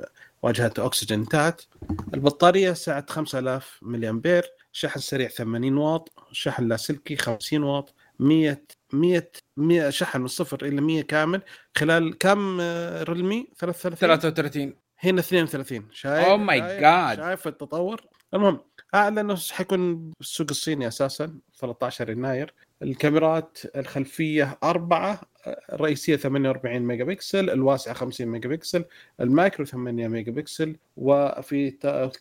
واجهه 0.43 0.73
أوكسجين 0.77 1.19
انتهت. 1.19 1.61
البطارية 2.13 2.73
سعة 2.73 3.05
5000 3.09 3.79
ملي 3.81 4.09
امبير 4.09 4.43
شحن 4.71 4.99
سريع 4.99 5.27
80 5.29 5.77
واط. 5.77 6.09
شحن 6.31 6.67
لاسلكي 6.67 7.15
50 7.15 7.63
واط. 7.63 7.93
100 8.19 8.61
100 8.93 9.31
100 9.57 9.89
شحن 9.89 10.21
من 10.21 10.27
صفر 10.27 10.65
إلى 10.65 10.81
100 10.81 11.01
كامل. 11.01 11.41
خلال 11.77 12.17
كم 12.17 12.57
آه، 12.61 13.03
ريلمي 13.03 13.47
33 13.57 14.19
33 14.19 14.88
هنا 14.99 15.19
32 15.19 15.87
شايف؟ 15.91 16.27
My 16.27 16.49
شايف- 16.53 16.81
God. 16.81 17.15
شايف 17.25 17.47
التطور؟ 17.47 18.01
المهم 18.33 18.59
أعلن 18.95 19.17
إنه 19.17 19.35
حيكون 19.51 20.11
بالسوق 20.19 20.47
الصيني 20.49 20.87
أساسا 20.87 21.33
13 21.59 22.09
يناير. 22.09 22.53
الكاميرات 22.81 23.57
الخلفية 23.75 24.57
أربعة 24.63 25.21
الرئيسية 25.73 26.15
48 26.15 26.81
ميجا 26.81 27.03
بكسل 27.03 27.49
الواسعة 27.49 27.93
50 27.93 28.27
ميجا 28.27 28.49
بكسل 28.49 28.85
ال 29.19 29.27
macro 29.27 29.65
8 29.65 30.07
ميجا 30.07 30.31
بكسل 30.31 30.75
وفي 30.97 31.71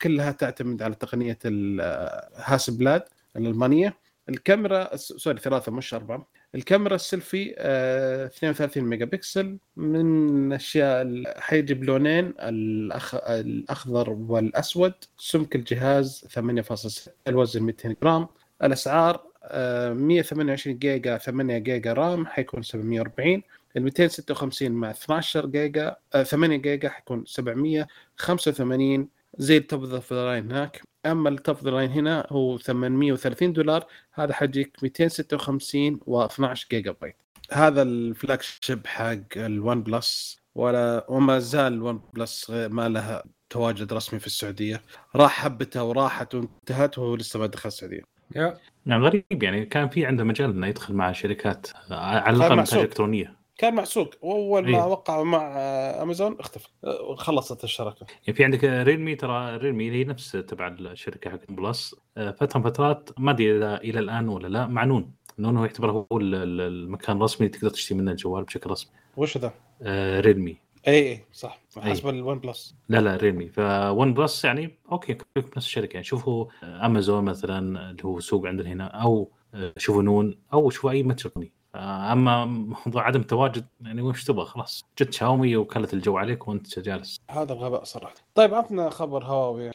كلها 0.02 0.32
تعتمد 0.32 0.82
على 0.82 0.94
تقنية 0.94 1.38
الهاسلبلاد 1.44 3.02
الألمانية. 3.36 3.96
الكاميرا 4.28 4.96
sorry 4.96 5.38
ثلاثة 5.38 5.72
مش 5.72 5.94
أربعة. 5.94 6.26
الكاميرا 6.54 6.94
السيلفي 6.94 7.54
آه، 7.58 8.26
32 8.26 8.84
ميجا 8.84 9.04
بكسل 9.04 9.58
من 9.76 10.52
اشياء 10.52 11.02
ال- 11.02 11.34
حيجي 11.42 11.74
بلونين 11.74 12.34
الأخ... 12.38 13.14
الأخضر 13.14 14.10
والأسود. 14.10 14.92
سمك 15.18 15.56
الجهاز 15.56 16.24
8.6 16.28 17.08
الوزن 17.28 17.62
200 17.62 17.96
جرام. 18.02 18.26
الأسعار 18.62 19.28
آه، 19.44 19.92
128 19.92 20.78
جيجا 20.78 21.18
8 21.18 21.58
جيجا 21.58 21.92
RAM 21.92 22.26
حيكون 22.26 22.62
740 22.62 23.42
ال 23.76 23.82
256 23.82 24.70
مع 24.72 24.90
12 24.90 25.46
جيجا 25.46 25.96
آه، 26.14 26.22
8 26.22 26.56
جيجا 26.56 26.88
حيكون 26.88 27.24
785 27.26 29.08
زي 29.38 29.56
ال 29.56 29.63
top 29.63 29.84
ذا 29.84 30.38
هناك. 30.38 30.87
أما 31.12 31.28
ال 31.28 31.38
top 31.38 31.68
line 31.68 31.90
هنا 31.90 32.26
هو 32.30 32.58
830 32.58 33.52
دولار 33.52 33.86
هذا 34.12 34.32
حيجيك 34.32 34.76
256 34.82 36.00
و12 36.00 36.68
جيجا 36.70 36.94
بايت. 37.00 37.16
هذا 37.52 37.82
ال 37.82 38.40
flagship 38.40 38.86
حق 38.86 39.18
الون 39.36 39.82
بلس 39.82 40.40
ولا 40.54 41.06
وما 41.08 41.38
زال 41.38 41.72
الون 41.72 42.02
بلس 42.14 42.50
ما 42.50 42.88
لها 42.88 43.24
تواجد 43.50 43.92
رسمي 43.92 44.20
في 44.20 44.26
السعودية. 44.26 44.82
راح 45.16 45.32
حبته 45.32 45.84
وراحت 45.84 46.34
وانتهت 46.34 46.98
وهو 46.98 47.14
لسه 47.14 47.38
ما 47.38 47.46
دخل 47.46 47.68
السعودية. 47.68 48.02
يا. 48.36 48.58
يعني 48.86 49.04
غريب 49.04 49.42
يعني. 49.42 49.66
كان 49.66 49.88
في 49.88 50.06
عنده 50.06 50.24
مجال 50.24 50.50
إنه 50.50 50.66
يدخل 50.66 50.94
مع 50.94 51.12
شركات 51.12 51.66
على 51.90 52.36
الأقل 52.36 52.78
إلكترونية. 52.80 53.37
كان 53.58 53.74
مع 53.74 53.89
سوق 53.89 54.10
وأول 54.22 54.70
ما 54.70 54.78
إيه. 54.78 54.86
وقع 54.86 55.22
مع 55.22 55.52
آه، 55.56 56.02
امازون 56.02 56.36
اختفى. 56.40 56.68
آه، 56.84 57.14
خلصت 57.14 57.64
الشراكة. 57.64 58.06
يعني 58.26 58.36
في 58.36 58.44
عندك 58.44 58.64
ريلمي 58.64 59.14
ترى 59.14 59.56
ريلمي 59.56 59.90
هي 59.90 60.04
نفس 60.04 60.32
تبع 60.32 60.66
الشركة 60.68 61.30
حقت 61.30 61.52
بلس 61.52 61.94
آه، 62.16 62.30
فترة 62.30 62.58
من 62.58 62.64
فترات 62.64 63.10
ما 63.18 63.30
أدري 63.30 63.56
إذا 63.56 63.76
إلى 63.76 63.98
الآن 63.98 64.28
ولا 64.28 64.48
لا 64.48 64.66
مع 64.66 64.84
نون 64.84 65.10
نون 65.38 65.56
هو 65.56 65.64
يعتبر 65.64 65.90
هو 65.90 66.06
ال- 66.18 66.34
ال- 66.34 66.60
المكان 66.60 67.16
الرسمي 67.16 67.46
اللي 67.46 67.58
تقدر 67.58 67.70
تشتري 67.70 67.98
منه 67.98 68.10
الجوال 68.10 68.44
بشكل 68.44 68.70
رسمي. 68.70 68.92
وش 69.16 69.38
ذا؟ 69.38 69.52
آه، 69.82 70.20
ريلمي 70.20 70.56
اي 70.88 71.08
اي 71.12 71.24
صح. 71.32 71.58
حسب 71.78 72.08
الون 72.08 72.38
بلس 72.38 72.74
لا 72.88 72.98
لا 73.00 73.16
ريلمي 73.16 73.48
فون 73.48 74.14
بلس 74.14 74.44
يعني 74.44 74.78
أوكي 74.92 75.18
نفس 75.36 75.56
الشركة. 75.66 75.92
يعني 75.94 76.04
شوفوا 76.04 76.46
آه، 76.64 76.86
امازون 76.86 77.24
مثلا 77.24 77.90
اللي 77.90 78.04
هو 78.04 78.20
سوق 78.20 78.46
عندنا 78.46 78.68
هنا 78.68 78.84
أو 78.86 79.30
آه، 79.54 79.72
شوفوا 79.76 80.02
نون 80.02 80.38
أو 80.52 80.70
شوفوا 80.70 80.90
أي 80.90 81.02
متجر 81.02 81.30
تقني 81.30 81.46
آه، 81.46 81.57
اما 81.74 82.44
موضوع 82.44 83.02
عدم 83.06 83.20
التواجد 83.20 83.66
يعني 83.80 84.02
وش 84.02 84.24
تبغى؟ 84.24 84.46
خلاص. 84.46 84.84
جت 84.98 85.12
شاومي 85.12 85.56
وكلت 85.56 85.94
الجو 85.94 86.16
عليك 86.18 86.48
وأنت 86.48 86.78
جالس. 86.78 87.20
هذا 87.30 87.54
غباء 87.54 87.84
صراحة. 87.84 88.14
طيب 88.34 88.54
عطنا 88.54 88.90
خبر 88.90 89.24
هواوي. 89.24 89.70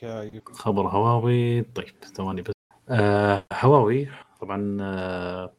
خبر 0.53 0.87
هواوي. 0.87 1.61
طيب 1.61 1.93
ثواني 2.15 2.41
بس. 2.41 2.53
آه 2.89 3.43
هواوي 3.53 4.07
طبعا 4.41 4.77
آه 4.81 5.53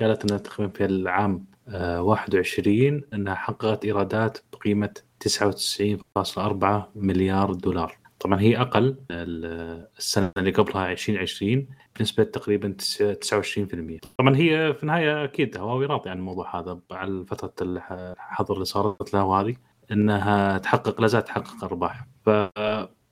قالت 0.00 0.24
إنها 0.24 0.38
تقريبا 0.38 0.72
في 0.72 0.84
العام 0.84 1.46
آه 1.68 2.02
21 2.02 3.02
إنها 3.14 3.34
حققت 3.34 3.84
إيرادات 3.84 4.38
بقيمة 4.52 4.94
99.4 5.20 6.90
مليار 6.94 7.52
دولار. 7.52 7.98
طبعا 8.20 8.40
هي 8.40 8.60
أقل 8.60 8.96
ال- 9.10 9.86
السنة 9.98 10.32
اللي 10.36 10.50
قبلها 10.50 10.92
2020 10.92 11.66
بنسبة 11.98 12.24
تقريبا 12.24 12.76
تسعة- 12.82 13.16
29% 13.20 13.98
طبعا 14.18 14.36
هي 14.36 14.74
في 14.74 14.82
النهاية 14.82 15.24
أكيد 15.24 15.56
هواوي 15.58 15.86
راضيه 15.86 16.10
عن 16.10 16.18
الموضوع 16.18 16.60
هذا 16.60 16.78
على 16.90 17.24
فترة 17.28 17.52
الح- 17.62 17.92
الحظر 17.92 18.54
اللي 18.54 18.64
صارت 18.64 19.14
لها 19.14 19.22
وهذه 19.22 19.56
إنها 19.92 20.58
تحقق 20.58 21.00
لا 21.00 21.06
زالت 21.06 21.26
تحقق 21.26 21.64
أرباح. 21.64 22.06
ف 22.24 22.28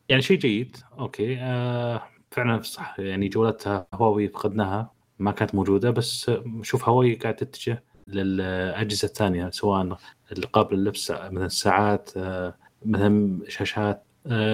يعني 0.09 0.22
شيء 0.22 0.38
جيد 0.38 0.76
أوكي 0.98 1.36
آه 1.40 2.02
فعلا 2.30 2.62
صح. 2.62 3.00
يعني 3.00 3.28
جولتها 3.28 3.86
هواوي 3.94 4.28
فقدناها 4.28 4.92
ما 5.18 5.30
كانت 5.32 5.55
موجودة 5.55 5.90
بس 5.90 6.30
شوف 6.62 6.88
هواوي 6.88 7.14
قاعد 7.14 7.36
تتجه 7.36 7.84
للأجهزة 8.09 9.07
الثانية 9.07 9.50
سواء 9.50 9.98
القابل 10.32 10.76
للبس 10.76 11.11
مثلا 11.11 11.46
الساعات 11.46 12.11
آه 12.16 12.55
مثلا 12.86 13.38
شاشات 13.48 14.05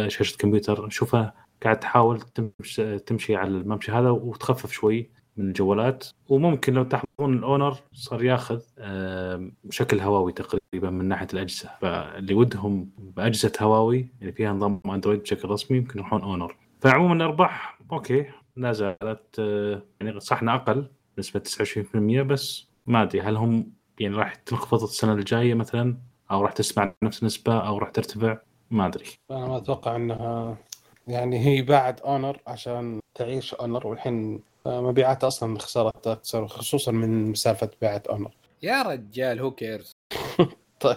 شاشة 0.08 0.36
كمبيوتر. 0.36 0.88
شوفها 0.88 1.34
قاعد 1.62 1.80
تحاول 1.80 2.20
تمشي, 3.06 3.36
على 3.36 3.48
الممشى 3.48 3.92
هذا 3.92 4.10
وتخفف 4.10 4.72
شوي 4.72 5.10
من 5.36 5.48
الجوالات. 5.48 6.06
وممكن 6.28 6.74
لو 6.74 6.82
تلاحظون 6.82 7.38
الأونر 7.38 7.76
صار 7.92 8.24
ياخذ 8.24 8.60
آه، 8.78 9.50
شكل 9.70 10.00
هواوي 10.00 10.32
تقريبا 10.32 10.90
من 10.90 11.04
ناحية 11.04 11.28
الأجهزة. 11.34 11.70
فاللي 11.80 12.34
ودهم 12.34 12.90
بأجهزة 12.98 13.52
هواوي 13.60 14.08
اللي 14.20 14.32
فيها 14.32 14.52
نظام 14.52 14.80
أندرويد 14.86 15.20
بشكل 15.20 15.48
رسمي 15.48 15.76
يمكن 15.78 15.98
يروحون 15.98 16.22
أونر. 16.22 16.56
فعموما 16.80 17.14
الأرباح 17.14 17.78
أوكي 17.92 18.26
لا 18.56 18.72
زالت 18.72 19.38
آه، 19.38 19.82
يعني 20.00 20.20
صح 20.20 20.42
أقل 20.42 20.86
بنسبه 21.16 21.40
29% 21.40 22.22
بس 22.22 22.68
ما 22.86 23.02
أدري 23.02 23.20
هل 23.20 23.36
هم 23.36 23.72
يعني 23.98 24.16
راح 24.16 24.34
تنخفض 24.34 24.82
السنة 24.82 25.12
الجاية 25.12 25.54
مثلا؟ 25.54 25.98
أو 26.30 26.42
راح 26.42 26.52
تسمع 26.52 26.94
نفس 27.02 27.20
النسبة 27.20 27.58
أو 27.58 27.78
راح 27.78 27.90
ترتفع؟ 27.90 28.38
ما 28.70 28.86
أدري. 28.86 29.04
أنا 29.30 29.46
ما 29.46 29.56
أتوقع 29.56 29.96
إنها 29.96 30.56
يعني 31.08 31.38
هي 31.46 31.62
باعت 31.62 32.00
أونر 32.00 32.40
عشان 32.46 33.00
تعيش 33.14 33.54
أونر 33.54 33.86
والحين 33.86 34.40
مبيعاتها 34.66 35.26
أصلا 35.26 35.58
خسرت 35.58 36.06
أكثر 36.06 36.46
خصوصا 36.48 36.92
من 36.92 37.34
سالفه 37.34 37.70
بيعت 37.80 38.06
أونر. 38.06 38.30
يا 38.62 38.82
رجال 38.82 39.40
هو 39.40 39.50
كيرز 39.50 39.92
طيب 40.80 40.96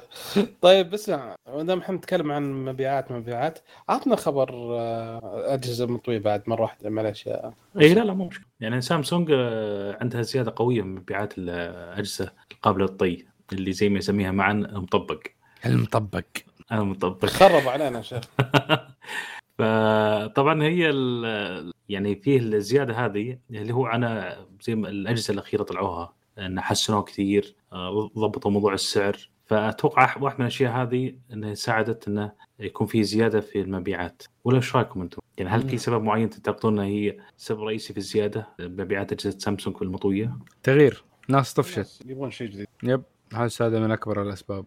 طيب 0.62 0.94
اسمع 0.94 1.36
ما 1.48 1.64
دام 1.64 1.80
إحنا 1.80 1.96
نتكلم 1.96 2.32
عن 2.32 2.66
مبيعات 2.66 3.12
مبيعات 3.12 3.60
عطنا 3.90 4.16
خبر 4.16 4.50
آه، 4.54 5.54
أجهزة 5.54 5.86
مطوية 5.86 6.20
بعد 6.20 6.44
مرة 6.48 6.62
واحدة 6.62 6.90
معلش 6.90 7.28
اي 7.28 7.94
لا 7.94 8.02
لا 8.02 8.14
مو 8.14 8.26
مشكلة. 8.26 8.46
يعني 8.60 8.82
سامسونج 8.82 9.30
آه، 9.34 9.98
عندها 10.02 10.22
زيادة 10.22 10.54
قوية 10.56 10.82
من 10.82 10.96
مبيعات 10.96 11.34
الأجهزة 11.38 12.32
القابلة 12.52 12.86
للطي 12.86 13.26
اللي 13.54 13.74
زي 13.74 13.90
ما 13.90 13.98
يسميها 13.98 14.32
معا 14.32 14.52
المطبق. 14.52 15.20
المطبق. 15.66 16.24
المطبق 16.72 17.26
خرب 17.26 17.68
علينا 17.68 17.98
يا 17.98 18.02
شيخ. 18.02 18.24
فطبعا 19.60 20.64
هي 20.64 20.90
ال- 20.90 21.72
يعني 21.90 22.16
فيه 22.16 22.40
الزيادة 22.40 22.94
هذه 23.06 23.38
اللي 23.52 23.74
هو 23.74 23.88
أنا 23.88 24.38
زي 24.62 24.76
ما 24.76 24.90
الأجهزة 24.90 25.34
الأخيرة 25.34 25.64
طلعوها 25.64 26.14
إن 26.40 26.62
حسنوها 26.62 27.02
كثير 27.02 27.56
آه، 27.74 28.12
ضبطوا 28.18 28.52
موضوع 28.52 28.74
السعر. 28.74 29.30
فأتوقع 29.46 30.02
واحدة 30.02 30.38
من 30.38 30.42
الأشياء 30.42 30.72
هذه 30.74 31.16
إنها 31.34 31.54
ساعدت 31.54 32.08
إنه 32.08 32.32
يكون 32.60 32.88
في 32.88 33.04
زيادة 33.04 33.40
في 33.40 33.62
المبيعات. 33.62 34.24
ولا 34.44 34.58
إيش 34.58 34.76
رأيكم 34.76 35.02
أنتم؟ 35.02 35.22
يعني 35.38 35.50
هل 35.50 35.70
في 35.70 35.78
سبب 35.78 36.04
معين 36.04 36.30
تعتقدون 36.30 36.74
انه 36.80 36.88
هي 36.88 37.18
سبب 37.38 37.64
رئيسي 37.64 37.94
في 37.94 38.00
الزيادة؟ 38.00 38.48
مبيعات 38.60 39.12
أجهزة 39.12 39.40
سامسونج 39.40 39.76
المطويه؟ 39.82 40.38
تغيير. 40.64 41.04
ناس 41.30 41.54
طفشت. 41.54 42.02
يبون 42.06 42.32
شيء 42.32 42.48
جديد. 42.48 42.68
يب 42.84 43.04
هذا 43.34 43.80
من 43.80 43.92
أكبر 43.92 44.22
الأسباب. 44.22 44.66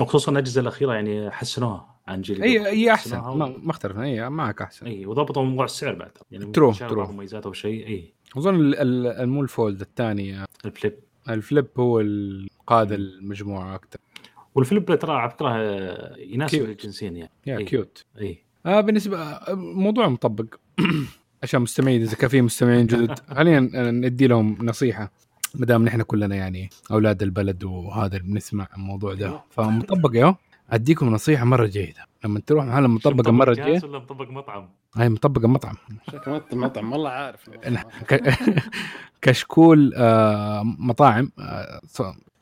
وخصوصا 0.00 0.32
الأجهزة 0.32 0.60
الأخيرة 0.60 0.92
يعني 0.92 1.30
حسنوها 1.30 1.94
عن 2.08 2.22
هي 2.28 2.58
دوغ. 2.58 2.66
هي 2.68 2.92
احسن 2.92 3.18
و- 3.20 3.34
ما 3.34 3.70
اختلف 3.70 3.96
هي 3.96 4.30
معك 4.30 4.62
أحسن. 4.62 4.86
إي 4.86 5.06
وضبطوا 5.06 5.44
موضوع 5.44 5.64
السعر 5.64 5.94
بعد. 5.94 6.10
يعني 6.30 6.52
true. 6.58 6.82
بعض 6.92 7.10
مميزات 7.10 7.46
أو 7.46 7.52
شيء 7.52 7.86
إي. 7.86 8.12
أظن 8.36 8.54
ال- 8.54 8.74
ال- 8.74 9.06
المو 9.06 9.42
الفولد 9.42 9.80
الثاني 9.80 10.44
الفليب. 10.64 10.94
الفليب 11.28 11.66
هو 11.78 12.00
القاد 12.00 12.92
المجموعة 12.92 13.74
أكثر. 13.74 13.98
والفليب 14.54 14.98
ترى 14.98 15.12
على 15.12 15.30
فكرة 15.30 15.48
آه، 15.56 16.16
يناسب. 16.18 16.64
الجنسين 16.64 17.16
يعني. 17.16 17.30
يا 17.46 17.58
إيه. 17.58 17.64
كيوت 17.66 18.04
إي. 18.20 18.42
آه 18.66 18.80
بالنسبة 18.80 19.18
آه، 19.22 19.54
موضوع 19.54 20.08
مطبق. 20.08 20.54
عشان 21.42 21.60
مستمعين 21.60 22.02
إذا 22.02 22.16
كان 22.16 22.30
في 22.30 22.42
مستمعين 22.42 22.86
جدد. 22.86 23.18
خلينا 23.18 23.90
ندي 23.90 24.26
لهم 24.26 24.58
نصيحة. 24.60 25.12
ما 25.58 25.66
دام 25.66 25.84
نحن 25.84 26.02
كلنا 26.02 26.34
يعني 26.36 26.70
أولاد 26.90 27.22
البلد 27.22 27.64
وهذا 27.64 28.18
بنسمع 28.18 28.66
الموضوع 28.76 29.14
ده. 29.14 29.40
فمطبق 29.50 30.10
يا. 30.14 30.34
أديكم 30.70 31.08
نصيحة 31.08 31.44
مرة 31.44 31.66
جيدة. 31.66 32.06
لما 32.24 32.40
تروح 32.46 32.64
محل 32.64 32.88
مطبق 32.88 33.28
المره 33.28 33.54
جهاز 33.54 33.66
الجايه 33.66 33.84
ولا 33.90 33.98
مطبق 33.98 34.30
مطعم؟ 34.30 34.68
هاي 34.96 35.08
مطبق 35.08 35.44
المطعم 35.44 35.74
شكل 36.12 36.30
مط- 36.30 36.54
مطعم 36.54 36.92
والله 36.92 37.10
عارف. 37.10 37.50
كشكول 39.22 39.92
آه، 39.96 40.62
مطاعم 40.78 41.30
آه، 41.38 41.80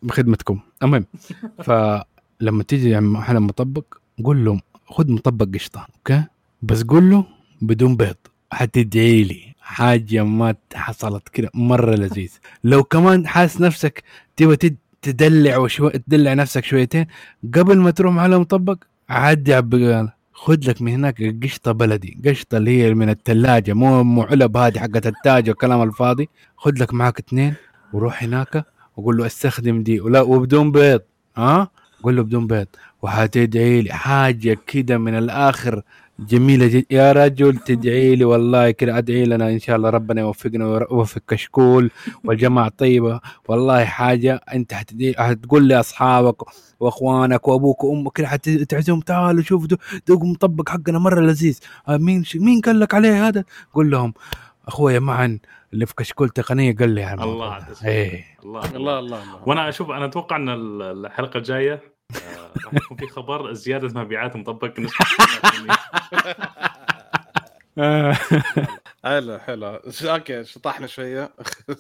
بخدمتكم. 0.02 0.60
المهم 0.82 1.06
فلما 1.66 2.62
تيجي 2.68 3.00
محل 3.00 3.40
مطبق 3.40 3.84
قول 4.24 4.44
لهم 4.44 4.60
خذ 4.86 5.12
مطبق 5.12 5.54
قشطة 5.54 5.86
أوكي؟ 5.98 6.24
بس 6.62 6.82
قول 6.82 7.10
له 7.10 7.24
بدون 7.62 7.96
بيض 7.96 8.16
حتدعي 8.52 9.24
لي. 9.24 9.54
حاجة 9.66 10.24
ما 10.24 10.54
حصلت 10.74 11.28
كده 11.28 11.50
مرة 11.54 11.94
لذيذ. 11.94 12.32
لو 12.64 12.84
كمان 12.84 13.26
حاسس 13.26 13.60
نفسك 13.60 14.02
تبغى 14.36 14.56
تد- 14.56 14.76
تدلع 15.02 15.56
وشوي 15.56 15.90
تدلع 15.90 16.34
نفسك 16.34 16.64
شويتين 16.64 17.06
قبل 17.54 17.78
ما 17.78 17.90
تروح 17.90 18.14
محل 18.14 18.38
مطبق 18.38 18.76
عدي 19.08 19.54
على 19.54 20.12
خذ 20.32 20.58
لك 20.68 20.82
من 20.82 20.92
هناك 20.92 21.36
قشطة 21.44 21.72
بلدي 21.72 22.18
قشطة 22.26 22.56
اللي 22.58 22.82
هي 22.82 22.94
من 22.94 23.10
الثلاجه 23.10 23.72
مو 23.72 24.02
مو 24.04 24.22
علب 24.22 24.56
هذه 24.56 24.78
حقت 24.78 25.06
التاج 25.06 25.48
والكلام 25.48 25.82
الفاضي. 25.82 26.28
خذ 26.56 26.72
لك 26.80 26.94
معاك 26.94 27.18
اثنين 27.18 27.54
وروح 27.92 28.22
هناك 28.22 28.64
وقول 28.96 29.16
له 29.16 29.26
استخدم 29.26 29.82
دي. 29.82 30.00
ولا 30.00 30.20
وبدون 30.20 30.72
بيض 30.72 31.00
ها؟ 31.36 31.70
قول 32.02 32.16
له 32.16 32.22
بدون 32.22 32.46
بيض. 32.46 32.66
وحتدعي 33.02 33.82
لي 33.82 33.92
حاجة 33.92 34.58
كده 34.66 34.98
من 34.98 35.14
الآخر 35.18 35.82
جميلة 36.18 36.66
جدا 36.66 36.86
يا 36.90 37.12
رجل 37.12 37.56
تدعي 37.58 38.16
لي 38.16 38.24
والله 38.24 38.70
كده 38.70 38.98
أدعي 38.98 39.24
لنا 39.24 39.50
إن 39.50 39.58
شاء 39.58 39.76
الله 39.76 39.90
ربنا 39.90 40.20
يوفقنا 40.20 40.66
ويوفق 40.66 41.22
كشكول 41.28 41.90
والجماعة 42.24 42.66
الطيبه 42.66 43.20
والله 43.48 43.84
حاجة 43.84 44.40
أنت 44.54 44.74
حتدعي 44.74 45.14
حتقول 45.18 45.68
لأصحابك 45.68 46.42
وأخوانك 46.80 47.48
وأبوك 47.48 47.84
وأمك 47.84 48.12
كده 48.12 48.26
حتعزمهم 48.28 49.00
تعالوا 49.00 49.42
شوفوا 49.42 49.66
دو- 49.66 49.76
دوقوا 50.08 50.26
مطبق 50.28 50.68
حقنا 50.68 50.98
مرة 50.98 51.20
لذيذ. 51.20 51.58
آه، 51.88 51.96
مين 51.96 52.24
مين 52.34 52.60
قال 52.60 52.80
لك 52.80 52.94
عليه 52.94 53.28
هذا؟ 53.28 53.44
قول 53.74 53.90
لهم 53.90 54.14
أخويا 54.68 54.98
معا 54.98 55.38
اللي 55.72 55.86
في 55.86 55.94
كشكول 55.94 56.28
تقنية. 56.28 56.76
قال 56.76 56.90
لي 56.90 57.02
على 57.02 57.22
الله. 57.24 57.66
إيه. 57.84 58.24
الله 58.44 58.60
الله 58.76 58.98
الله 58.98 59.22
الله. 59.22 59.48
وأنا 59.48 59.68
أشوف 59.68 59.90
أنا 59.90 60.04
أتوقع 60.04 60.36
إن 60.36 60.48
ال- 60.48 61.06
الحلقة 61.06 61.38
الجاية 61.38 61.72
آه، 62.14 62.18
راح 62.64 62.74
يكون 62.74 62.96
في 62.96 63.06
خبر 63.06 63.52
زيادة 63.52 64.00
مبيعات 64.00 64.36
مطبق. 64.36 64.72
نسبه. 64.80 65.75
حلو 69.04 69.38
حلو. 69.38 69.78
أوكي 70.04 70.44
شطحنا 70.44 70.86
شوية. 70.86 71.30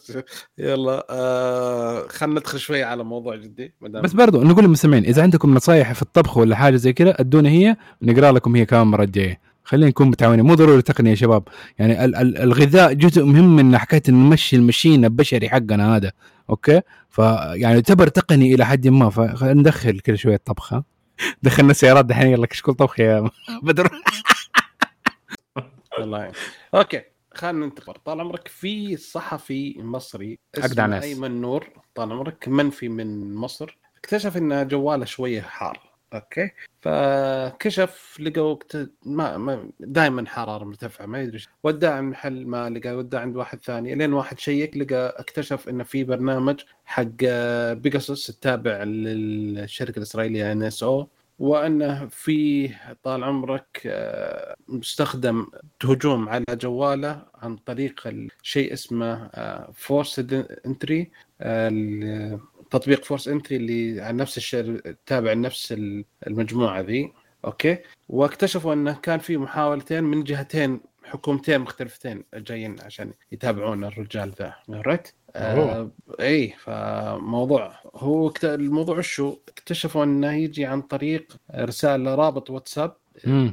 يلا 0.58 1.06
آه 1.10 2.06
خلينا 2.08 2.40
ندخل 2.40 2.58
شوية 2.58 2.84
على 2.84 3.04
موضوع 3.04 3.36
جدي 3.36 3.74
مدام 3.80 4.02
بس 4.02 4.12
برضو 4.12 4.42
نقول 4.42 4.64
للمستمعين 4.64 5.04
إذا 5.04 5.22
عندكم 5.22 5.54
نصايح 5.54 5.92
في 5.92 6.02
الطبخ 6.02 6.36
ولا 6.36 6.56
حاجة 6.56 6.76
زي 6.76 6.92
كذا 6.92 7.20
ادونا 7.20 7.48
هي 7.48 7.76
نقرأ 8.02 8.32
لكم 8.32 8.56
هي 8.56 8.66
كمان 8.66 8.82
المره 8.82 9.02
الجاية. 9.04 9.40
خلينا 9.64 9.88
نكون 9.88 10.08
متعاونين. 10.08 10.44
مو 10.44 10.54
ضروري 10.54 10.82
تقنية 10.82 11.10
يا 11.10 11.14
شباب. 11.16 11.42
يعني 11.78 12.04
ال- 12.04 12.16
ال- 12.16 12.38
الغذاء 12.38 12.92
جزء 12.92 13.24
مهم 13.24 13.56
من 13.56 13.78
حكاية 13.78 14.02
نمشي 14.08 14.56
المشين 14.56 15.04
البشري 15.04 15.48
حقنا 15.48 15.96
هذا. 15.96 16.12
أوكي؟ 16.50 16.80
فيعني 17.10 17.74
يعتبر 17.74 18.08
تقني 18.08 18.54
إلى 18.54 18.66
حد 18.66 18.88
ما. 18.88 19.10
فندخل 19.10 20.00
كذا 20.00 20.16
شوية 20.16 20.40
طبخ 20.44 20.72
ها 20.74 20.84
دخلنا 21.42 21.72
سيارات 21.72 22.04
دحين 22.04 22.26
يلا 22.26 22.46
كشكول 22.46 22.74
طبخ 22.74 23.00
يا 23.00 23.30
بدر. 23.62 23.90
الله 25.98 26.18
يعين. 26.18 26.32
أوكي 26.74 27.02
خلينا 27.34 27.66
ننتقل 27.66 27.94
طال 27.94 28.20
عمرك 28.20 28.48
في 28.48 28.96
صحفي 28.96 29.74
مصري 29.78 30.38
اسمه. 30.54 31.02
أيمن 31.02 31.40
نور. 31.40 31.68
طال 31.94 32.12
عمرك 32.12 32.48
منفي 32.48 32.88
من 32.88 33.34
مصر؟ 33.34 33.78
اكتشف 33.96 34.36
إن 34.36 34.68
جواله 34.68 35.04
شوية 35.04 35.40
حار. 35.40 35.95
أوكي. 36.16 36.50
فكشف 36.80 38.16
لقوا 38.20 38.56
ما, 39.04 39.36
ما 39.36 39.70
دائما 39.80 40.26
حرارة 40.26 40.64
مرتفعة 40.64 41.06
ما 41.06 41.20
يدري 41.20 41.38
عند 41.62 42.00
محل 42.00 42.46
ما 42.46 42.70
لقى 42.70 42.92
وداه 42.96 43.18
عند 43.20 43.36
واحد 43.36 43.58
ثاني. 43.58 43.94
لين 43.94 44.12
واحد 44.12 44.38
شيك 44.38 44.76
لقى 44.76 45.14
اكتشف 45.18 45.68
إنه 45.68 45.84
في 45.84 46.04
برنامج 46.04 46.60
حق 46.84 47.24
بيجاسوس 47.72 48.30
التابع 48.30 48.82
للشركة 48.82 49.98
الإسرائيلية 49.98 50.52
NSO 50.52 51.08
وإنه 51.38 52.06
في 52.06 52.68
طال 53.02 53.24
عمرك 53.24 53.82
آه، 53.86 54.56
مستخدم 54.68 55.46
هجوم 55.84 56.28
على 56.28 56.44
جواله 56.50 57.22
عن 57.34 57.56
طريق 57.56 58.06
الشيء 58.06 58.72
اسمه 58.72 59.30
forced 59.74 60.20
entry 60.66 61.10
تطبيق 62.70 63.04
forced 63.04 63.28
entry 63.28 63.56
اللي 63.56 64.00
عن 64.00 64.16
نفس 64.16 64.36
الشيء 64.36 64.80
تابع 65.06 65.32
لنفس 65.32 65.74
المجموعة 66.26 66.80
ذي. 66.80 67.12
أوكي. 67.44 67.78
واكتشفوا 68.08 68.72
أنه 68.72 68.92
كان 68.92 69.18
في 69.18 69.36
محاولتين 69.36 70.04
من 70.04 70.24
جهتين 70.24 70.80
حكومتين 71.04 71.60
مختلفتين 71.60 72.24
جايين 72.34 72.76
عشان 72.80 73.12
يتابعون 73.32 73.84
الرجال 73.84 74.32
ذا. 74.38 74.54
right 74.70 75.08
آه 75.36 75.90
إي 76.20 76.54
فموضوع 76.58 77.72
هو 77.94 78.32
الموضوع 78.44 79.00
شو؟ 79.00 79.36
اكتشفوا 79.48 80.04
أنه 80.04 80.32
يجي 80.32 80.64
عن 80.64 80.82
طريق 80.82 81.36
رسالة 81.54 82.14
رابط 82.14 82.50
واتساب. 82.50 82.96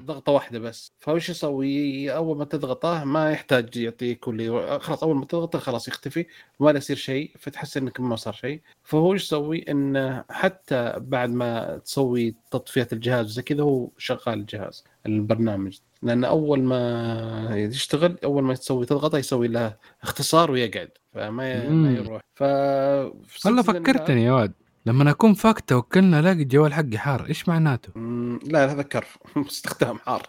ضغطة 0.06 0.32
واحدة 0.32 0.60
بس. 0.60 0.92
فوش 1.00 1.30
يسوي؟ 1.30 2.12
أول 2.16 2.38
ما 2.38 2.46
تضغطه 2.46 3.04
ما 3.04 3.32
يحتاج 3.32 3.78
يعطيك 3.78 4.20
كل 4.20 4.62
خلاص 4.80 5.04
أول 5.04 5.16
ما 5.16 5.26
تضغطه 5.26 5.60
خلاص 5.60 5.88
يختفي 5.88 6.26
وما 6.60 6.72
لا 6.72 6.78
يصير 6.78 6.96
شيء 6.96 7.32
فتحس 7.40 7.78
إنك 7.78 8.00
ما 8.00 8.16
صار 8.16 8.34
شيء. 8.34 8.62
فهو 8.84 9.14
إيش 9.14 9.24
يسوي؟ 9.24 9.66
إنه 9.70 10.24
حتى 10.30 10.94
بعد 10.98 11.30
ما 11.30 11.78
تسوي 11.78 12.36
تطفيه 12.52 12.88
الجهاز 12.94 13.28
زي 13.28 13.42
كذا 13.42 13.64
هو 13.64 13.90
شغال 13.98 14.40
الجهاز 14.40 14.84
البرنامج. 15.06 15.78
لأن 16.02 16.24
أول 16.24 16.62
ما 16.62 17.50
يشتغل 17.54 18.18
أول 18.24 18.44
ما 18.44 18.54
تسوي 18.54 18.86
تضغطه 18.86 19.18
يسوي 19.18 19.48
له 19.48 19.76
اختصار 20.04 20.52
ويقعد 20.52 20.90
فما 21.14 21.70
ما. 21.70 21.92
يروح. 21.92 22.22
ف 22.36 22.44
والله 23.46 23.62
فكرتني 23.62 24.24
يا 24.24 24.32
واد. 24.32 24.54
لما 24.86 25.12
أكون 25.12 25.34
فاك 25.34 25.60
توكلنا 25.60 26.20
الاقي 26.20 26.42
الجوال 26.42 26.74
حقي 26.74 26.98
حار 26.98 27.26
إيش 27.26 27.50
معناته؟ 27.50 27.92
لا 28.46 28.72
هذا 28.72 28.82
كرف 28.82 29.18
استخدام 29.38 29.98
حار. 30.06 30.22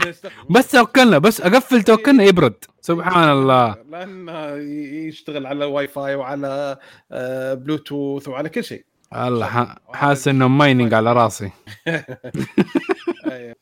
بس 0.50 0.70
توكلنا 0.70 1.18
بس 1.18 1.40
أقفل 1.40 1.82
توكلنا 1.82 2.24
يبرد. 2.24 2.54
سبحان 2.80 3.30
الله. 3.30 3.76
لأنه 3.90 4.56
يشتغل 5.08 5.46
على 5.46 5.64
واي 5.64 5.88
فاي 5.88 6.14
وعلى 6.14 6.78
آه، 7.12 7.54
بلوتوث 7.54 8.28
وعلى 8.28 8.48
كل 8.48 8.64
شيء. 8.64 8.84
الله 9.14 9.76
حاسس 9.92 10.28
إنه 10.28 10.48
mining 10.48 10.94
على 10.94 11.12
راسي. 11.12 11.50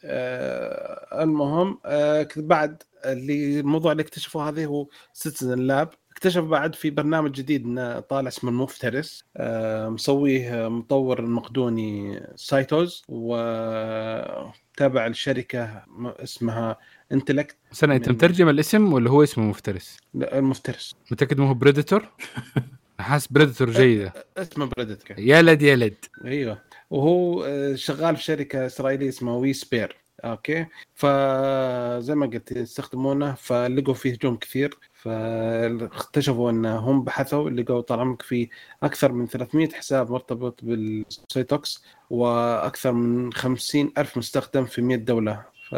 آه، 0.04 1.22
المهم 1.22 1.78
آه، 1.86 2.28
بعد 2.36 2.82
اللي 3.04 3.60
الموضوع 3.60 3.92
اللي 3.92 4.02
اكتشفوه 4.02 4.48
هذا 4.48 4.66
هو 4.66 4.86
Citizen 5.12 5.58
Lab 5.58 5.90
اكتشف 6.18 6.42
بعد 6.44 6.74
في 6.74 6.90
برنامج 6.90 7.32
جديد 7.32 7.64
إنه 7.64 8.00
طالع 8.00 8.28
اسمه 8.28 8.50
المفترس 8.50 9.24
آه، 9.36 9.88
مسويه 9.88 10.68
مطور 10.68 11.18
المقدوني 11.18 12.20
Cytrox 12.36 13.04
وتابع 13.08 15.06
الشركة 15.06 15.82
اسمها 16.04 16.76
انتلكت. 17.12 17.56
سنة 17.72 17.96
انت 17.96 18.08
مترجم 18.08 18.48
الاسم 18.48 18.92
ولا 18.92 19.10
هو 19.10 19.22
اسمه 19.22 19.44
مفترس؟ 19.44 19.96
المفترس. 20.14 20.94
متأكد 21.10 21.40
ما 21.40 21.48
هو 21.48 21.54
بريدتور؟ 21.54 22.08
حاسس 23.00 23.26
بريدتور 23.26 23.70
جيدة. 23.70 24.12
اسمه 24.36 24.66
بريدت 24.76 25.02
يلد 25.18 25.62
يلد 25.62 26.04
أيوه. 26.24 26.58
وهو 26.90 27.44
آه، 27.44 27.74
شغال 27.74 28.16
في 28.16 28.22
شركة 28.22 28.66
إسرائيلية 28.66 29.08
اسمها 29.08 29.34
وي 29.34 29.52
سبير. 29.52 29.96
أوكي. 30.24 30.66
فزي 30.94 32.14
ما 32.14 32.26
قلت 32.26 32.52
يستخدمونه 32.52 33.34
فلقوا 33.34 33.94
فيه 33.94 34.12
هجوم 34.12 34.36
كثير 34.36 34.78
فاكتشفوا 34.92 36.50
إن 36.50 36.66
هم 36.66 37.04
بحثوا 37.04 37.50
لقوا 37.50 37.80
طال 37.80 38.00
عمرك 38.00 38.22
في 38.22 38.48
أكثر 38.82 39.12
من 39.12 39.26
300 39.26 39.68
حساب 39.68 40.10
مرتبط 40.10 40.64
بالسيتوكس 40.64 41.84
وأكثر 42.10 42.92
من 42.92 43.32
50 43.32 43.92
ألف 43.98 44.16
مستخدم 44.18 44.64
في 44.64 44.82
100 44.82 44.96
دولة. 44.96 45.44
ف 45.68 45.72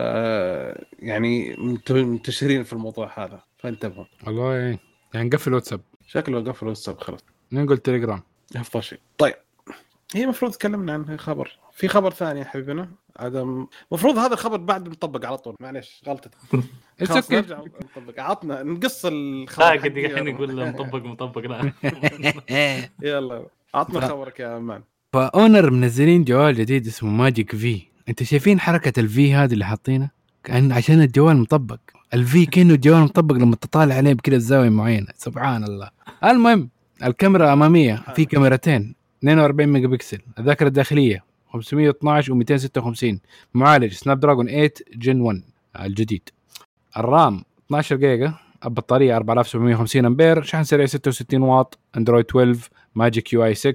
يعني 0.98 1.56
منت- 1.56 1.92
منتشرين 1.92 2.62
في 2.62 2.72
الموضوع 2.72 3.24
هذا. 3.24 3.42
فانتبهوا. 3.58 4.04
والله 4.26 4.54
يعني 5.14 5.28
نقفل 5.28 5.54
واتساب 5.54 5.80
شكله 6.06 6.40
قفلوا 6.40 6.72
السب 6.72 6.98
خلاص. 6.98 7.20
نقول 7.52 7.78
تليجرام؟ 7.78 8.22
أفضل 8.56 8.82
شيء. 8.82 8.98
طيب. 9.18 9.34
هي 10.14 10.24
المفروض 10.24 10.52
تكلمنا 10.52 10.92
عن 10.92 11.16
خبر. 11.18 11.58
في 11.80 11.88
خبر 11.88 12.10
ثاني 12.10 12.40
يا 12.40 12.44
حبيبنا. 12.44 12.88
هذا 13.20 13.40
المفروض 13.90 14.18
هذا 14.18 14.32
الخبر 14.32 14.56
بعد 14.56 14.88
مطبق 14.88 15.26
على 15.26 15.38
طول. 15.38 15.54
معلش 15.60 16.02
غلطتي 16.08 16.38
خلاص 17.08 17.28
okay. 17.28 17.32
نرجع 17.34 17.58
نطبق 17.96 18.20
عطنا 18.20 18.62
نقص 18.62 19.04
الخبر 19.04 19.64
لا 19.64 19.70
قد 19.70 19.78
حقي. 19.78 20.06
الحين 20.06 20.28
يقول 20.28 20.68
مطبق 20.68 21.04
مطبق 21.04 21.38
لا. 21.38 21.72
يلا 23.02 23.46
عطنا 23.74 24.08
خبرك 24.08 24.40
يا 24.40 24.58
man 24.58 24.82
ف 25.12 25.22
Honor 25.22 25.70
منزلين 25.70 26.24
جوال 26.24 26.54
جديد 26.54 26.86
اسمه 26.86 27.10
Magic 27.10 27.56
V 27.56 27.82
أنتوا 28.08 28.26
شايفين 28.26 28.60
حركة 28.60 29.00
ال 29.00 29.17
V 29.17 29.34
هذه 29.34 29.52
اللي 29.52 29.64
حاطينها 29.64 30.10
كأن 30.44 30.72
عشان 30.72 31.02
الجوال 31.02 31.36
مطبق. 31.36 31.78
ال 32.14 32.30
V 32.30 32.46
كأنه 32.46 32.74
الجوال 32.74 33.00
مطبق 33.00 33.34
لما 33.34 33.56
تطالع 33.56 33.94
عليه 33.94 34.12
بكذا 34.12 34.36
الزاويه 34.36 34.68
معينة. 34.68 35.06
سبحان 35.16 35.64
الله. 35.64 35.90
المهم 36.24 36.70
الكاميرا 37.04 37.52
أمامية. 37.52 38.04
في 38.14 38.24
كاميرتين 38.24 38.94
42 39.22 39.68
ميجا 39.68 39.86
بكسل 39.88 40.18
الذاكرة 40.38 40.68
الداخلية. 40.68 41.29
512 41.52 42.34
و256 42.34 43.18
معالج 43.54 43.92
Snapdragon 43.92 44.48
8 44.48 44.72
Gen 44.96 45.20
1 45.20 45.42
الجديد. 45.80 46.28
الرام 46.96 47.44
12 47.66 47.96
جيجا 47.96 48.34
البطارية 48.64 49.16
4750 49.16 50.04
أمبير 50.04 50.42
شحن 50.42 50.64
سريع 50.64 50.86
66 50.86 51.42
واط 51.42 51.78
أندرويد 51.96 52.24
12 52.30 52.70
Magic 52.94 53.32
UI 53.32 53.54
6 53.54 53.74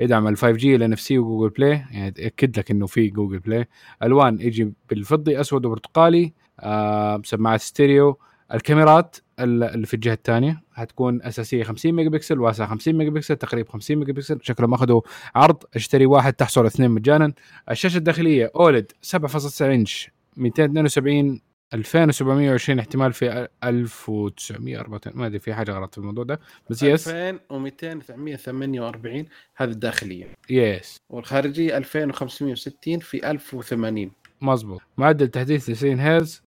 يدعم 0.00 0.28
ال 0.28 0.36
5 0.36 0.50
G 0.50 0.76
ال 0.76 0.98
سي 0.98 1.18
وجوجل 1.18 1.54
بلاي. 1.54 1.70
يعني 1.70 2.14
ياكد 2.18 2.58
لك 2.58 2.70
إنه 2.70 2.86
في 2.86 3.08
جوجل 3.08 3.38
بلاي. 3.38 3.68
ألوان 4.02 4.40
يجي 4.40 4.72
بالفضي 4.90 5.40
أسود 5.40 5.64
وبرتقالي 5.64 6.32
آه 6.60 7.22
سماعات 7.24 7.60
ستيريو. 7.60 8.18
الكاميرات 8.54 9.16
ال- 9.40 9.64
اللي 9.64 9.86
في 9.86 9.94
الجهة 9.94 10.12
الثانية 10.14 10.62
حتكون 10.72 11.22
أساسية 11.22 11.62
50 11.64 11.92
ميجا 11.92 12.10
بكسل 12.10 12.40
واسعة 12.40 12.66
50 12.68 12.94
ميجا 12.94 13.10
بكسل 13.10 13.36
تقريب 13.36 13.68
50 13.68 13.96
ميجا 13.96 14.12
بكسل 14.12 14.38
شكلهم 14.42 14.74
أخذوا 14.74 15.00
عرض. 15.34 15.56
أشتري 15.76 16.06
واحد 16.06 16.32
تحصل 16.32 16.66
اثنين 16.66 16.90
مجانا. 16.90 17.32
الشاشة 17.70 17.98
الداخلية 17.98 18.50
OLED 18.56 18.92
7.9 19.02 19.62
إنش 19.62 20.10
272 20.36 21.40
2720 21.74 22.78
احتمال 22.78 23.12
في 23.12 23.48
1934 23.64 25.16
ما 25.18 25.26
أدري 25.26 25.38
في 25.38 25.54
حاجة 25.54 25.72
غلط 25.72 25.92
في 25.94 25.98
الموضوع 25.98 26.24
ده 26.24 26.40
بس 26.70 26.82
yes 26.82 27.08
2248 27.08 29.24
هذه 29.56 29.70
الداخلية. 29.70 30.26
yes 30.50 30.96
والخارجية 31.10 31.76
2560 31.76 32.98
في 32.98 33.30
1080 33.30 34.10
مظبوط. 34.40 34.80
معدل 34.96 35.28
تحديث 35.28 35.66
90 35.66 36.00
هرتز. 36.00 36.42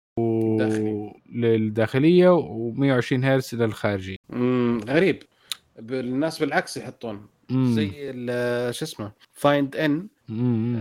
داخلي. 0.58 1.14
للداخلية 1.36 2.38
و120 2.38 3.24
هرتز 3.24 3.56
للخارجية. 3.56 4.16
امم 4.34 4.80
غريب. 4.90 5.24
بالناس 5.80 6.40
بالعكس 6.40 6.78
يحطون. 6.78 7.28
مم. 7.50 7.74
زي 7.76 7.90
شو 8.74 8.86
اسمه؟ 8.86 9.12
Find 9.34 9.76
N. 9.76 10.08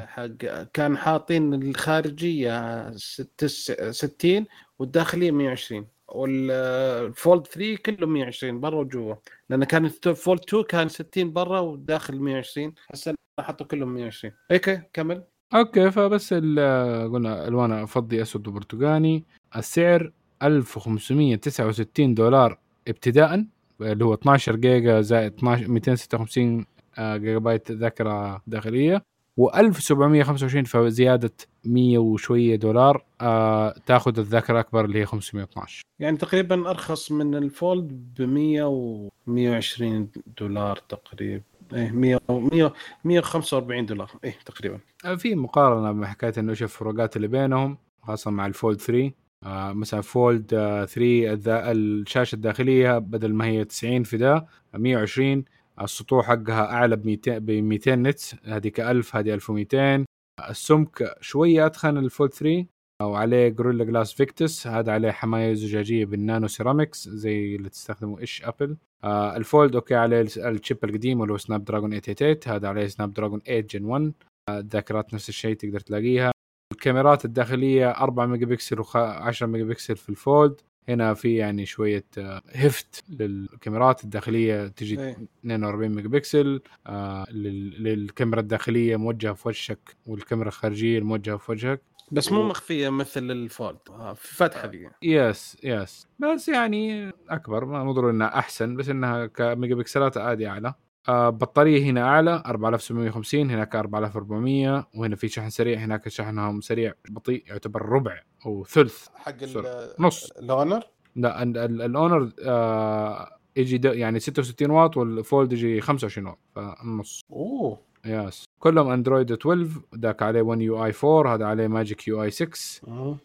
حق 0.06 0.26
كان 0.74 0.96
حاطين 0.96 1.54
الخارجية 1.54 2.90
ست- 2.96 3.44
60 3.90 4.46
والداخلية 4.78 5.30
120 5.30 5.86
وال 6.08 6.54
Fold 6.54 7.46
3 7.46 7.76
كله 7.76 8.06
120 8.06 8.60
برا 8.60 8.78
وجوا. 8.80 9.14
لأن 9.50 9.64
كان 9.64 9.84
ال 10.06 10.13
Fold 10.13 10.40
2 10.48 10.62
كان 10.64 10.88
60 10.88 11.32
برا 11.32 11.60
والداخل 11.60 12.16
120 12.16 12.74
هسه 12.90 13.14
حطوا 13.40 13.66
كلهم 13.66 13.94
120 13.94 14.34
هيك 14.50 14.90
كمل. 14.92 15.24
okay 15.54 15.90
فبس 15.90 16.34
قلنا 16.34 17.48
ألوان 17.48 17.86
فضي 17.86 18.22
أسود 18.22 18.48
وبرتقاني. 18.48 19.24
السعر 19.56 20.12
1569 20.42 22.14
دولار 22.14 22.58
ابتداء 22.88 23.44
اللي 23.80 24.04
هو 24.04 24.14
12 24.14 24.56
جيجا 24.56 25.00
زائد 25.00 25.32
12 25.34 25.68
256 25.68 26.66
آه، 26.98 27.16
جيجا 27.16 27.38
بايت 27.38 27.72
ذاكرة 27.72 28.42
داخلية. 28.46 29.02
و1725 29.40 30.64
فزياده 30.66 31.32
100 31.64 31.98
وشوية 31.98 32.56
دولار 32.56 33.04
آه 33.20 33.74
تاخذ 33.86 34.18
الذاكرة 34.18 34.54
الاكبر 34.54 34.84
اللي 34.84 34.98
هي 35.00 35.06
512 35.06 35.82
يعني 35.98 36.16
تقريبا 36.16 36.70
أرخص 36.70 37.12
من 37.12 37.34
ال 37.34 37.45
Fold 37.45 37.88
ب 38.18 38.22
100 38.22 38.62
و 38.62 39.08
120 39.26 40.08
دولار 40.40 40.76
تقريبا. 40.76 41.42
إيه 41.74 41.90
100 41.90 42.20
100 42.30 42.72
145 43.04 43.86
دولار. 43.86 44.10
إيه 44.24 44.34
تقريبا. 44.46 44.78
آه، 45.04 45.14
في 45.14 45.34
مقارنة 45.34 45.92
مع 45.92 46.06
حكاية 46.06 46.32
إنه 46.38 46.50
إيش 46.50 46.62
الفروقات 46.62 47.16
اللي 47.16 47.28
بينهم 47.28 47.78
خاصة 48.02 48.30
مع 48.30 48.46
ال 48.46 48.53
Fold 48.53 48.80
3 48.80 49.12
آه 49.44 49.72
مثلا 49.72 50.00
Fold 50.00 50.54
آه 50.54 50.84
3 50.84 51.32
الذا- 51.32 51.72
الشاشة 51.72 52.34
الداخلية 52.34 52.98
بدل 52.98 53.34
ما 53.34 53.44
هي 53.46 53.64
90 53.64 54.02
في 54.02 54.16
ده 54.16 54.46
120 54.74 55.44
السطوع 55.80 56.22
حقها 56.22 56.64
أعلى 56.72 56.96
ب 56.96 57.06
200 57.06 57.38
ب 57.38 57.50
200 57.50 57.94
nits 57.94 58.36
هذيك 58.44 58.80
1000 58.80 59.16
هذه 59.16 59.34
1200 59.34 60.04
السمك 60.50 61.14
شوية 61.20 61.66
اتخن 61.66 61.96
ال 61.98 62.05
Fold 62.05 62.32
3 62.32 62.66
وعليه 63.06 63.48
Gorilla 63.48 63.84
Glass 63.84 64.12
Victus 64.12 64.66
هذا 64.66 64.92
عليه 64.92 65.10
حماية 65.10 65.54
زجاجية 65.54 66.04
بال 66.04 66.18
nano 66.18 66.46
ceramics 66.48 67.08
زي 67.08 67.56
اللي 67.56 67.68
تستخدمه 67.68 68.18
إيش 68.20 68.42
Apple 68.44 68.76
آه 69.04 69.36
ال 69.36 69.44
Fold 69.44 69.74
okay 69.74 69.94
عليه 69.94 70.20
ال 70.36 70.45
chip 70.45 70.78
القديم 70.84 71.22
اللي 71.22 71.32
هو 71.32 71.38
Snapdragon 71.38 71.90
888 72.00 72.36
هذا 72.56 72.68
عليه 72.68 72.86
Snapdragon 72.86 73.40
8 73.40 73.60
Gen 73.60 73.84
1 73.84 74.12
الذاكرات 74.50 75.14
نفس 75.14 75.28
الشيء 75.28 75.56
تقدر 75.56 75.80
تلاقيها. 75.80 76.32
الكاميرات 76.72 77.24
الداخلية 77.24 77.90
4 77.90 78.26
ميجا 78.26 78.46
بكسل 78.46 78.84
و10 78.84 79.42
ميجا 79.42 79.64
بكسل 79.64 79.96
في 79.96 80.08
ال 80.08 80.19
Fold 80.19 80.60
هنا 80.88 81.14
في 81.14 81.36
يعني 81.36 81.66
شوية 81.66 82.04
آه، 82.18 82.42
هفت 82.54 83.04
للكاميرات 83.08 84.04
الداخلية 84.04 84.66
تجي 84.68 85.00
إيه. 85.00 85.16
42 85.44 85.88
ميجا 85.94 86.08
بكسل 86.08 86.60
آه 86.86 87.24
لل- 87.30 87.82
للكاميرا 87.84 88.40
الداخلية 88.40 88.96
موجهة 88.96 89.32
في 89.32 89.48
وجهك 89.48 89.96
والكاميرا 90.06 90.48
الخارجية 90.48 90.98
الموجهة 90.98 91.36
في 91.36 91.52
وجهك. 91.52 91.80
بس 92.10 92.32
مو 92.32 92.42
مخفية 92.42 92.88
مثل 92.88 93.30
ال 93.30 93.40
Fold 93.40 93.78
آه، 93.90 94.12
في 94.12 94.34
فتحه 94.34 94.66
ذي 94.66 94.88
yes 95.02 95.56
yes. 95.64 96.08
بس 96.18 96.48
يعني 96.48 97.12
أكبر 97.30 97.64
ما 97.64 97.84
نظر 97.84 98.10
إنها 98.10 98.38
أحسن 98.38 98.76
بس 98.76 98.88
إنها 98.88 99.26
كميجا 99.26 99.74
بكسلات 99.74 100.16
عادي 100.16 100.48
أعلى. 100.48 100.74
آه 101.08 101.30
بطارية 101.30 101.82
هنا 101.84 102.02
أعلى 102.02 102.42
4750 102.46 103.50
هناك 103.50 103.76
4400 103.76 104.88
وهنا 104.94 105.16
في 105.16 105.28
شحن 105.28 105.50
سريع 105.50 105.78
هناك 105.78 106.08
شحنهم 106.08 106.60
سريع 106.60 106.92
بطيء 107.08 107.44
يعتبر 107.46 107.82
ربع 107.86 108.20
أو 108.46 108.64
ثلث. 108.64 109.06
حق 109.14 109.42
ال- 109.42 109.94
نص. 109.98 110.30
ال 110.30 110.38
Honor؟ 110.38 110.82
لا 111.16 111.42
ال- 111.42 111.58
ال- 111.58 111.82
ال 111.82 111.91
Honor 111.91 112.32
آه 112.46 113.38
يجي 113.56 113.78
د- 113.78 113.84
يعني 113.84 114.20
66 114.20 114.70
واط 114.70 114.96
وال 114.96 115.15
Fold 115.15 115.52
يجي 115.52 115.80
25 115.80 116.26
واط 116.26 116.38
فالنص 116.54 117.20
أوه. 117.32 117.80
yes 118.06 118.44
كلهم 118.58 118.88
اندرويد 118.88 119.32
12 119.32 119.70
ذاك 119.96 120.22
عليه 120.22 120.42
1 120.42 120.60
يو 120.60 120.84
اي 120.84 120.92
4 121.04 121.34
هذا 121.34 121.44
عليه 121.44 121.68
Magic 121.68 122.08
UI 122.08 122.30
6 122.30 122.50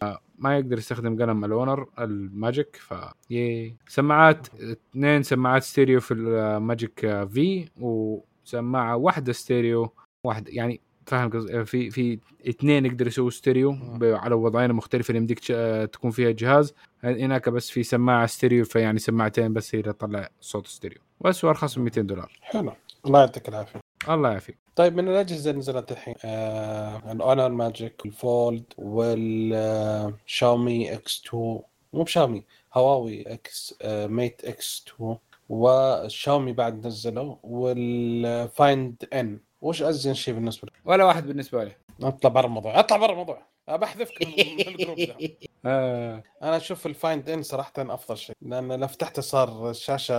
آه. 0.02 0.20
ما 0.38 0.58
يقدر 0.58 0.78
يستخدم 0.78 1.22
قلم 1.22 1.44
ال 1.44 1.51
Honor 1.51 1.86
ال 1.98 2.11
Magic 2.11 2.76
V 2.76 2.94
يجي 3.30 3.76
سماعات 3.88 4.46
اثنين 4.54 5.22
سماعات 5.22 5.62
ستيريو 5.62 6.00
في 6.00 6.14
ال 6.14 6.28
Magic 6.28 7.00
V 7.00 7.68
وسماعة 7.80 8.96
واحدة 8.96 9.32
ستيريو 9.32 9.92
واحدة 10.24 10.50
يعني 10.52 10.80
فاهم 11.06 11.30
قصدي 11.30 11.64
في 11.64 11.90
في 11.90 12.18
اثنين 12.48 12.86
يقدر 12.86 13.06
يسووا 13.06 13.30
ستيريو 13.30 13.76
على 14.02 14.34
وضعين 14.34 14.72
مختلفة 14.72 15.08
اللي 15.08 15.18
يمديك 15.18 15.38
تكون 15.92 16.10
فيها 16.10 16.28
الجهاز 16.28 16.74
هناك 17.04 17.48
بس 17.48 17.70
في 17.70 17.82
سماعة 17.82 18.26
ستيريو 18.26 18.64
فيعني 18.64 18.98
سماعتين 18.98 19.52
بس 19.52 19.74
هي 19.74 19.80
اللي 19.80 19.92
تطلع 19.92 20.28
صوت 20.40 20.66
ستيريو. 20.66 20.98
بس 21.20 21.44
وارخص 21.44 21.78
من 21.78 21.84
200 21.84 22.00
دولار. 22.00 22.38
حلو. 22.40 22.72
الله 23.06 23.20
يعطيك 23.20 23.48
العافية. 23.48 23.80
الله 24.08 24.30
يعافيك. 24.30 24.58
طيب 24.76 24.96
من 24.96 25.08
الأجهزة 25.08 25.50
اللي 25.50 25.58
نزلت 25.58 25.92
الحين 25.92 26.14
آه 26.24 27.12
ال 27.12 27.18
Honor 27.18 27.48
Magic 27.48 28.06
ال 28.06 28.18
Fold 28.18 28.64
والشاومي 28.78 30.14
X 30.94 31.22
2 31.26 31.60
مو 31.92 32.02
بشاومي 32.02 32.44
هواوي 32.74 33.32
X 33.32 33.74
آه 33.82 34.06
Mate 34.06 34.44
X 34.44 34.84
2 34.96 35.16
والشاومي 35.48 36.52
بعد 36.52 36.86
نزلوا 36.86 37.36
وال 37.42 37.97
Find 37.97 39.08
N 39.12 39.40
وش 39.60 39.82
أزين 39.82 40.14
شيء 40.14 40.34
بالنسبة 40.34 40.66
لك؟ 40.68 40.72
ولا 40.84 41.04
واحد 41.04 41.26
بالنسبة 41.26 41.64
لي. 41.64 41.72
أطلع 42.02 42.30
برا 42.30 42.46
الموضوع 42.46 42.80
أطلع 42.80 42.96
برا 42.96 43.12
الموضوع. 43.12 43.42
بحذفك 43.68 44.22
من 44.22 44.56
من 44.56 44.68
الجروب 44.68 44.96
ده. 44.98 45.16
آه. 45.66 46.22
أنا 46.42 46.56
أشوف 46.56 46.86
ال 46.86 46.95
Find 46.95 47.30
N 47.30 47.42
صراحة 47.42 47.72
أفضل 47.78 48.16
شيء 48.18 48.36
لأن 48.42 48.80
لو 48.80 48.86
فتحته 48.86 49.22
صار 49.22 49.70
الشاشه 49.70 50.14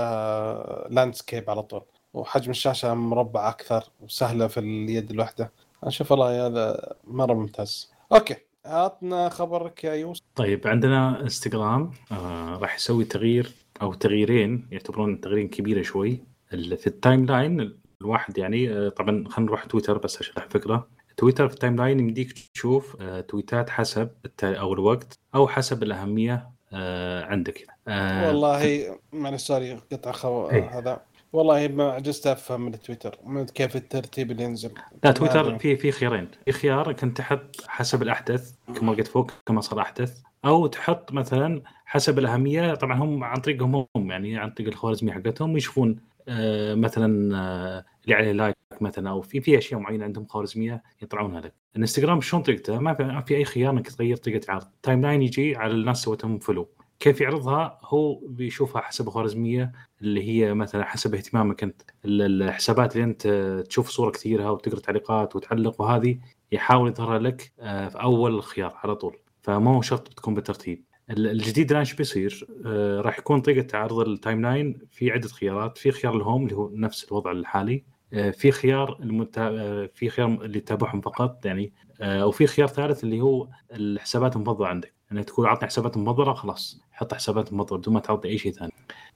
landscape 0.90 1.50
على 1.50 1.64
طول. 1.64 1.86
وحجم 2.14 2.52
الشاشة 2.52 2.94
مربع 2.94 3.50
أكثر 3.50 3.84
وسهلة 4.02 4.48
في 4.48 4.60
اليد 4.60 5.12
الواحده 5.12 5.52
أنا 5.84 5.90
أشوف 5.90 6.12
والله 6.12 6.48
هذا 6.48 6.94
مرة 7.08 7.34
ممتاز. 7.34 7.92
okay 8.12 8.36
عطنا 8.66 9.30
خبرك 9.30 9.84
يا 9.84 9.94
يوسف. 9.94 10.22
طيب 10.36 10.68
عندنا 10.68 11.22
إنستغرام 11.22 11.92
آه 12.12 12.58
راح 12.58 12.76
يسوي 12.76 13.06
تغيير 13.06 13.52
أو 13.82 13.94
تغييرين 13.94 14.68
يعتبرون 14.72 15.22
تغييرين 15.22 15.48
كبيرة 15.48 15.82
شوي. 15.82 16.24
في 16.50 16.88
ال 16.88 17.26
timeline 17.26 17.80
الواحد 18.02 18.38
يعني 18.38 18.72
آه، 18.74 18.90
طبعا 18.90 19.24
خلينا 19.30 19.50
نروح 19.50 19.66
تويتر 19.66 19.98
بس 19.98 20.20
اشرح 20.20 20.48
فكرة. 20.50 20.88
تويتر 21.18 21.48
في 21.48 21.54
ال 21.54 21.76
timeline 21.76 22.00
يمديك 22.00 22.34
تشوف 22.54 22.98
آه، 23.02 23.22
تويتات 23.22 23.70
حسب 23.70 24.10
أو 24.44 24.74
الوقت 24.74 25.20
أو 25.36 25.48
حسب 25.48 25.84
الأهمية 25.84 26.50
آه، 26.74 27.26
عندك. 27.26 27.68
والله 27.88 28.96
معلش 29.14 29.44
sorry 29.44 29.80
قطع 29.92 30.12
خو... 30.12 30.50
إيه. 30.50 30.80
هذا. 30.80 31.02
والله 31.34 31.68
ما 31.68 31.92
عجزت 31.92 32.28
أفهم 32.28 32.62
من 32.62 32.80
تويتر 32.80 33.18
ما 33.24 33.42
أدري 33.42 33.54
كيف 33.54 33.76
الترتيب 33.76 34.32
اللي 34.32 34.44
ينزل. 34.44 34.72
لا 35.04 35.12
تويتر 35.12 35.58
في 35.60 35.76
في 35.76 35.92
خيارين. 35.92 36.28
في 36.46 36.52
خيار 36.52 36.90
انك 36.90 37.18
تحط 37.18 37.56
حسب 37.68 38.02
الاحدث 38.02 38.54
كما 38.76 38.92
قلت 38.92 39.08
فوق 39.08 39.32
كما 39.46 39.62
صار 39.62 39.82
احدث 39.82 40.22
أو 40.46 40.68
تحط 40.68 41.14
مثلا 41.14 41.62
حسب 41.86 42.20
الأهمية 42.20 42.74
طبعا 42.74 42.98
هم 42.98 43.24
عن 43.24 43.42
طريقهم 43.42 43.86
هم 43.96 44.12
يعني 44.12 44.38
عن 44.38 44.50
طريق 44.50 44.70
الخوارزميه 44.70 45.14
حقتهم 45.14 45.58
يشوفون 45.58 46.00
آه، 46.28 46.76
مثلا 46.76 47.38
آه، 47.38 47.86
اللي 48.04 48.16
عليه 48.16 48.32
like 48.32 48.56
مثلا 48.82 49.10
أو 49.10 49.22
في 49.22 49.42
في 49.42 49.58
أشياء 49.58 49.80
معينة 49.80 50.04
عندهم 50.06 50.26
خوارزمية 50.26 50.84
يطلعونها 51.02 51.42
لك. 51.42 51.54
الانستغرام 51.76 52.22
شلون 52.22 52.44
طريقته؟ 52.44 52.80
ما 52.80 53.22
في, 53.22 53.36
أي 53.36 53.46
خيار 53.46 53.74
إنك 53.74 53.88
تغير 53.88 54.18
طريقة 54.18 54.46
العرض 54.46 54.68
timeline 54.84 55.22
يجي 55.22 55.56
على 55.56 55.74
الناس 55.74 56.02
سوتهم 56.04 56.40
follow 56.40 56.70
كيف 57.00 57.22
يعرضها؟ 57.22 57.80
هو 57.84 58.20
بيشوفها 58.28 58.82
حسب 58.82 59.08
الخوارزميه 59.08 59.72
اللي 60.02 60.24
هي 60.30 60.54
مثلا 60.54 60.84
حسب 60.86 61.16
اهتمامك 61.16 61.64
أنت. 61.64 61.82
ال- 62.06 62.42
الحسابات 62.44 62.96
اللي 62.96 63.04
أنت 63.04 63.28
تشوف 63.68 63.90
صورة 63.90 64.12
كثيرها 64.12 64.50
وتقرأ 64.50 64.80
تعليقات 64.80 65.36
وتعلق 65.36 65.82
وهذه 65.82 66.20
يحاول 66.52 66.90
يظهرها 66.90 67.20
لك 67.20 67.52
آه، 67.60 67.88
في 67.88 68.02
أول 68.02 68.44
خيار 68.44 68.74
على 68.84 68.96
طول. 68.96 69.18
فما 69.42 69.72
هو 69.76 69.82
شرط 69.82 70.08
تكون 70.08 70.34
بالترتيب. 70.34 70.84
ال- 71.10 71.28
الجديد 71.28 71.70
الان 71.70 71.80
إيش 71.80 71.94
بيصير؟ 71.94 72.48
آه، 72.66 73.02
راح 73.02 73.20
يكون 73.20 73.42
طريقة 73.42 73.78
عرض 73.78 74.00
ال 74.00 74.42
timeline 74.42 74.80
في 74.92 75.12
عدة 75.12 75.28
خيارات، 75.28 75.78
في 75.78 75.92
خيار 75.92 76.16
ال 76.18 76.23
home 76.23 76.44
اللي 76.44 76.56
هو 76.56 76.70
نفس 76.74 77.04
الوضع 77.04 77.32
الحالي، 77.32 77.84
آه، 78.14 78.32
في 78.32 78.52
خيار 78.52 78.98
المتا... 79.04 79.42
آه، 79.50 79.90
في 79.94 80.10
خيار 80.10 80.28
اللي 80.28 80.60
تتابعهم 80.60 81.02
فقط 81.02 81.46
يعني 81.46 81.74
وفي 82.02 82.48
خيار 82.48 82.68
ثالث 82.68 83.04
اللي 83.04 83.22
هو 83.22 83.48
الحسابات 83.72 84.36
المفضلة 84.36 84.68
عندك، 84.68 84.94
إنك 85.12 85.26
تقول 85.26 85.48
عطني 85.48 85.68
حسابات 85.68 85.98
مفضله 85.98 86.34
خلاص. 86.34 86.82
حط 86.92 87.14
حسابات 87.14 87.54
مفضله 87.54 87.80
بدون 87.80 87.94
ما 87.94 88.00
تعطي 88.00 88.28
أي 88.30 88.38
شيء 88.38 88.52
ثاني. 88.52 88.72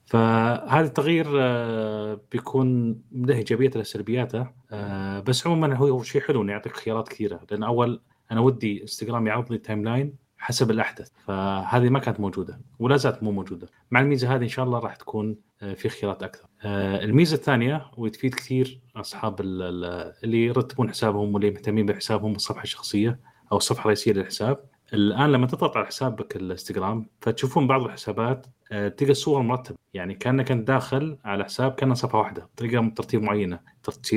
فهذا 0.05 0.85
التغيير 0.87 1.25
آه، 1.39 2.19
بيكون 2.31 2.95
له 3.11 3.35
ايجابياته 3.35 3.77
له 3.77 3.83
سلبياته 3.83 4.47
آه، 4.71 5.19
بس 5.19 5.47
عموما 5.47 5.75
هو 5.75 6.03
شيء 6.03 6.21
حلو 6.21 6.41
إنه 6.41 6.51
يعطيك 6.51 6.77
خيارات 6.77 7.07
كثيرة. 7.09 7.39
لأن 7.51 7.63
أول 7.63 8.01
أنا 8.31 8.39
ودي 8.41 8.81
إنستغرام 8.81 9.27
يعرض 9.27 9.51
لي 9.51 9.57
timeline 9.57 10.15
حسب 10.37 10.71
الاحدث 10.71 11.09
فهذه 11.25 11.89
ما 11.89 11.99
كانت 11.99 12.19
موجودة 12.19 12.59
ولا 12.79 12.97
زالت 12.97 13.23
مو 13.23 13.31
موجودة. 13.31 13.67
مع 13.91 13.99
الميزة 13.99 14.35
هذه 14.35 14.43
إن 14.43 14.47
شاء 14.47 14.65
الله 14.65 14.79
راح 14.79 14.95
تكون 14.95 15.35
آه، 15.61 15.73
في 15.73 15.89
خيارات 15.89 16.23
أكثر. 16.23 16.45
الميزة 16.65 17.35
الثانية 17.35 17.85
وتفيد 17.97 18.35
كثير 18.35 18.79
أصحاب 18.95 19.41
ال- 19.41 19.61
ال- 19.61 20.13
اللي 20.23 20.45
يرتبون 20.45 20.89
حسابهم 20.89 21.33
واللي 21.33 21.51
مهتمين 21.51 21.85
بحسابهم 21.85 22.35
الصفحة 22.35 22.63
الشخصية 22.63 23.19
أو 23.51 23.57
الصفحة 23.57 23.81
الرئيسية 23.81 24.11
للحساب. 24.13 24.72
الآن 24.93 25.31
لما 25.31 25.47
تضغط 25.47 25.77
على 25.77 25.85
حسابك 25.85 26.35
الانستغرام 26.35 27.05
فتشوفون 27.21 27.67
بعض 27.67 27.83
الحسابات 27.83 28.47
آه، 28.71 28.87
تلقى 28.87 29.11
الصور 29.11 29.41
مرتبة. 29.41 29.77
يعني 29.93 30.13
كأنك 30.13 30.51
أنت 30.51 30.67
داخل 30.67 31.17
على 31.25 31.43
حساب 31.43 31.71
كانه 31.71 31.93
صفحة 31.93 32.19
واحدة. 32.19 32.49
طريقه 32.57 32.91
ترتيب 32.95 33.21
معينة. 33.21 33.59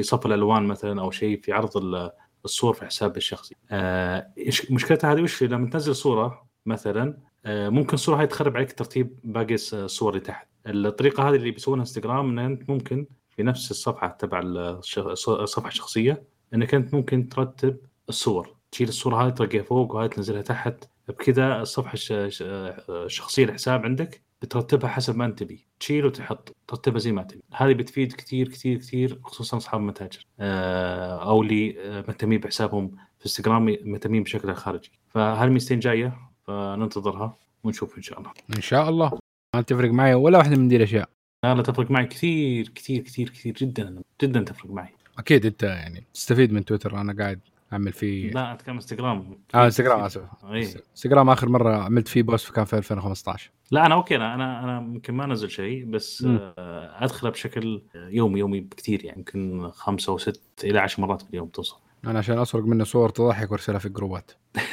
صف 0.01 0.27
الألوان 0.27 0.63
مثلا 0.67 1.01
أو 1.01 1.11
شيء 1.11 1.41
في 1.41 1.53
عرض 1.53 1.77
ال- 1.77 2.11
الصور 2.45 2.73
في 2.75 2.87
حسابك 2.87 3.17
الشخصي 3.17 3.55
آه، 3.71 4.31
مشكلتها 4.71 5.13
هذه؟ 5.13 5.23
وش 5.23 5.43
لما 5.43 5.71
تنزل 5.71 5.95
صورة 5.95 6.47
مثلا 6.67 7.19
آه، 7.47 7.69
ممكن 7.69 7.95
الصورة 7.95 8.17
هاي 8.21 8.27
تخرب 8.27 8.57
عليك 8.57 8.73
ترتيب 8.73 9.19
باقي 9.25 9.57
الص- 9.59 9.75
الصور 9.75 10.11
اللي 10.13 10.21
تحت. 10.25 10.49
الطريقة 10.67 11.29
هذه 11.29 11.35
اللي 11.37 11.51
بيسوونها 11.51 11.81
انستغرام 11.83 12.29
إن 12.31 12.39
أنت 12.39 12.71
ممكن 12.71 13.07
في 13.31 13.43
نفس 13.43 13.71
الصفحة 13.71 14.09
تبع 14.09 14.41
الصفحه 14.45 15.69
الشخصيه 15.69 16.23
إنك 16.55 16.75
أنت 16.75 16.95
ممكن 16.95 17.29
ترتب 17.29 17.77
الصور. 18.09 18.56
تشيل 18.71 18.89
الصورة 18.89 19.27
هذه 19.27 19.31
ترقيها 19.31 19.63
فوق 19.63 19.95
وهذه 19.95 20.11
تنزلها 20.11 20.43
تحت. 20.43 20.85
بكذا 21.09 21.61
الصفحة 21.63 21.95
الش- 21.95 22.13
الش- 22.13 22.43
الشخصيه 22.91 23.45
الحساب 23.45 23.85
عندك 23.85 24.23
بترتبها 24.43 24.89
حسب 24.91 25.17
ما 25.17 25.25
أنت 25.25 25.39
تبي. 25.39 25.67
تشيل 25.81 26.07
وتحط 26.07 26.57
ترتبها 26.69 26.99
زي 26.99 27.13
ما 27.13 27.23
تبي. 27.23 27.43
هذه 27.55 27.73
بتفيد 27.73 28.13
كثير 28.13 28.49
كثير 28.49 28.79
كثير 28.79 29.21
خصوصا 29.25 29.57
أصحاب 29.57 29.81
المتاجر. 29.81 30.27
آه، 30.41 31.29
أو 31.29 31.43
اللي 31.43 31.77
آه، 31.81 32.05
مهتمين 32.09 32.41
بحسابهم 32.41 32.89
في 33.19 33.25
إنستغرام 33.27 33.77
مهتمين 33.85 34.23
بشكل 34.23 34.55
خارجي. 34.55 34.91
فهالميزتين 35.09 35.79
جاية 35.79 36.19
فننتظرها 36.47 37.37
ونشوف 37.65 37.97
إن 37.97 38.03
شاء 38.03 38.19
الله. 38.19 38.31
إن 38.57 38.61
شاء 38.61 38.89
الله. 38.89 39.19
ما 39.55 39.63
تفرق 39.63 39.91
معي 39.91 40.15
ولا 40.15 40.39
واحدة 40.39 40.57
من 40.57 40.69
دي 40.69 40.77
الأشياء. 40.77 41.09
لا 41.45 41.55
لا 41.55 41.63
تفرق 41.63 41.91
معي 41.91 42.07
كثير 42.07 42.69
كثير 42.69 43.03
كثير 43.03 43.29
كثير 43.29 43.55
جدا 43.55 44.03
جدا 44.23 44.41
تفرق 44.41 44.71
معي. 44.71 44.89
أكيد 45.19 45.47
أنت 45.47 45.63
يعني 45.63 46.05
تستفيد 46.15 46.53
من 46.53 46.65
تويتر 46.65 47.01
أنا 47.01 47.17
قاعد 47.23 47.41
اعمل 47.73 47.93
فيه 47.93 48.31
لا 48.31 48.53
اتكلم 48.53 48.75
إنستغرام. 48.75 49.39
آه 49.55 49.65
إنستغرام 49.65 50.01
آسف. 50.01 50.23
إنستغرام 50.45 51.31
آخر 51.31 51.49
مرة 51.49 51.77
عملت 51.77 52.09
فيه 52.09 52.23
post 52.23 52.53
كان 52.53 52.65
في 52.65 52.77
2015 52.77 53.51
لا 53.71 53.87
أنا 53.87 53.95
okay 53.95 54.17
أنا 54.17 54.35
أنا 54.35 54.65
أنا 54.65 54.79
يمكن 54.79 55.15
ما 55.15 55.25
انزل 55.25 55.51
شيء 55.51 55.85
بس. 55.85 56.25
آه، 56.29 57.05
أدخله 57.05 57.31
بشكل 57.31 57.83
يومي 57.95 58.41
يومي 58.41 58.61
بكثير 58.61 59.05
يعني 59.05 59.19
يمكن 59.19 59.71
خمسة 59.71 60.11
أو 60.11 60.19
ست 60.19 60.41
إلى 60.65 60.79
عشر 60.79 61.03
مرات 61.03 61.23
في 61.23 61.31
اليوم 61.31 61.49
توصل. 61.49 61.77
أنا 62.07 62.19
عشان 62.19 62.39
أسرق 62.39 62.65
منه 62.65 62.85
صور 62.85 63.09
تضحك 63.09 63.51
وأرسلها 63.51 63.79
في 63.79 63.87
الجروبات. 63.87 64.31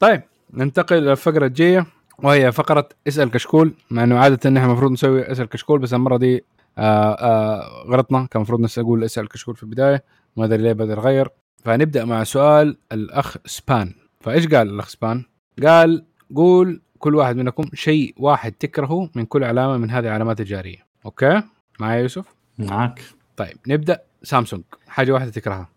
طيب 0.00 0.22
ننتقل 0.52 0.96
للفقره 0.96 1.46
الجاية 1.46 1.86
وهي 2.18 2.52
فقرة 2.52 2.88
اسأل 3.08 3.30
كشكول 3.30 3.74
مع 3.90 4.04
إنه 4.04 4.18
عادة 4.18 4.50
نحن 4.50 4.64
المفروض 4.64 4.92
نسوي 4.92 5.32
اسأل 5.32 5.48
كشكول 5.48 5.78
بس 5.78 5.94
المرة 5.94 6.16
دي 6.16 6.44
آه 6.78 7.12
آه 7.12 7.84
غلطنا. 7.88 8.18
كان 8.18 8.28
المفروض 8.42 8.78
نقول 8.78 9.04
أسأل 9.04 9.28
كشكول 9.28 9.56
في 9.56 9.62
البداية. 9.62 10.04
ما 10.36 10.44
أدري 10.44 10.62
ليه 10.62 10.72
بدي 10.72 10.92
اغير 10.92 11.28
فنبدأ 11.64 12.04
مع 12.04 12.24
سؤال 12.24 12.76
الأخ 12.92 13.36
سبان. 13.46 13.94
فإيش 14.20 14.46
قال 14.46 14.68
الأخ 14.68 14.88
سبان؟ 14.88 15.24
قال 15.62 16.04
قول 16.36 16.82
كل 16.98 17.14
واحد 17.14 17.36
منكم 17.36 17.64
شيء 17.74 18.14
واحد 18.18 18.52
تكرهه 18.52 19.10
من 19.14 19.24
كل 19.24 19.44
علامة 19.44 19.76
من 19.76 19.90
هذه 19.90 20.04
العلامات 20.04 20.40
التجارية. 20.40 20.86
okay؟ 21.04 21.42
معايا 21.80 22.02
يوسف؟ 22.02 22.24
معك 22.58 23.02
طيب 23.36 23.56
نبدأ. 23.66 24.02
سامسونج 24.22 24.62
حاجة 24.88 25.12
واحدة 25.12 25.30
تكرهها. 25.30 25.68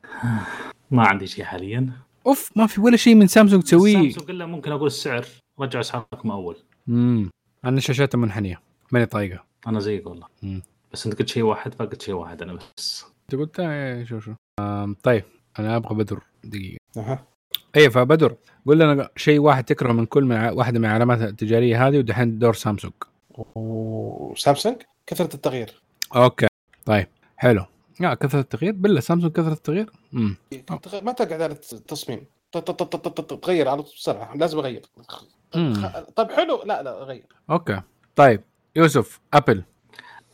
ما 0.92 1.08
عندي 1.08 1.28
شيء 1.28 1.44
حاليا. 1.46 1.90
أوف 2.28 2.52
ما 2.56 2.68
في 2.68 2.82
ولا 2.82 2.98
شيء 2.98 3.16
من 3.16 3.28
سامسونج 3.28 3.64
تسويه. 3.64 3.94
سامسونج 3.94 4.30
إلا 4.30 4.46
ممكن 4.46 4.72
أقول 4.72 4.88
السعر. 4.88 5.26
رجعوا 5.60 5.82
اسعاركم 5.82 6.32
أول. 6.32 6.58
امم 6.90 7.30
أنا 7.66 7.80
شاشاتها 7.80 8.18
منحنية 8.18 8.62
ماني 8.92 9.06
طايقه 9.06 9.44
أنا 9.68 9.80
زيك 9.80 10.08
والله. 10.08 10.28
مم. 10.44 10.62
بس 10.94 11.06
انت 11.06 11.20
قلت 11.20 11.30
شيء 11.30 11.44
واحد 11.44 11.74
فقلت 11.74 12.02
شيء 12.02 12.14
واحد 12.14 12.42
أنا 12.42 12.60
بس. 12.78 13.06
انت 13.24 13.36
قلت 13.42 13.60
إيه، 13.60 14.04
شو 14.04 14.20
شو 14.20 14.34
طيب 15.04 15.24
أنا 15.60 15.76
أبغى 15.76 15.96
بدر 15.96 16.24
دقيقة. 16.44 16.78
أها. 16.98 17.24
اي 17.76 17.90
فبدر 17.90 18.36
قول 18.66 18.80
لنا 18.80 19.10
شيء 19.16 19.40
واحد 19.40 19.64
تكره 19.64 19.92
من 19.92 20.06
كل 20.06 20.24
من 20.24 20.38
واحدة 20.50 20.80
من 20.80 20.86
العلامات 20.86 21.22
التجارية 21.22 21.88
هذه 21.88 21.98
ودحين 21.98 22.40
دور 22.40 22.54
سامسونج. 22.54 22.94
وسامسونج 23.56 24.82
كثرة 25.08 25.36
التغيير. 25.36 25.82
okay 26.16 26.48
طيب 26.86 27.08
حلو. 27.38 27.66
لا 28.00 28.14
كثرة 28.14 28.40
التغيير؟ 28.40 28.74
بالله 28.74 29.00
سامسونج 29.00 29.34
كثرة 29.34 29.54
التغيير؟ 29.54 29.90
امم 30.14 30.38
ما 31.02 31.12
تقعد 31.12 31.42
على 31.42 31.52
التصميم. 31.74 32.26
ت- 32.52 32.58
ت- 32.58 32.72
ت- 32.84 32.96
ت- 32.96 33.22
ت- 33.22 33.44
تغير 33.44 33.68
على 33.68 33.84
طول 33.84 33.94
بسرعة 33.94 34.36
لازم 34.38 34.60
أغير. 34.60 34.82
طيب 36.16 36.32
حلو 36.32 36.62
لا 36.66 36.84
لا 36.84 36.92
غير 37.04 37.26
okay 37.50 37.82
طيب 38.16 38.42
يوسف 38.76 39.20
أبل. 39.34 39.64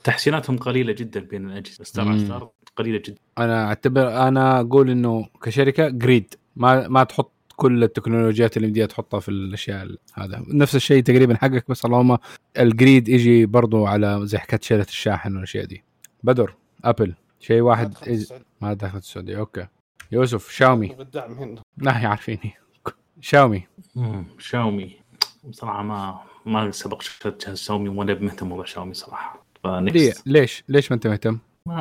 تحسيناتهم 0.04 0.58
قليلة 0.58 0.94
جدا 0.94 1.20
بين 1.20 1.50
الأجهزة. 1.50 1.84
ستار 1.84 2.06
مم. 2.06 2.20
ستار 2.26 2.50
قليلة 2.76 3.02
جدا. 3.06 3.18
أنا 3.38 3.66
أعتبر 3.68 4.28
أنا 4.28 4.60
أقول 4.60 4.90
إنه 4.90 5.28
كشركة 5.44 5.90
greed 5.90 6.34
ما 6.56 6.88
ما 6.88 7.04
تحط 7.04 7.32
كل 7.56 7.84
التكنولوجيات 7.84 8.58
اللي 8.58 8.68
بديها 8.68 8.86
تحطها 8.86 9.20
في 9.20 9.30
الأشياء 9.30 9.84
ال- 9.84 9.98
هذا. 10.14 10.44
نفس 10.48 10.76
الشيء 10.76 11.04
تقريبا 11.04 11.36
حقك 11.38 11.66
بس 11.70 11.86
اللهم 11.86 12.18
ال 12.60 12.68
greed 12.68 13.10
يجي 13.10 13.46
برضو 13.46 13.86
على 13.86 14.20
زي 14.24 14.38
حكاية 14.38 14.60
شيله 14.64 14.84
الشاحن 14.84 15.36
والأشياء 15.36 15.66
دي. 15.66 15.84
بدر 16.24 16.56
ابل 16.84 17.14
شيء 17.40 17.62
واحد 17.62 17.94
ما 18.08 18.14
إز... 18.14 18.28
دخلت 18.28 18.46
ما 18.62 18.74
دخلت 18.74 19.04
السعودية. 19.04 19.38
okay. 19.40 19.68
يوسف 20.12 20.50
شاومي. 20.52 20.88
بالدعم 20.88 21.34
هنا. 21.34 21.62
لا 21.78 21.92
عارفيني 21.92 22.54
شاومي. 23.22 23.68
مم. 23.96 24.26
شاومي. 24.40 24.96
بصراحة 25.44 25.84
ما 25.84 26.20
ما 26.46 26.72
سبق 26.72 27.02
شفت 27.02 27.46
جهاز 27.48 27.62
شاومي 27.62 27.90
ولا 27.90 28.20
مهتم 28.20 28.48
موضوع 28.48 28.66
شاومي 28.66 28.94
صراحة. 28.94 29.41
ليه؟ 29.66 30.12
فنفس 30.12 30.24
ليش؟ 30.26 30.64
ليش 30.70 30.92
ما 30.92 30.96
انت 30.96 31.08
مهتم؟ 31.08 31.38
ما 31.66 31.76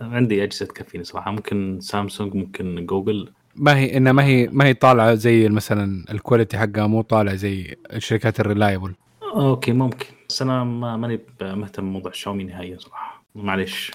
عندي 0.00 0.44
أجهزة 0.44 0.66
تكفيني 0.66 1.04
صراحة. 1.04 1.30
ممكن 1.30 1.78
سامسونج 1.80 2.34
ممكن 2.34 2.86
جوجل. 2.86 3.32
ما 3.56 3.76
هي 3.78 3.96
إنها 3.96 4.12
ما 4.12 4.24
هي 4.24 4.48
ما 4.52 4.64
هي 4.64 4.74
طالعة 4.74 5.14
زي 5.14 5.48
مثلا 5.48 6.04
ال 6.10 6.16
quality 6.16 6.58
حقها 6.58 6.86
مو 6.86 7.02
طالع 7.02 7.34
زي 7.34 7.76
الشركات 7.92 8.40
ال 8.40 8.46
reliable 8.46 8.94
okay 9.34 9.72
ممكن. 9.72 10.06
بس 10.28 10.42
أنا 10.42 10.64
ما 10.64 10.96
ماني 10.96 11.20
مهتم 11.42 11.82
بموضوع 11.82 12.12
شاومي 12.12 12.44
نهائيا 12.44 12.78
صراحة. 12.78 13.24
معليش. 13.34 13.90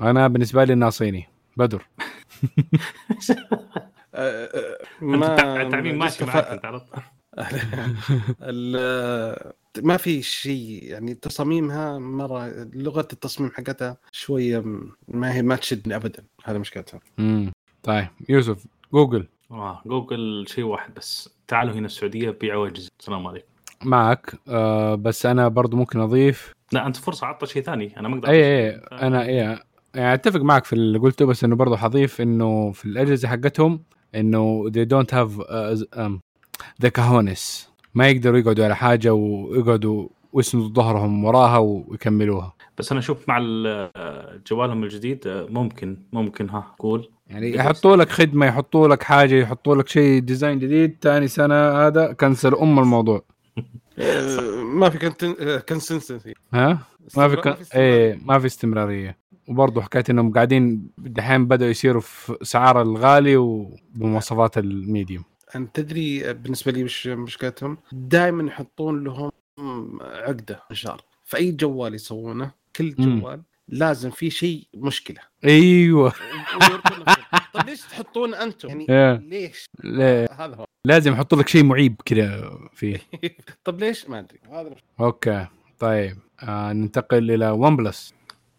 أنا 0.00 0.28
بالنسبة 0.28 0.64
لي 0.64 0.74
ناصيني. 0.74 1.28
بدر. 1.56 1.86
ما 5.00 5.62
التعميم 5.62 5.98
ماشي 5.98 6.24
معك 6.24 6.44
أنت 6.44 6.82
ما 9.82 9.96
في 9.96 10.22
شيء 10.22 10.80
يعني 10.82 11.14
تصاميمها 11.14 11.98
مرة 11.98 12.68
لغة 12.74 13.08
التصميم 13.12 13.50
حقتها 13.50 13.96
شوية 14.12 14.64
ما 15.08 15.34
هي 15.34 15.42
ما 15.42 15.56
تشدني 15.56 15.96
ابدا. 15.96 16.24
هذا 16.44 16.58
مشكلتها. 16.58 17.00
امم 17.18 17.52
طيب 17.82 18.08
يوسف 18.28 18.66
جوجل. 18.92 19.26
آه 19.50 19.82
جوجل 19.86 20.44
شيء 20.48 20.64
واحد 20.64 20.94
بس. 20.94 21.30
تعالوا 21.48 21.74
هنا 21.74 21.86
السعودية 21.86 22.30
بيعوا 22.30 22.66
اجهزه 22.66 22.88
السلام 23.00 23.26
عليكم. 23.26 23.46
معك. 23.84 24.34
آه 24.48 24.94
بس 24.94 25.26
أنا 25.26 25.48
برضو 25.48 25.76
ممكن 25.76 26.00
أضيف. 26.00 26.52
لا 26.72 26.86
أنت 26.86 26.96
فرصة 26.96 27.26
عطى 27.26 27.46
شيء 27.46 27.62
ثاني. 27.62 28.00
أنا 28.00 28.08
ما 28.08 28.14
أقدر 28.16 28.28
اي 28.28 28.68
اي. 28.70 28.70
أنا 28.92 29.22
اي 29.22 29.58
يعني 29.94 30.14
أتفق 30.14 30.40
معك 30.40 30.64
في 30.64 30.72
اللي 30.72 30.98
قلته 30.98 31.24
بس 31.26 31.44
إنه 31.44 31.56
برضو 31.56 31.76
حضيف 31.76 32.20
إنه 32.20 32.72
في 32.72 32.84
الأجهزة 32.84 33.28
حقتهم 33.28 33.82
إنه 34.14 34.70
they 34.70 34.86
don't 34.86 35.10
have 35.10 35.40
uh, 35.40 35.98
um, 35.98 36.20
the 36.84 36.90
cojones 36.90 37.66
ما 37.96 38.08
يقدروا 38.08 38.38
يقعدوا 38.38 38.64
على 38.64 38.76
حاجة 38.76 39.14
ويقعدوا 39.14 40.08
ويسندوا 40.32 40.68
ظهرهم 40.68 41.24
وراها 41.24 41.58
ويكملوها. 41.58 42.54
بس 42.78 42.92
أنا 42.92 43.00
أشوف 43.00 43.28
مع 43.28 43.38
ال- 43.42 43.90
جوالهم 44.50 44.84
الجديد 44.84 45.20
ممكن 45.26 45.96
ممكن 46.12 46.50
ها 46.50 46.74
قول. 46.78 47.08
يعني 47.26 47.54
يحطوا 47.56 47.96
لك 47.96 48.08
خدمة 48.10 48.46
يحطوا 48.46 48.88
لك 48.88 49.02
حاجة 49.02 49.34
يحطوا 49.34 49.76
لك 49.76 49.88
شيء 49.88 50.20
design 50.20 50.58
جديد 50.58 50.96
ثاني 51.02 51.28
سنة 51.28 51.54
هذا 51.54 52.12
cancel 52.12 52.54
أم 52.54 52.78
الموضوع. 52.78 53.22
ما 54.80 54.90
في 54.90 54.98
consistency 55.68 56.34
ها؟ 56.54 56.78
ما 57.16 57.28
في 57.28 57.36
con... 57.36 57.54
إيه 57.74 58.18
ما 58.24 58.38
في 58.38 58.46
استمرارية. 58.46 59.16
وبرضه 59.48 59.80
حكايه 59.82 60.04
إنهم 60.10 60.32
قاعدين 60.32 60.88
دحين 60.98 61.46
بدأوا 61.46 61.70
يصيروا 61.70 62.00
في 62.00 62.36
اسعار 62.42 62.82
الغالي 62.82 63.36
وبمواصفات 63.36 64.58
ال 64.58 64.66
medium. 64.66 65.24
انت 65.54 65.76
تدري 65.76 66.32
بالنسبة 66.32 66.72
لي 66.72 66.84
وش 66.84 67.06
مشكلتهم؟ 67.06 67.78
دائما 67.92 68.44
يحطون 68.44 69.04
لهم 69.04 69.32
عقدة 70.00 70.62
المنشار 70.70 71.02
في 71.24 71.36
اي 71.36 71.52
جوال 71.52 71.94
يسوونه 71.94 72.50
كل. 72.76 72.94
جوال 72.94 73.42
لازم 73.68 74.10
في 74.10 74.30
شيء 74.30 74.68
مشكلة 74.74 75.20
أيوه. 75.44 76.12
طيب 77.52 77.66
ليش 77.66 77.80
تحطون 77.80 78.34
أنتم؟ 78.34 78.68
يعني 78.68 78.86
إيه. 78.88 79.14
ليش؟ 79.14 79.66
ليه؟ 79.84 80.28
هذا 80.32 80.56
هو 80.56 80.64
لازم 80.84 81.12
يحطوا 81.12 81.38
لك 81.38 81.48
شيء 81.48 81.64
معيب 81.64 82.00
كذا 82.04 82.58
فيه 82.72 83.00
طيب 83.64 83.80
ليش؟ 83.80 84.08
ما 84.08 84.18
أدري 84.18 84.38
هذا 84.50 84.74
okay 85.00 85.46
طيب 85.78 86.18
آه 86.42 86.72
ننتقل 86.72 87.30
إلى 87.30 87.50
ون 87.50 87.76
بلس 87.76 88.14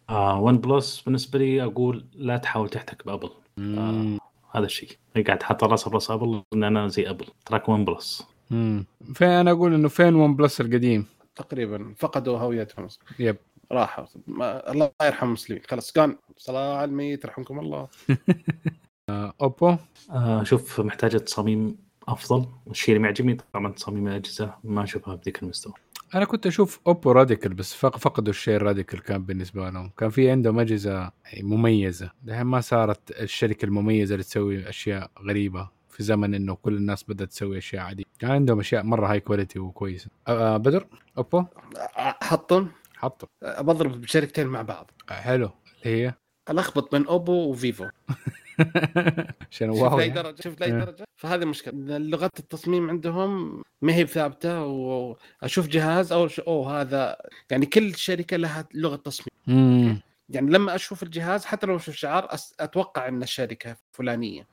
آه 0.10 0.40
ون 0.42 0.58
بلس 0.58 1.02
بالنسبة 1.02 1.40
لي 1.40 1.64
أقول 1.64 2.06
لا 2.14 2.38
تحاول 2.38 2.70
تحتك 2.70 3.06
بأبل 3.06 3.30
آه. 3.60 4.18
هذا 4.52 4.66
الشيء. 4.66 4.90
هي 5.16 5.24
قاعد 5.24 5.38
تحط 5.38 5.64
راسها 5.64 5.92
براس 5.92 6.12
أبل 6.12 6.44
إن 6.54 6.64
أنا 6.64 6.88
زي 6.88 7.10
أبل. 7.10 7.26
تراك 7.46 7.70
ون 7.70 7.86
بلس. 7.86 8.28
مم. 8.52 8.86
فين 9.14 9.28
أنا 9.28 9.52
أقول 9.52 9.74
إنه 9.74 9.88
فين 9.88 10.16
ون 10.16 10.36
بلس 10.36 10.62
القديم؟ 10.62 11.06
تقريبا 11.36 11.94
فقدوا 11.98 12.38
هويتهم. 12.38 12.88
yep. 13.20 13.38
راحوا. 13.72 14.06
ما 14.28 14.72
الله 14.72 14.92
يرحم 15.04 15.28
المسلمين. 15.28 15.64
خلاص 15.70 15.92
كان 15.92 16.16
صلاه 16.38 16.76
على 16.78 16.92
الميت 16.92 17.26
رحمكم 17.26 17.60
الله. 17.60 17.88
آه 19.10 19.34
Oppo؟ 19.42 19.76
آه 20.12 20.44
شوف 20.44 20.80
محتاجه 20.80 21.18
تصاميم 21.18 21.78
أفضل. 22.08 22.46
الشيء 22.72 22.96
اللي 22.96 23.08
معجبني 23.08 23.38
طبعا 23.54 23.74
تصاميم 23.74 24.08
الأجهزة. 24.08 24.54
ما 24.64 24.84
أشوفها 24.84 25.16
بذيك 25.16 25.44
المستوى. 25.44 25.74
أنا 26.16 26.26
كنت 26.26 26.48
أشوف 26.48 26.80
Oppo 26.88 27.12
radical 27.12 27.54
بس 27.54 27.74
فق- 27.74 27.98
فقدوا 27.98 28.30
الشيء 28.30 28.56
ال 28.56 28.62
radical 28.62 29.04
كان 29.04 29.24
بالنسبة 29.24 29.70
لهم. 29.70 29.92
كان 29.98 30.10
في 30.10 30.32
عندهم 30.32 30.60
اجهزه 30.60 31.12
مميزة. 31.44 32.12
دحين 32.24 32.44
ما 32.44 32.62
صارت 32.62 33.12
الشركة 33.22 33.66
المميزة 33.66 34.14
اللي 34.14 34.24
تسوي 34.24 34.70
أشياء 34.70 35.12
غريبة 35.24 35.70
في 35.90 36.04
زمن 36.04 36.34
إنه 36.34 36.56
كل 36.56 36.76
الناس 36.78 37.04
بدات 37.04 37.30
تسوي 37.30 37.58
أشياء 37.58 37.84
عادية. 37.84 38.04
كان 38.20 38.32
عندهم 38.32 38.60
أشياء 38.60 38.84
مرة 38.84 39.08
high 39.12 39.20
quality 39.20 39.60
وكويسة. 39.60 40.10
آه، 40.28 40.58
بدر؟ 40.58 40.88
Oppo 41.18 41.44
حطهم 41.98 42.70
حطوا 42.96 43.28
بضرب 43.60 44.02
بشركتين 44.02 44.48
مع 44.48 44.62
بعض. 44.62 44.92
حلو. 45.10 45.50
اللي 45.86 46.04
هي؟ 46.06 46.14
ألخبط 46.50 46.92
بين 46.96 47.06
أوبو 47.08 47.34
وفيفو 47.34 47.86
عشان 49.52 49.70
واو 49.70 49.98
لأي 49.98 50.08
يعني. 50.08 50.22
درجة 50.22 50.42
شوف 50.42 50.60
لأي 50.60 50.72
إيه. 50.74 50.80
درجة 50.80 51.04
فهذه 51.16 51.46
مشكلة 51.46 51.98
لغة 51.98 52.32
التصميم 52.40 52.90
عندهم 52.90 53.62
ما 53.82 53.94
هي 53.96 54.08
ثابته 54.08 54.66
وأشوف 54.66 55.68
جهاز 55.68 56.12
أو 56.12 56.28
ش... 56.28 56.40
أوه 56.40 56.82
هذا 56.82 57.18
يعني 57.52 57.66
كل 57.66 57.96
شركة 57.96 58.38
لها 58.38 58.66
لغة 58.74 58.96
تصميم. 58.96 60.02
يعني 60.30 60.52
لما 60.52 60.76
أشوف 60.76 61.04
الجهاز 61.04 61.46
حتى 61.46 61.68
لو 61.68 61.76
أشوف 61.76 61.96
شعار. 61.96 62.28
أتوقع 62.60 63.08
إن 63.08 63.24
الشركة 63.24 63.76
فلانية. 63.92 64.48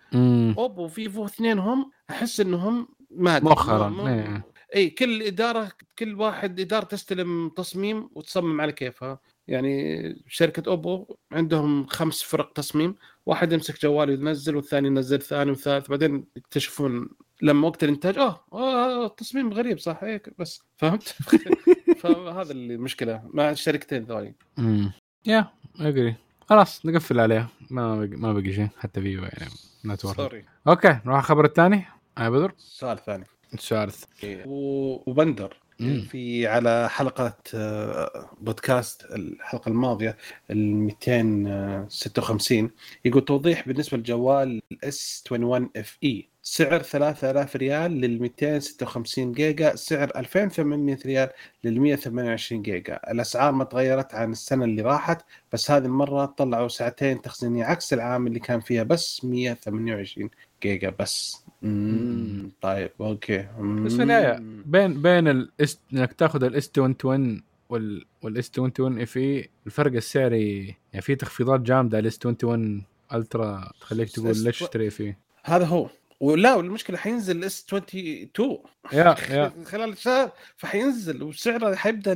أوبو 0.58 0.84
وفيفو 0.84 1.24
اثنينهم 1.24 1.90
أحس 2.10 2.40
إنهم 2.40 2.88
ما. 3.10 3.40
مؤخرا 3.40 3.88
ما- 3.88 4.14
إيه. 4.14 4.46
اي 4.76 4.90
كل 4.90 5.22
إدارة 5.22 5.72
كل 5.98 6.14
واحد 6.20 6.60
إدارة 6.60 6.84
تستلم 6.84 7.48
تصميم 7.48 8.08
وتصمم 8.14 8.60
على 8.60 8.72
كيفها 8.72 9.18
يعني 9.48 10.22
شركة 10.28 10.70
أوبو 10.70 11.16
عندهم 11.32 11.86
خمس 11.86 12.22
فرق 12.22 12.52
تصميم 12.52 12.94
واحد 13.26 13.52
يمسك 13.52 13.82
جوال 13.82 14.10
ينزل 14.10 14.56
والثاني 14.56 14.88
ينزل 14.88 15.22
ثاني 15.22 15.50
وثالث 15.50 15.88
بعدين 15.88 16.24
يكتشفون 16.36 17.08
لما 17.42 17.68
وقت 17.68 17.84
الإنتاج 17.84 18.18
آه, 18.18 18.44
آه 18.52 19.08
تصميم 19.08 19.52
غريب 19.52 19.78
صح؟ 19.78 20.04
هيك 20.04 20.28
بس 20.38 20.62
فهمت؟ 20.76 21.02
فهذا 22.00 22.52
المشكلة 22.52 23.22
مع 23.24 23.50
الشركتين 23.50 24.02
ذولي. 24.02 24.34
مم. 24.58 24.92
يا 25.26 25.48
أجري. 25.80 26.14
خلاص 26.48 26.86
نقفل 26.86 27.20
عليها. 27.20 27.48
ما 27.70 27.96
بقي 27.96 28.16
ما 28.16 28.32
بقي 28.32 28.52
شيء 28.52 28.68
حتى 28.78 29.00
فيه 29.00 29.18
يعني 29.20 29.50
ما 29.84 29.94
تورط 29.94 30.16
sorry 30.16 30.44
okay 30.68 30.98
نروح 31.04 31.18
الخبر 31.18 31.44
الثاني. 31.44 31.84
هاي 32.18 32.30
بدر 32.30 32.52
سؤال 32.58 32.98
ثاني 33.04 33.24
السؤال 33.54 33.90
و- 34.46 35.10
وبندر. 35.10 35.56
في 36.10 36.46
على 36.46 36.88
حلقة 36.90 37.36
آه، 37.54 38.28
بودكاست 38.40 39.04
الحلقة 39.04 39.68
الماضية 39.68 40.16
ال 40.50 40.74
256 40.74 42.70
يقول 43.04 43.24
توضيح 43.24 43.68
بالنسبة 43.68 43.96
للجوال 43.96 44.62
S 44.84 45.24
21 45.30 45.70
FE 45.76 46.28
سعر 46.42 46.82
3000 46.82 47.56
ريال 47.56 48.00
لل 48.00 48.20
256 48.20 49.32
جيجا 49.32 49.74
سعر 49.76 50.10
2800 50.16 50.98
ريال 51.06 51.30
لل 51.64 51.80
128 51.80 52.62
جيجا. 52.62 53.00
الأسعار 53.10 53.52
ما 53.52 53.64
تغيرت 53.64 54.14
عن 54.14 54.32
السنة 54.32 54.64
اللي 54.64 54.82
راحت 54.82 55.24
بس 55.52 55.70
هذه 55.70 55.84
المرة 55.84 56.24
طلعوا 56.26 56.68
سعتين 56.68 57.22
تخزينية 57.22 57.64
عكس 57.64 57.92
العام 57.92 58.26
اللي 58.26 58.40
كان 58.40 58.60
فيها 58.60 58.82
بس 58.82 59.24
128 59.24 60.30
جيجا 60.64 60.92
بس 60.98 61.44
مم. 61.62 62.50
طيب 62.60 62.90
okay 63.00 63.38
بس 63.60 63.94
في 63.94 64.02
النهايه 64.02 64.38
مم. 64.38 64.62
بين 64.66 65.02
بين 65.02 65.28
الاس 65.28 65.78
انك 65.92 66.12
تاخذ 66.12 66.44
ال 66.44 66.57
S 66.57 66.70
21 66.78 67.42
وال 67.68 68.04
وال 68.22 68.41
S 68.41 68.50
21 68.58 69.00
FE 69.00 69.50
الفرق 69.66 69.92
السعري 69.92 70.76
يعني 70.92 71.02
في 71.02 71.14
تخفيضات 71.14 71.60
جامده 71.60 71.96
على 71.96 72.02
ال 72.02 72.14
S 72.14 72.26
21 72.26 72.82
Ultra 73.14 73.70
تخليك 73.80 74.10
تقول 74.10 74.28
ليش 74.28 74.58
تشتري 74.58 74.90
فيه 74.90 75.18
هذا 75.44 75.64
هو 75.64 75.88
ولا 76.20 76.54
والمشكلة 76.54 76.96
حينزل 76.96 77.36
ال 77.36 77.50
S 77.50 77.64
22 77.68 78.58
يا 78.92 79.14
يا 79.30 79.52
خلال 79.64 79.98
شهر 79.98 80.30
فحينزل 80.56 81.22
وسعره 81.22 81.74
حيبدا 81.74 82.14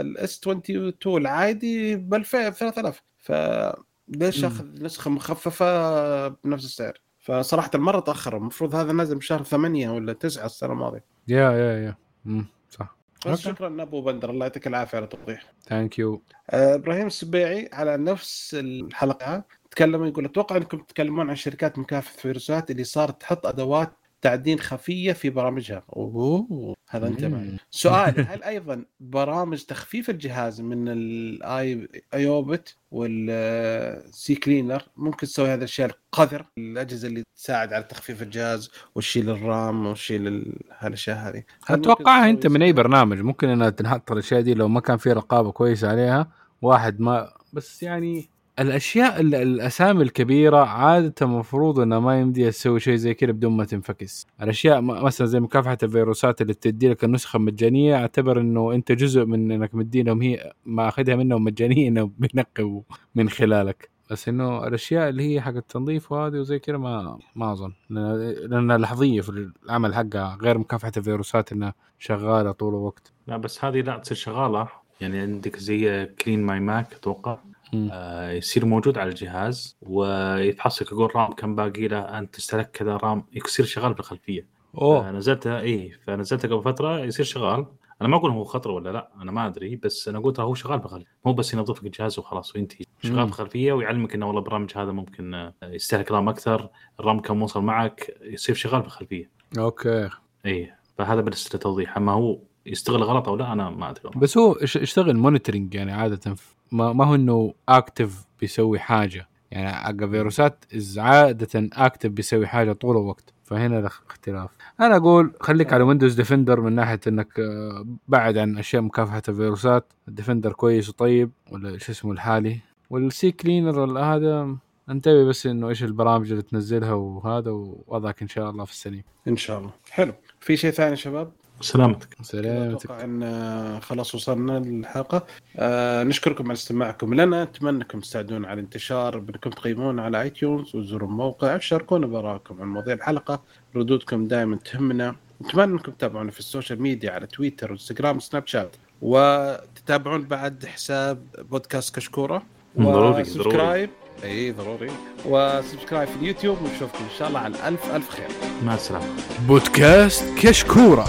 ال 0.00 0.19
S 0.19 0.38
22 0.38 1.20
العادي 1.20 1.96
ب 1.96 2.14
2000 2.14 2.50
3000 2.50 3.02
فليش 3.18 4.38
مم. 4.38 4.44
اخذ 4.44 4.84
نسخه 4.84 5.10
مخففه 5.10 6.28
بنفس 6.28 6.64
السعر 6.64 6.98
فصراحة 7.22 7.70
مرة 7.74 8.00
تأخر. 8.00 8.36
المفروض 8.36 8.74
هذا 8.74 8.92
نازل 8.92 9.16
بشهر 9.18 9.42
8 9.42 9.90
ولا 9.90 10.12
9 10.12 10.46
السنة 10.46 10.72
الماضية. 10.72 11.04
yeah 11.28 11.52
yeah 11.52 11.78
yeah. 11.78 11.96
مم، 12.24 12.46
صح. 12.70 12.96
بس. 13.26 13.40
شكرا 13.40 13.82
أبو 13.82 14.02
بندر. 14.02 14.30
الله 14.30 14.46
يعطيك 14.46 14.66
العافية 14.66 14.96
على 14.98 15.04
التوضيح. 15.04 15.52
thank 15.68 15.98
you 15.98 16.22
آه، 16.50 16.74
إبراهيم 16.74 17.06
السبيعي 17.06 17.70
على 17.72 17.96
نفس 17.96 18.56
الحلقة 18.58 19.44
تكلم 19.70 20.04
يقول 20.04 20.24
أتوقع 20.24 20.56
أنكم 20.56 20.78
تتكلمون 20.78 21.30
عن 21.30 21.36
شركات 21.36 21.78
مكافحة 21.78 22.14
الفيروسات 22.14 22.70
اللي 22.70 22.84
صارت 22.84 23.20
تحط 23.20 23.46
أدوات 23.46 23.92
تعدين 24.22 24.58
خفية 24.60 25.12
في 25.12 25.30
برامجها. 25.30 25.82
أوه 25.96 26.74
هذا 26.88 27.06
انت 27.06 27.24
مم. 27.24 27.56
سؤال 27.70 28.14
هل 28.30 28.42
أيضا 28.42 28.84
برامج 29.00 29.62
تخفيف 29.62 30.10
الجهاز 30.10 30.60
من 30.60 30.88
ال 30.88 31.88
IObit 32.14 32.76
وال 32.90 34.34
CCleaner 34.34 34.82
ممكن 34.96 35.26
تسوي 35.26 35.48
هذا 35.48 35.54
الاشياء 35.54 35.88
القذر؟ 35.90 36.46
الأجهزة 36.58 37.08
اللي 37.08 37.22
تساعد 37.36 37.72
على 37.72 37.84
تخفيف 37.84 38.22
الجهاز 38.22 38.70
وتشيل 38.94 39.30
ال 39.30 39.44
RAM 39.44 39.86
وتشيل 39.86 40.26
ال- 40.26 40.58
هالأشياء 40.78 41.16
هذه. 41.16 41.42
أتوقعها 41.68 42.30
أنت 42.30 42.46
من 42.46 42.62
أي 42.62 42.72
برنامج. 42.72 43.18
ممكن 43.20 43.48
إنها 43.48 43.70
تنحط 43.70 44.12
الأشياء 44.12 44.40
دي 44.40 44.54
لو 44.54 44.68
ما 44.68 44.80
كان 44.80 44.96
في 44.96 45.12
رقابة 45.12 45.52
كويسة 45.52 45.88
عليها. 45.88 46.28
واحد 46.62 47.00
ما 47.00 47.32
بس 47.52 47.82
يعني 47.82 48.28
الأشياء 48.58 49.20
ال- 49.20 49.34
الأسامي 49.34 50.02
الكبيرة 50.02 50.56
عادة 50.56 51.14
المفروض 51.22 51.80
انها 51.80 51.98
ما 51.98 52.20
يمديها 52.20 52.50
تسوي 52.50 52.80
شيء 52.80 52.94
زي 52.96 53.14
كذا 53.14 53.32
بدون 53.32 53.52
ما 53.56 53.64
تنفكس. 53.64 54.26
الأشياء 54.42 54.80
مثلا 54.80 55.26
زي 55.26 55.40
مكافحة 55.40 55.78
الفيروسات 55.82 56.40
اللي 56.42 56.54
تدي 56.54 56.88
لك 56.88 57.04
النسخة 57.04 57.38
مجانية 57.38 57.96
أعتبر 57.96 58.40
إنه 58.40 58.72
أنت 58.74 58.92
جزء 58.92 59.24
من 59.24 59.52
إنك 59.52 59.74
مدينهم 59.74 60.22
هي 60.22 60.52
ماخذها 60.66 61.16
منهم 61.16 61.44
مجانية 61.44 61.88
انه 61.88 62.10
بينقوا 62.18 62.82
من 63.14 63.28
خلالك. 63.28 63.90
بس 64.10 64.28
إنه 64.28 64.66
الأشياء 64.66 65.08
اللي 65.08 65.34
هي 65.34 65.40
حق 65.40 65.54
التنظيف 65.56 66.12
وهذه 66.12 66.34
وزي 66.36 66.58
كذا 66.58 66.76
ما 66.76 67.18
ما 67.36 67.52
أظن. 67.52 67.72
لانها 67.90 68.78
لحظيه 68.78 69.20
في 69.20 69.50
العمل 69.66 69.94
حقها 69.94 70.38
غير 70.42 70.58
مكافحة 70.58 70.92
الفيروسات 70.96 71.52
إنها 71.52 71.74
شغالة 71.98 72.52
طول 72.52 72.74
الوقت. 72.74 73.12
لا 73.26 73.36
بس 73.36 73.64
هذه 73.64 73.80
لا 73.80 73.98
تصير 73.98 74.16
شغالة. 74.16 74.68
يعني 75.00 75.18
عندك 75.18 75.56
زي 75.56 76.06
CleanMyMac 76.06 76.92
أتوقع. 76.94 77.38
آه 77.74 78.30
يصير 78.30 78.64
موجود 78.66 78.98
على 78.98 79.08
الجهاز 79.10 79.76
ويفحص 79.82 80.82
لك 80.82 80.92
يقول 80.92 81.16
RAM 81.16 81.32
كم 81.32 81.54
باقي 81.54 81.88
له 81.88 81.98
أنت 82.18 82.34
تستهلك 82.34 82.70
كذا 82.70 82.96
RAM 82.96 83.24
يصير 83.32 83.66
شغال 83.66 83.94
بالخلفية. 83.94 84.46
أوه. 84.78 85.10
نزلتها 85.10 85.60
اي 85.60 85.90
فنزلتها 86.06 86.48
قبل 86.56 86.64
فترة 86.64 86.98
يصير 87.00 87.24
شغال. 87.26 87.66
أنا 88.00 88.08
ما 88.08 88.16
أقول 88.16 88.30
هو 88.30 88.44
خطر 88.44 88.70
ولا 88.70 88.90
لا 88.90 89.10
أنا 89.22 89.32
ما 89.32 89.46
أدري 89.46 89.76
بس 89.76 90.08
أنا 90.08 90.18
قلت 90.18 90.40
هو 90.40 90.54
شغال 90.54 90.78
بخلفية. 90.78 91.06
مو 91.26 91.32
بس 91.32 91.54
ينظف 91.54 91.78
لك 91.78 91.84
الجهاز 91.86 92.18
وخلاص 92.18 92.56
وينتهي. 92.56 92.84
شغال. 93.02 93.26
بخلفية 93.26 93.72
ويعلمك 93.72 94.14
إنه 94.14 94.26
والله 94.26 94.40
البرنامج 94.40 94.70
هذا 94.76 94.92
ممكن 94.92 95.34
آه، 95.34 95.54
يستهلك 95.62 96.10
RAM 96.12 96.28
أكثر 96.28 96.68
ال 97.00 97.05
RAM 97.05 97.20
كم 97.20 97.42
وصل 97.42 97.62
معك 97.62 98.16
يصير 98.22 98.54
شغال 98.54 98.82
بخلفية. 98.82 99.30
okay. 99.58 100.08
اي 100.46 100.72
فهذا 100.98 101.20
بس 101.20 101.54
لتوضيح. 101.54 101.96
أما 101.96 102.12
هو 102.12 102.38
يستغل 102.66 103.02
غلط 103.02 103.28
أو 103.28 103.36
لا 103.36 103.52
أنا 103.52 103.70
ما 103.70 103.90
أدري 103.90 104.00
والله. 104.04 104.20
بس 104.20 104.38
هو 104.38 104.56
يش- 104.62 104.76
يشتغل 104.76 105.16
monitoring 105.16 105.74
يعني 105.74 105.92
عادة 105.92 106.36
ما, 106.72 106.92
ما 106.92 107.04
هو 107.04 107.14
إنه 107.14 107.54
active 107.68 108.26
بيسوي 108.40 108.78
حاجة. 108.78 109.28
يعني 109.50 109.72
حق 109.72 110.04
فيروسات 110.04 110.64
عادة 110.96 111.68
active 111.72 112.10
بيسوي 112.10 112.46
حاجة 112.46 112.72
طول 112.72 112.96
الوقت. 112.96 113.32
فهنا 113.44 113.78
الاختلاف 113.78 114.50
أنا 114.80 114.96
أقول 114.96 115.32
خليك 115.40 115.72
على 115.72 115.84
Windows 115.84 116.14
Defender 116.14 116.60
من 116.60 116.72
ناحية 116.72 117.00
إنك 117.06 117.40
آه، 117.40 117.86
بعد 118.08 118.38
عن 118.38 118.58
أشياء 118.58 118.82
مكافحة 118.82 119.22
الفيروسات 119.28 119.92
ال 120.08 120.13
Defender 120.13 120.52
كويس 120.52 120.88
وطيب 120.88 121.30
ولا 121.50 121.78
شو 121.78 121.92
اسمه 121.92 122.12
الحالي. 122.12 122.60
وال 122.90 123.32
CCleaner 123.32 123.98
هذا 123.98 124.56
أنتبه 124.90 125.24
بس 125.24 125.46
إنه 125.46 125.68
إيش 125.68 125.84
البرامج 125.84 126.30
اللي 126.30 126.42
تنزلها 126.42 126.92
وهذا 126.92 127.50
ووضعك 127.50 128.22
إن 128.22 128.28
شاء 128.28 128.50
الله 128.50 128.64
في 128.64 128.72
السليم. 128.72 129.02
إن 129.28 129.36
شاء 129.36 129.58
الله. 129.58 129.70
حلو. 129.90 130.12
في 130.40 130.56
شيء 130.56 130.70
ثاني 130.70 130.96
شباب؟ 130.96 131.32
سلامتك. 131.62 132.16
سلامتك. 132.22 132.84
أتوقع 132.84 133.04
إن 133.04 133.22
آه، 133.22 133.78
خلاص 133.78 134.14
وصلنا 134.14 134.58
للحلقة. 134.58 135.26
آه 135.56 136.02
نشكركم 136.02 136.44
على 136.44 136.52
استماعكم 136.52 137.14
لنا. 137.14 137.42
أتمنى 137.42 137.76
أنكم 137.76 138.00
تساعدونا 138.00 138.48
على 138.48 138.60
الانتشار 138.60 139.18
بأنكم 139.18 139.50
تقيمونا 139.50 140.02
على 140.02 140.22
iTunes 140.22 140.76
وتزوروا 140.76 141.08
الموقع 141.08 141.58
شاركونا 141.58 142.06
بآرائكم 142.06 142.62
عن 142.62 142.68
مواضيع 142.68 142.94
الحلقة. 142.94 143.42
ردودكم 143.76 144.28
دائما 144.28 144.56
تهمنا. 144.56 145.14
نتمنى 145.42 145.72
أنكم 145.72 145.92
تتابعونا 145.92 146.30
في 146.30 146.38
ال 146.38 146.44
social 146.44 146.82
media 146.82 147.10
على 147.10 147.26
تويتر 147.26 147.70
وانستغرام 147.70 148.16
وسناب 148.16 148.46
شات. 148.46 148.76
وتتابعون 149.02 150.22
بعد 150.22 150.66
حساب 150.66 151.26
بودكاست 151.38 151.96
كشكورة. 151.96 152.42
ضروري، 152.78 153.22
و 153.22 153.28
subscribe. 153.28 153.90
اي 154.24 154.52
ضروري. 154.52 154.90
و 155.26 155.34
subscribe 155.34 156.08
في 156.08 156.16
اليوتيوب 156.16 156.58
ونشوفكم 156.62 157.04
إن 157.04 157.18
شاء 157.18 157.28
الله 157.28 157.40
على 157.40 157.68
ألف 157.68 157.94
ألف 157.94 158.10
خير. 158.10 158.28
مع 158.64 158.74
السلامة. 158.74 159.06
بودكاست 159.48 160.24
كشكورة. 160.38 161.04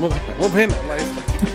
مو 0.00 0.08
مو 0.40 0.48
الله 0.84 0.96
يسلمك. 0.96 1.47